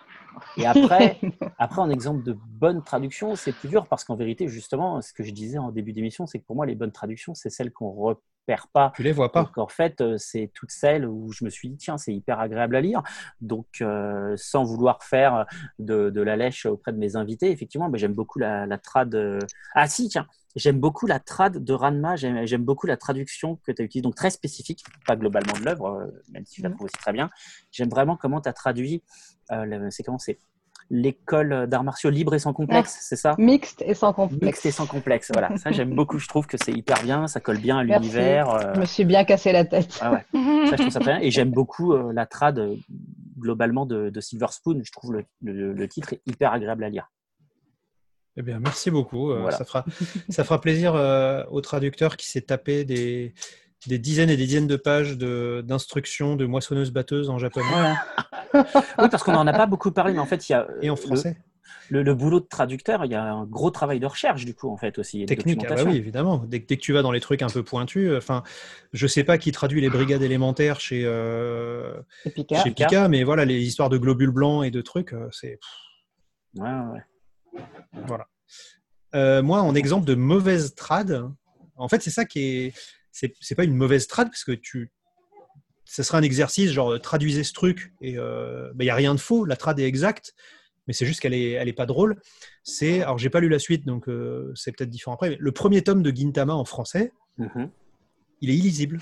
[0.57, 1.19] Et après,
[1.57, 5.23] après, en exemple de bonne traduction, c'est plus dur parce qu'en vérité, justement, ce que
[5.23, 7.91] je disais en début d'émission, c'est que pour moi, les bonnes traductions, c'est celles qu'on
[7.91, 8.91] repère pas.
[8.95, 9.43] Tu les vois pas.
[9.43, 12.39] Donc, en fait, euh, c'est toutes celles où je me suis dit, tiens, c'est hyper
[12.39, 13.01] agréable à lire.
[13.41, 15.45] Donc, euh, sans vouloir faire
[15.79, 19.13] de, de, la lèche auprès de mes invités, effectivement, mais j'aime beaucoup la, la trad.
[19.15, 19.39] Euh,
[19.73, 23.81] ah, si, tiens, J'aime beaucoup la trad de Ranma, j'aime beaucoup la traduction que tu
[23.81, 26.75] as utilisée, donc très spécifique, pas globalement de l'œuvre, même si je la mhm.
[26.75, 27.29] trouve aussi très bien.
[27.71, 29.03] J'aime vraiment comment tu as traduit,
[29.51, 30.39] euh, c'est comment c'est
[30.89, 33.35] l'école d'arts martiaux libre et sans complexe, c'est ça?
[33.37, 34.43] Mixte et sans complexe.
[34.43, 35.55] Mixte et sans complexe, voilà.
[35.57, 36.19] Ça, j'aime beaucoup.
[36.19, 38.49] Je trouve que c'est hyper bien, ça colle bien à l'univers.
[38.49, 38.73] Euh.
[38.75, 39.97] Je me suis bien cassé la tête.
[40.01, 40.25] Ah ouais.
[40.69, 41.21] ça, je trouve ça très bien.
[41.21, 42.75] Et j'aime beaucoup euh, la trad euh,
[43.39, 44.81] globalement de, Silver Spoon.
[44.83, 47.11] Je trouve le, le, titre hyper agréable à lire.
[48.37, 49.31] Eh bien, merci beaucoup.
[49.51, 49.85] ça, fera,
[50.29, 50.93] ça fera plaisir
[51.49, 53.33] au traducteur qui s'est tapé des,
[53.87, 57.93] des dizaines et des dizaines de pages d'instructions de, moissonneuse-batteuse en japonais.
[58.53, 60.67] oui, parce qu'on n'en a pas beaucoup parlé, mais en fait, il y a.
[60.81, 61.37] Et en français
[61.89, 64.77] le, boulot de traducteur, il y a un gros travail de recherche, du coup, en
[64.77, 65.25] fait, aussi.
[65.25, 66.43] Technique, ah bah oui, évidemment.
[66.47, 68.43] Dès, que tu vas dans les trucs un peu pointus, euh, enfin,
[68.93, 71.93] je sais pas qui traduit les brigades élémentaires chez, euh,
[72.63, 75.59] chez Pika, mais voilà, les histoires de globules blancs et de trucs, euh, c'est.
[76.55, 77.01] Ouais, ouais.
[77.93, 79.41] Voilà.
[79.41, 81.29] moi, en exemple de mauvaise trad,
[81.75, 82.73] en fait, c'est ça qui est
[83.11, 84.91] c'est pas une mauvaise trad parce que tu
[85.85, 89.19] ça serait un exercice, genre traduisez ce truc, et il euh, n'y a rien de
[89.19, 90.33] faux, la trad est exacte,
[90.87, 92.19] mais c'est juste qu'elle est, elle est pas drôle.
[92.63, 95.29] C'est, alors j'ai pas lu la suite, donc euh, c'est peut-être différent après.
[95.29, 97.69] Mais le premier tome de Gintama en français, mhm.
[98.41, 98.99] il est illisible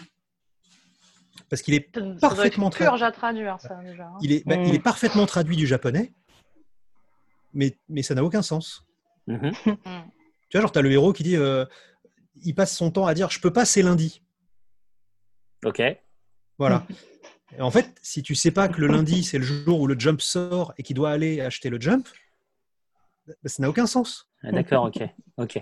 [1.49, 3.03] parce qu'il est parfaitement traduit.
[3.03, 4.07] à traduire ça déjà.
[4.07, 4.17] Hein.
[4.21, 6.13] Il est, bah, il est parfaitement traduit du japonais,
[7.53, 8.85] mais mais ça n'a aucun sens.
[9.27, 9.51] Mhm.
[9.65, 9.69] tu
[10.53, 11.65] vois, genre tu as le héros qui dit, euh,
[12.43, 14.21] il passe son temps à dire, je peux pas, c'est lundi.
[15.63, 15.81] Ok.
[16.57, 16.85] Voilà.
[17.59, 20.21] en fait, si tu sais pas que le lundi, c'est le jour où le jump
[20.21, 22.07] sort et qu'il doit aller acheter le jump,
[23.27, 24.29] bah, ça n'a aucun sens.
[24.43, 25.01] Ah, d'accord, ok.
[25.37, 25.59] ok.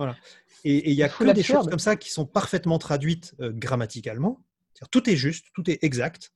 [0.64, 4.40] Et il y a que des choses comme ça qui sont parfaitement traduites euh, grammaticalement.
[4.90, 6.34] Tout est juste, tout est exact,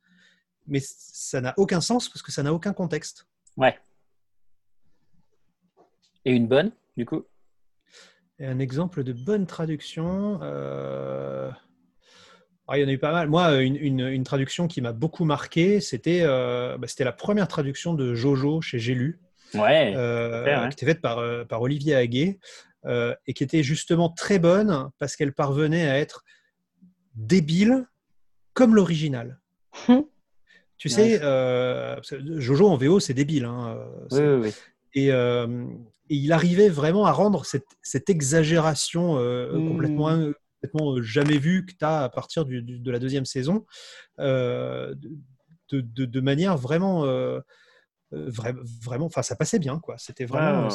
[0.67, 3.27] mais ça n'a aucun sens parce que ça n'a aucun contexte.
[3.57, 3.79] Ouais.
[6.25, 7.23] Et une bonne, du coup
[8.39, 10.39] Un exemple de bonne traduction.
[10.41, 11.51] Euh,
[12.67, 13.29] ah, il y en a eu pas mal.
[13.29, 18.61] Moi, une, traduction qui m'a beaucoup marqué, c'était euh, bah, la première traduction de Jojo
[18.61, 19.19] chez J'ai lu,
[19.53, 22.39] ouais, euh, qui était faite par, euh, par Olivier Haguet,
[23.27, 26.23] et qui était justement très bonne parce qu'elle parvenait à être
[27.15, 27.87] débile
[28.53, 29.39] comme l'original.
[30.77, 31.19] tu sais,
[32.37, 33.45] Jojo en VO, c'est débile.
[33.45, 33.77] Hein,
[34.11, 34.53] oui, oui, oui.
[34.95, 35.11] Et,
[36.07, 39.69] il arrivait vraiment à rendre cette, exagération mmh.
[39.69, 40.33] complètement
[40.81, 43.65] euh, jamais vu que tu as à partir de la deuxième saison,
[44.19, 44.93] euh,
[45.71, 47.39] de, manière vraiment, euh,
[48.11, 49.95] vraiment, enfin ça passait bien quoi.
[49.97, 50.69] C'était vraiment,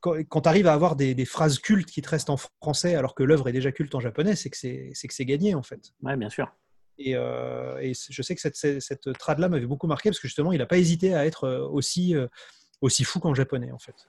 [0.00, 3.22] quand, tu arrives à avoir des, phrases cultes qui te restent en français alors que
[3.22, 4.56] l'œuvre est déjà culte en japonais, c'est que
[4.92, 5.92] c'est gagné en fait.
[6.02, 6.52] Ouais, bien sûr.
[6.98, 10.66] Et, je sais que cette, cette trad-là m'avait beaucoup marqué parce que justement, il n'a
[10.66, 12.14] pas hésité à être aussi,
[12.84, 14.08] aussi fou qu'en japonais, en fait.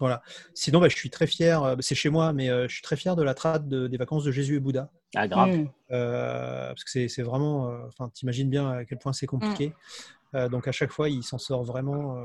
[0.00, 0.22] Voilà.
[0.54, 2.96] Sinon, bah, je suis très fier, euh, c'est chez moi, mais euh, je suis très
[2.96, 4.90] fier de la trad des vacances de Jésus et Bouddha.
[5.14, 5.50] Ah, grave.
[5.50, 5.70] Mmh.
[5.92, 9.72] Euh, parce que c'est vraiment, enfin, t'imagines bien à quel point c'est compliqué.
[10.32, 10.48] Mmh.
[10.48, 12.16] donc, à chaque fois, il s'en sort vraiment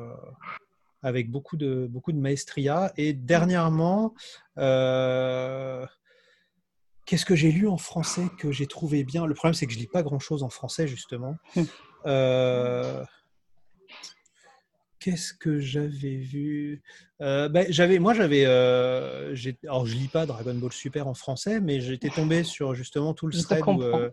[1.04, 2.92] avec beaucoup de, beaucoup de maestria.
[2.98, 4.16] Et dernièrement,
[7.06, 9.28] qu'est-ce que j'ai lu en français que j'ai trouvé bien?
[9.28, 11.36] Le problème, c'est que je lis pas grand-chose en français, justement.
[11.56, 11.64] Mmh.
[15.00, 16.82] Qu'est-ce que j'avais vu?
[17.22, 18.44] Euh, ben, j'avais, Moi, j'avais.
[18.46, 23.14] Euh, alors, je lis pas Dragon Ball Super en français, mais j'étais tombé sur justement
[23.14, 23.82] tout le thread où.
[23.82, 24.12] Euh,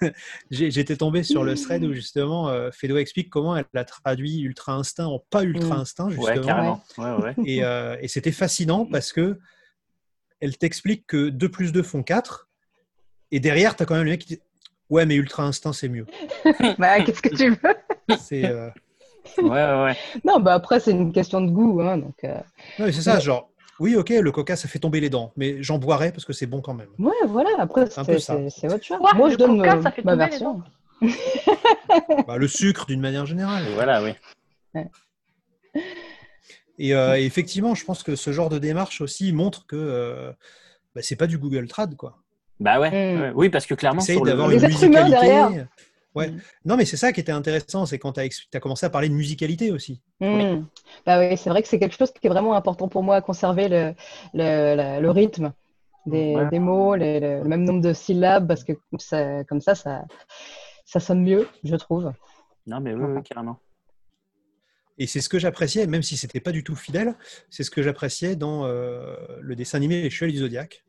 [0.50, 4.74] j'étais tombé sur le thread où justement euh, Fedo explique comment elle a traduit Ultra
[4.74, 5.76] Instinct en pas Ultra.
[5.76, 6.34] Instinct, justement.
[6.34, 6.84] Ouais, carrément.
[6.98, 7.60] Ouais, et,
[8.04, 9.38] et c'était fascinant parce que
[10.40, 12.50] elle t'explique que 2 plus 2 font 4.
[13.30, 14.40] Et derrière, tu as quand même le mec qui dit
[14.90, 16.04] Ouais, mais Ultra Instinct, c'est mieux.
[16.78, 18.18] bah, qu'est-ce que tu veux?
[18.18, 18.44] C'est
[19.38, 19.96] ouais, ouais.
[20.24, 21.80] non, bah après, c'est une question de goût.
[21.80, 22.38] Hein, donc, euh...
[22.78, 26.12] c'est ça, genre, oui, ok, le coca, ça fait tomber les dents, mais j'en boirais
[26.12, 26.88] parce que c'est bon quand même.
[26.98, 28.98] Ouais, voilà, après, c'est votre choix.
[29.14, 30.62] Moi, je donne coca, ça fait ma version.
[32.26, 33.64] bah, le sucre, d'une manière générale.
[33.74, 34.12] Voilà, oui.
[36.78, 40.32] Et, euh, effectivement, je pense que ce genre de démarche aussi montre que euh,
[40.94, 42.18] bah, c'est pas du Google Trad, quoi.
[42.60, 43.32] Bah ouais, mm.
[43.34, 45.64] oui, parce que clairement, Essaye d'avoir une musicalité.
[46.14, 46.30] Ouais.
[46.30, 46.40] Mm.
[46.64, 49.14] Non, mais c'est ça qui était intéressant, c'est quand tu as, commencé à parler de
[49.14, 50.00] musicalité aussi.
[50.20, 50.62] Mm.
[51.06, 53.20] Bah oui, c'est vrai que c'est quelque chose qui est vraiment important pour moi, à
[53.20, 53.94] conserver le,
[54.34, 55.52] le, rythme
[56.06, 60.04] des, des mots, le même nombre de syllabes, parce que ça, comme ça, ça,
[60.84, 62.12] ça sonne mieux, je trouve.
[62.66, 63.58] Non, mais oui, carrément.
[64.96, 67.16] Et c'est ce que j'appréciais, même si c'était pas du tout fidèle,
[67.50, 70.84] c'est ce que j'appréciais dans euh, le dessin animé Les Chevaliers du Zodiac,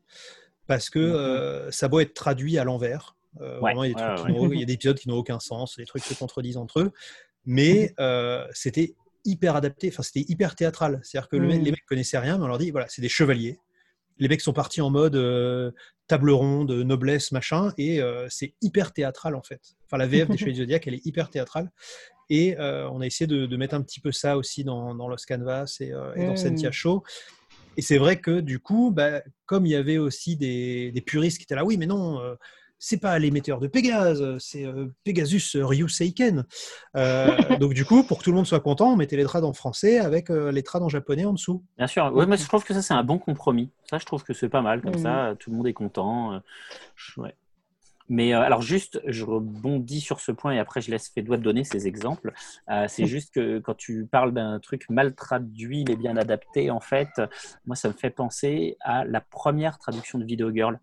[0.68, 1.16] parce que mm-hmm.
[1.16, 3.16] euh, ça doit être traduit à l'envers.
[3.40, 6.56] Euh, il y, a des épisodes qui n'ont aucun sens, des trucs qui se contredisent
[6.56, 6.92] entre eux.
[7.44, 8.94] Mais euh, c'était
[9.24, 11.00] hyper adapté, enfin, c'était hyper théâtral.
[11.02, 13.58] C'est-à-dire que les mecs connaissaient rien, mais on leur dit voilà, c'est des chevaliers.
[14.18, 15.70] Les mecs sont partis en mode euh,
[16.06, 19.60] table ronde, noblesse, machin, et c'est hyper théâtral en fait.
[19.86, 21.70] Enfin, la VF des Chevaliers Zodiac, elle est hyper théâtrale.
[22.28, 25.76] Et on a essayé de, mettre un petit peu ça aussi dans, dans Los Canvas
[25.80, 27.04] et, et dans Sentia Show.
[27.76, 31.38] Et c'est vrai que du coup, bah, comme il y avait aussi des, des, puristes
[31.38, 32.20] qui étaient là, oui, mais non,
[32.78, 36.44] c'est pas l'émetteur de Pégase, c'est euh, Pegasus Ryuseiken.
[36.96, 39.44] Euh, donc du coup, pour que tout le monde soit content, on mettait les trades
[39.44, 41.64] en français avec euh, les trades en japonais en dessous.
[41.78, 43.70] Bien sûr, ouais, mais je trouve que ça c'est un bon compromis.
[43.90, 46.40] Ça, je trouve que c'est pas mal comme ça, tout le monde est content.
[48.08, 51.88] Mais alors juste, je rebondis sur ce point et après je laisse Fédois donner ses
[51.88, 52.32] exemples.
[52.88, 57.08] c'est juste que quand tu parles d'un truc mal traduit mais bien adapté, en fait,
[57.64, 60.78] moi ça me fait penser à la première traduction de Video Girl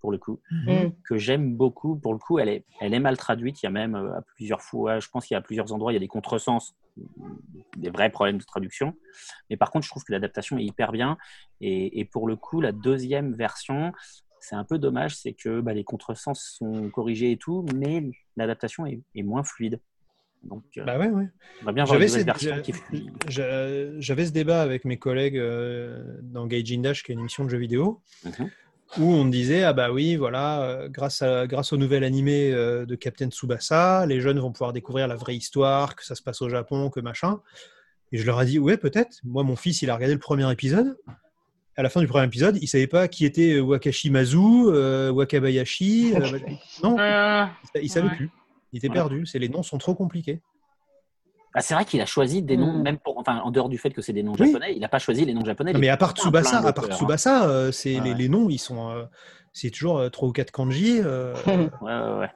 [0.00, 0.86] pour le coup, mhm.
[0.86, 0.92] mm.
[1.04, 1.96] que j'aime beaucoup.
[1.96, 3.62] Pour le coup, elle est, elle est mal traduite.
[3.62, 5.92] Il y a même euh, à plusieurs fois, je pense qu'il y a plusieurs endroits,
[5.92, 6.74] il y a des contresens,
[7.76, 8.94] des vrais problèmes de traduction.
[9.50, 11.16] Mais par contre, je trouve que l'adaptation est hyper bien.
[11.60, 13.92] Et, pour le coup, la deuxième version,
[14.40, 18.04] c'est un peu dommage, c'est que bah, les contresens sont corrigés et tout, mais
[18.36, 19.80] l'adaptation est, moins fluide.
[20.42, 21.28] Donc, euh, bah ouais, ouais.
[21.62, 22.06] on va bien J'avais
[24.26, 25.42] ce débat avec mes collègues
[26.22, 28.00] dans Gaijin Dash, qui est une émission de jeux vidéo.
[28.24, 28.50] Mhm
[28.98, 32.86] où on disait ah bah oui voilà euh, grâce à grâce au nouvel animé euh,
[32.86, 36.42] de Captain Tsubasa les jeunes vont pouvoir découvrir la vraie histoire que ça se passe
[36.42, 37.40] au Japon que machin.
[38.12, 39.18] Et je leur ai dit ouais peut-être.
[39.24, 40.96] Moi mon fils il a regardé le premier épisode.
[41.76, 44.38] À la fin du premier épisode il savait pas qui était euh, Wakashi Mazu
[45.10, 46.14] Wakabayashi
[46.82, 46.96] non
[47.74, 48.30] il, savait plus.
[48.72, 49.26] Il était perdu.
[49.26, 50.40] C'est les noms sont trop compliqués
[51.56, 52.82] bah, c'est vrai qu'il a choisi des noms, mm.
[52.82, 54.98] même pour, enfin, en dehors du fait que c'est des noms japonais, il n'a pas
[54.98, 55.72] choisi les noms japonais.
[55.72, 56.94] mais à part Tsubasa, à part hein.
[56.94, 59.04] Tsubasa, euh, c'est les, noms, ils sont, euh,
[59.54, 61.00] c'est toujours euh, trois ou quatre kanji.
[61.00, 62.30] ouais, ouais, ouais.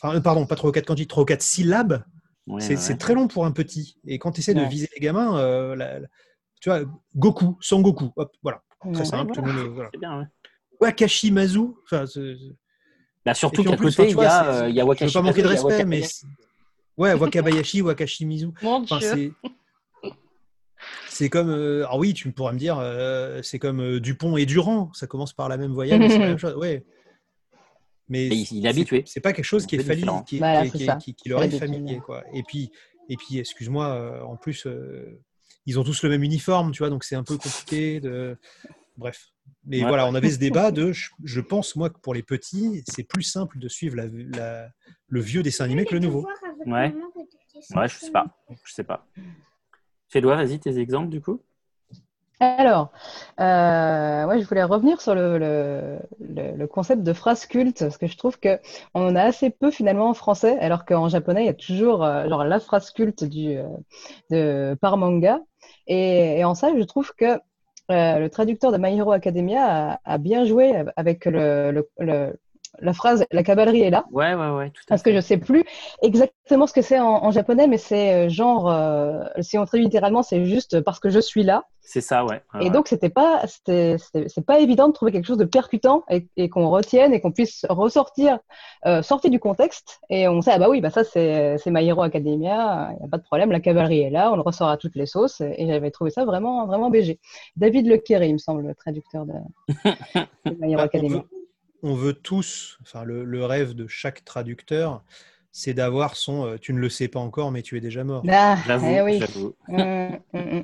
[0.00, 2.04] Enfin, pardon, pas trois ou quatre kanji, trois ou quatre syllabes.
[2.60, 3.98] c'est très long pour un petit.
[4.06, 5.74] Et quand tu essaies de viser les gamins,
[6.60, 6.82] tu vois,
[7.16, 8.62] Goku, Sangoku, hop, voilà.
[8.92, 9.32] Très simple.
[9.32, 9.90] Tout le monde, voilà.
[9.98, 10.28] bien,
[10.80, 11.74] Wakashi Mazu.
[11.84, 12.04] Enfin,
[13.24, 15.12] bah, surtout qu'à côté, il y, a, il y a Wakashi.
[15.12, 16.02] Je veux pas manquer de respect, mais
[16.98, 18.50] Ouais, Wakabayashi, Wakashimizu.
[18.62, 19.34] Mon Dieu.
[21.08, 21.50] C'est comme.
[21.50, 24.92] Euh, ah oui, tu pourrais me dire, euh, c'est comme euh, Dupont et Durand.
[24.94, 26.54] Ça commence par la même voyelle, c'est la même chose.
[26.56, 26.84] Ouais.
[28.08, 29.04] Mais, il est habitué.
[29.06, 31.98] C'est pas quelque chose qui est, familier, qui, qui, leur est familier.
[31.98, 32.24] Quoi.
[32.34, 32.70] Et puis,
[33.08, 34.66] et puis excuse-moi, en plus,
[35.64, 38.36] ils ont tous le même uniforme, tu vois, donc c'est un peu compliqué de.
[38.98, 39.32] Bref.
[39.64, 43.04] Mais voilà, on avait ce débat de, je, pense moi que pour les petits, c'est
[43.04, 44.68] plus simple de suivre la,
[45.08, 46.26] le vieux dessin animé que le nouveau.
[46.66, 46.94] Ouais.
[47.76, 48.26] Ouais, je sais pas.
[48.64, 49.06] Je sais pas.
[50.08, 51.40] Fédois, vas-y, tes exemples du coup.
[52.42, 52.90] Alors,
[53.38, 55.38] euh, je voulais revenir sur le,
[56.18, 60.14] le, concept de phrase culte, parce que je trouve qu'on a assez peu finalement en
[60.14, 63.68] français, alors qu'en japonais, il y a toujours euh, genre, la phrase culte du, euh,
[64.30, 65.40] de, par manga.
[65.86, 67.38] Et, en ça, je trouve que
[67.88, 71.86] le traducteur de My Hero Academia a, a bien joué avec le,
[72.80, 74.04] la phrase la cavalerie est là.
[74.10, 74.72] Ouais, ouais, ouais.
[74.88, 75.64] Parce que je sais plus
[76.02, 80.22] exactement ce que c'est en, japonais, mais c'est euh, genre, euh, si on traduit littéralement,
[80.22, 81.64] c'est juste parce que je suis là.
[81.84, 82.40] C'est ça, ouais.
[82.60, 86.70] et donc, c'était pas, c'est pas évident de trouver quelque chose de percutant et, qu'on
[86.70, 88.38] retienne et qu'on puisse ressortir,
[88.86, 90.00] euh, sortir du contexte.
[90.08, 93.08] Et on sait, ah bah oui, bah ça, c'est My Hero Academia, il n'y a
[93.10, 95.40] pas de problème, la cavalerie est là, on le ressort à toutes les sauces.
[95.40, 97.18] Et, j'avais trouvé ça vraiment, vraiment BG.
[97.56, 99.34] David Lequerry, il me semble, le traducteur de,
[100.46, 101.24] de My Hero bah, Academia
[101.82, 105.02] on veut tous, enfin le, rêve de chaque traducteur,
[105.50, 108.22] c'est d'avoir son euh, tu ne le sais pas encore, mais tu es déjà mort.
[108.28, 109.20] Ah, j'avoue, eh oui.
[109.68, 109.78] Mmh,
[110.32, 110.62] mmh, mmh.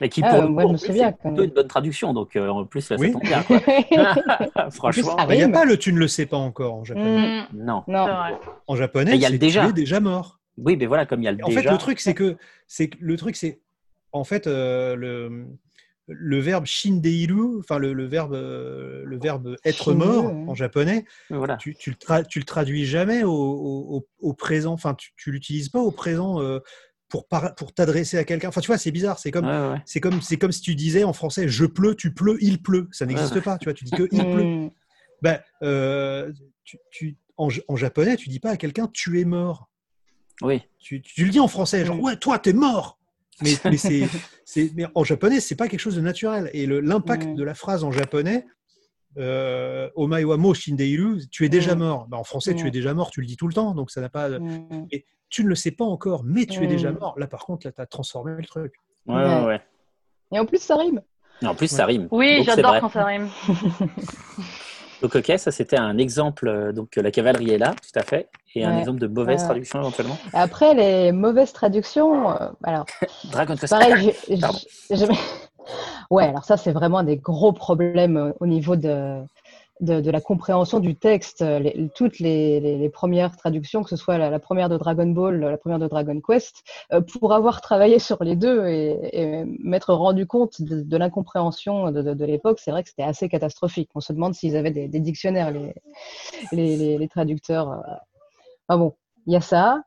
[0.00, 2.96] Mais qui ah, pour moi, c'est plutôt une bonne traduction, donc euh, en plus, ça
[2.96, 3.42] tombe bien.
[4.70, 5.16] Franchement.
[5.28, 7.42] Il n'y a pas le tu ne le sais pas encore en japonais.
[7.52, 7.82] Non.
[7.86, 8.06] non.
[8.66, 9.64] En japonais, il y a le déjà.
[9.64, 10.40] tu es déjà mort.
[10.56, 11.60] Oui, mais voilà, comme il y a le en déjà.
[11.60, 12.36] En fait, le truc, c'est que,
[12.66, 13.60] c'est le truc, c'est
[14.12, 15.46] en fait euh, le
[16.12, 21.56] le verbe shindeiru, enfin le, verbe, le verbe être mort en japonais, voilà.
[21.56, 24.04] tu, tu, le tu, le traduis jamais au,
[24.36, 26.58] présent, enfin tu, tu l'utilises pas au présent euh,
[27.08, 27.26] pour,
[27.56, 28.48] pour t'adresser à quelqu'un.
[28.48, 31.12] Enfin tu vois, c'est bizarre, c'est comme, c'est comme, c'est comme si tu disais en
[31.12, 34.08] français je pleut, tu pleut, il pleut, ça n'existe pas, tu vois, tu dis que
[34.10, 34.44] il pleut.
[34.44, 34.70] Mm.
[35.22, 36.32] Ben, euh,
[36.64, 39.68] tu, en, en, japonais, tu dis pas à quelqu'un tu es mort.
[40.42, 40.62] Oui.
[40.78, 42.00] Tu, le dis en français, genre mm.
[42.00, 42.99] ouais, toi t'es mort.
[43.42, 43.76] Mais, mais,
[44.44, 46.50] c'est, mais en japonais, c'est pas quelque chose de naturel.
[46.52, 48.46] Et l'impact de la phrase en japonais,
[49.18, 52.06] euh, Omae wa mo shindeiru, tu es déjà mort.
[52.08, 54.00] Bah, en français, tu es déjà mort, tu le dis tout le temps, donc ça
[54.00, 54.28] n'a pas.
[54.90, 57.18] Et tu ne le sais pas encore, mais tu es déjà mort.
[57.18, 58.74] Là, par contre, là, tu as transformé le truc.
[59.06, 59.60] Ouais, ouais,
[60.32, 61.00] Et en plus, ça rime.
[61.42, 62.06] Et en plus, ça rime.
[62.10, 63.28] Oui, j'adore quand ça rime.
[65.02, 66.48] Donc, ok, ça c'était un exemple.
[66.48, 68.28] Euh, donc, la cavalerie est là, tout à fait.
[68.54, 70.18] Et un exemple de mauvaise traduction éventuellement.
[70.32, 72.86] Après, les mauvaises traductions, euh, alors.
[73.30, 73.70] Dragon Quest.
[73.70, 74.12] Pareil,
[76.10, 79.20] ouais, alors ça, c'est vraiment des gros problèmes euh, au niveau de,
[79.80, 81.44] de, la compréhension du texte,
[81.94, 85.88] toutes les, premières traductions, que ce soit la, première de Dragon Ball, la première de
[85.88, 86.62] Dragon Quest,
[86.92, 92.58] euh, pour avoir travaillé sur les deux et, m'être rendu compte de, l'incompréhension de, l'époque,
[92.60, 93.90] c'est vrai que c'était assez catastrophique.
[93.94, 95.50] On se demande s'ils avaient des, dictionnaires,
[96.52, 97.82] les, les, traducteurs.
[98.68, 98.94] Ah bon,
[99.26, 99.82] il y a ça.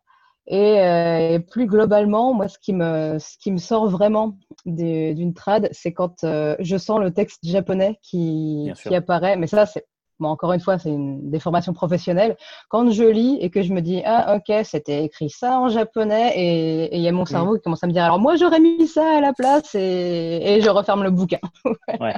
[0.51, 5.69] Euh, et, plus globalement, moi, ce qui me, ce qui me sort vraiment d'une trad,
[5.71, 9.37] c'est quand euh, je sens le texte japonais qui, qui apparaît.
[9.37, 9.85] Mais ça, c'est
[10.19, 12.35] bon, encore une fois, c'est une déformation professionnelle.
[12.69, 16.33] Quand je lis et que je me dis, ah, ok, c'était écrit ça en japonais,
[16.35, 18.87] et il y a mon cerveau qui commence à me dire, alors moi, j'aurais mis
[18.87, 21.39] ça à la place, et, et je referme le bouquin.
[22.01, 22.15] ouais.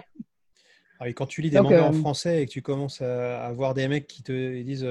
[0.99, 3.51] Ah, et quand tu lis des mangas en euh, français et que tu commences à,
[3.51, 4.87] voir des mecs qui te disent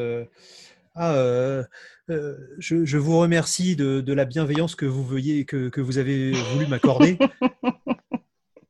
[0.95, 1.65] ah,
[2.11, 7.19] euh, je, vous remercie de, la bienveillance que vous, veuillez, que, vous avez voulu m'accorder.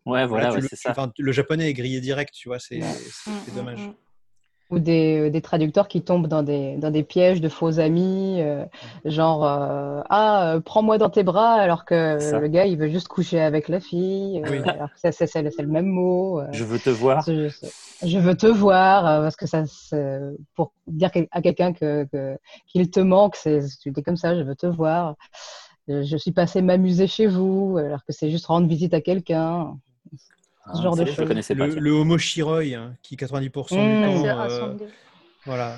[0.06, 0.90] Ouais, voilà, Là, tu ouais, le, c'est ça.
[0.90, 3.90] enfin, le japonais est grillé direct, tu vois, c'est c'est- Mm, mm, dommage.
[4.70, 8.64] Ou des, des traducteurs qui tombent dans des, dans des pièges de faux amis, euh,
[9.04, 12.40] genre euh, Ah, euh, prends-moi dans tes bras, alors que Ça.
[12.40, 14.60] le gars, il veut juste coucher avec la fille, euh, Oui.
[14.70, 16.40] alors que ça, c'est le même mot.
[16.40, 16.46] euh.
[16.52, 17.24] Je veux te voir.
[17.28, 17.66] Je, je-
[18.02, 19.64] je veux te voir, euh, parce que ça,
[20.54, 22.36] pour dire à quelqu'un que, que-
[22.66, 23.60] qu'il te manque, c'est
[24.04, 25.14] comme ça, je veux te voir.
[25.90, 29.76] Euh, Je suis passé m'amuser chez vous, alors que c'est juste rendre visite à quelqu'un.
[30.72, 31.28] Ce genre de Ah, choses.
[31.28, 31.66] pas.
[31.66, 33.88] Le, homo shiroi, hein, qui 90% Mm.
[33.88, 34.74] du c'est temps, euh,
[35.44, 35.76] voilà.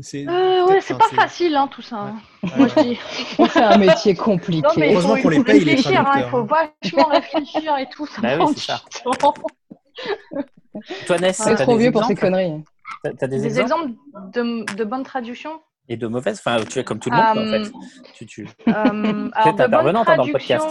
[0.00, 1.96] C'est Euh, ouais, c'est enfin, pas facile, hein, tout ça.
[1.96, 2.16] hein.
[2.42, 2.50] Ouais.
[2.56, 2.98] Moi, je dis.
[3.50, 4.62] C'est un métier compliqué.
[4.66, 8.06] Non, mais Heureusement faut, qu'on les paye, les hein, il faut vachement réfléchir et tout.
[8.06, 8.82] Ça Bah oui, prend c'est ça.
[11.06, 12.62] Toi, Ness, C'est trop vieux pour ces conneries.
[13.02, 13.90] T'as- des, Des exemples?
[13.90, 15.60] exemples de, de bonnes traductions?
[15.88, 16.40] Et de mauvaises?
[16.44, 17.72] Enfin, tu es comme tout le monde, en Euh, fait.
[18.14, 18.46] Tu, tu...
[18.46, 20.68] Euh, alors, de bonnes intervenante, hein, dans le podcast.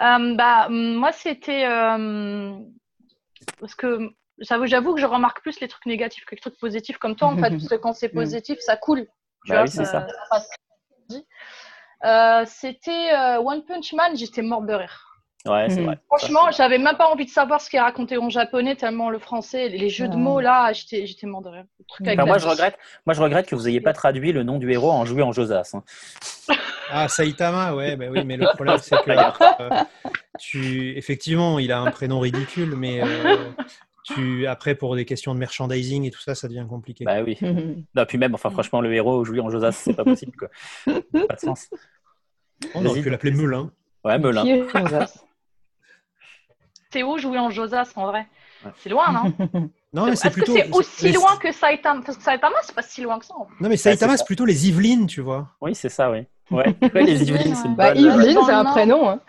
[0.00, 2.58] Euh, bah, moi, c'était euh,
[3.58, 7.16] parce que j'avoue, que je remarque plus les trucs négatifs que les trucs positifs comme
[7.16, 8.08] toi, en fait, parce que quand c'est
[8.42, 9.06] positif, ça coule.
[9.44, 10.06] Tu Bah vois, oui, c'est ça.
[10.30, 10.50] passe.
[12.04, 15.09] Euh, c'était euh, One Punch Man, j'étais morte de rire.
[15.46, 15.86] Ouais, c'est Mhm.
[15.86, 15.98] vrai.
[16.06, 19.18] Franchement, j'avais même pas envie de savoir ce qui est raconté en japonais, tellement le
[19.18, 20.18] français, les jeux de Ah.
[20.18, 21.64] mots là, j'étais j'étais morte de rire.
[21.78, 22.76] Le truc avec Enfin, la moi, je regrette,
[23.06, 25.32] moi, je regrette que vous n'ayez pas traduit le nom du héros en joué en
[25.32, 25.70] Josas.
[25.74, 25.82] hein.
[26.92, 29.70] Ah, Saitama, ouais, bah oui, mais le problème, c'est que euh,
[30.40, 33.36] tu, effectivement, il a un prénom ridicule, mais euh,
[34.02, 37.04] tu, après, pour des questions de merchandising et tout ça, ça devient compliqué.
[37.04, 37.38] Bah oui.
[37.40, 37.84] Mhm.
[37.94, 40.48] Non, puis même, enfin, franchement, le héros joué en Josas, c'est pas possible, quoi.
[41.28, 41.68] Pas de sens.
[42.74, 43.70] On aurait pu l'appeler Melun.
[44.04, 44.44] Ouais, Melun.
[46.96, 48.26] Où jouer en Josas en vrai
[48.64, 48.72] Ouais.
[48.82, 49.32] C'est loin, non?
[49.92, 50.56] Non, mais Est-ce c'est que plutôt.
[50.56, 52.02] c'est aussi loin que Saitama?
[52.04, 53.34] Parce que Saitama, c'est pas si loin que ça.
[53.36, 53.54] en fait.
[53.60, 55.48] Non, mais Saitama, c'est c'est plutôt les Yvelines, tu vois.
[55.60, 56.26] Oui, c'est ça, oui.
[56.50, 59.08] Ouais, ouais les Yvelines, c'est une Bah, Yveline, c'est un prénom.
[59.08, 59.20] Hein.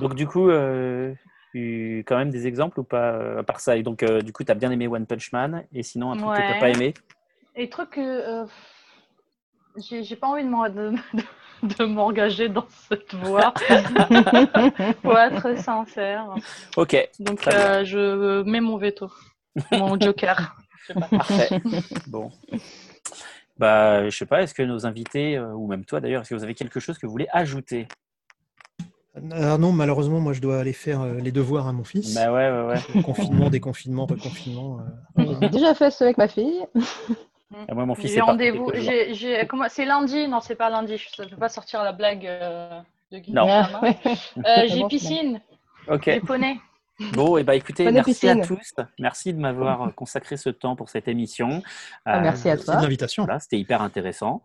[0.00, 1.14] Donc, du coup, euh,
[1.54, 3.76] quand même des exemples ou pas, euh, à part ça?
[3.76, 6.16] Et donc, euh, du coup, tu as bien aimé One Punch Man, et sinon, un
[6.16, 6.94] truc que tu pas aimé?
[7.54, 8.00] Et truc que.
[8.00, 8.46] euh,
[9.76, 10.66] j'ai j'ai pas envie de m'en-
[11.78, 13.52] de, m'engager dans cette voie,
[15.02, 16.34] pour être sincère.
[16.76, 19.10] Ok, Donc, euh, je mets mon veto,
[19.72, 20.56] mon joker.
[21.10, 21.60] Parfait.
[22.06, 22.30] bon.
[23.58, 26.34] Bah, je sais pas, est-ce que nos invités, euh, ou même toi d'ailleurs, est-ce que
[26.34, 27.88] vous avez quelque chose que vous voulez ajouter?
[29.32, 32.14] Ah non, malheureusement, moi, je dois aller faire euh, les devoirs à mon fils.
[32.14, 33.02] Bah ouais, ouais, ouais.
[33.02, 34.80] Confinement, déconfinement, reconfinement.
[35.18, 35.34] euh.
[35.42, 36.64] J'ai déjà fait ça avec ma fille.
[37.68, 38.66] Et moi, mon fils J'ai rendez-vous.
[38.66, 38.90] quelques jours.
[38.92, 40.28] j'ai- j'ai- comment- C'est lundi?
[40.28, 40.98] Non, c'est pas lundi.
[40.98, 42.80] Je ne peux pas sortir la blague euh,
[43.10, 43.32] de Guy.
[43.32, 43.46] Non.
[44.46, 45.40] Euh, j'ai piscine,
[45.88, 46.02] Ok.
[46.04, 46.58] j'ai poney.
[47.12, 48.74] Bon, et bah écoutez, Bonne merci à tous.
[48.98, 51.62] Merci de m'avoir consacré ce temps pour cette émission.
[52.04, 52.80] Ah, Euh, merci à Merci toi.
[52.80, 53.24] l'invitation.
[53.24, 54.42] Voilà, c'était hyper intéressant.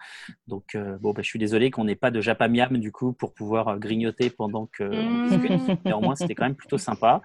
[0.48, 3.34] Donc, euh, bon, bah, je suis désolé qu'on n'ait pas de Japamiam du coup pour
[3.34, 4.84] pouvoir euh, grignoter pendant que.
[4.84, 5.78] Mmh.
[5.86, 7.22] Néanmoins, c'était quand même plutôt sympa.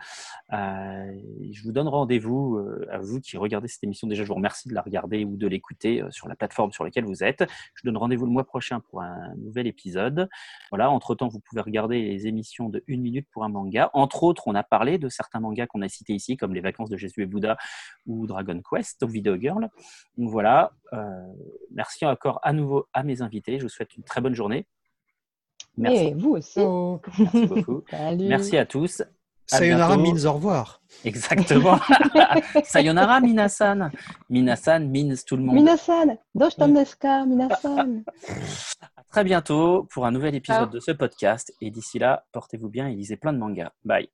[0.54, 1.12] Euh,
[1.52, 4.06] je vous donne rendez-vous euh, à vous qui regardez cette émission.
[4.08, 6.84] Déjà, je vous remercie de la regarder ou de l'écouter euh, sur la plateforme sur
[6.84, 7.44] laquelle vous êtes.
[7.74, 10.30] Je vous donne rendez-vous le mois prochain pour un nouvel épisode.
[10.70, 13.90] Voilà, entre-temps, vous pouvez regarder les émissions de une minute pour un manga.
[13.92, 16.90] Entre autres, on a parlé de certains mangas qu'on a cités ici, comme Les vacances
[16.90, 17.56] de Jésus et Bouddha
[18.06, 19.68] ou Dragon Quest, ou Video Girl.
[20.16, 20.98] Donc voilà, euh,
[21.72, 23.58] merci encore à nouveau à mes invités.
[23.58, 24.66] Je vous souhaite une très bonne journée.
[25.76, 26.60] Merci, Et vous aussi.
[26.60, 27.82] merci beaucoup.
[27.90, 28.28] Salut.
[28.28, 29.02] Merci à tous.
[29.50, 30.12] À Sayonara bientôt.
[30.12, 30.82] means au revoir.
[31.04, 31.78] Exactement.
[32.64, 33.90] Sayonara, Minasan.
[34.28, 35.54] Minasan means tout le monde.
[35.54, 36.68] Minasan, doshtan
[37.26, 38.02] minasan.
[38.96, 41.50] À très bientôt pour un nouvel épisode de ce podcast.
[41.62, 43.72] Et d'ici là, portez-vous bien et lisez plein de mangas.
[43.84, 44.08] Bye.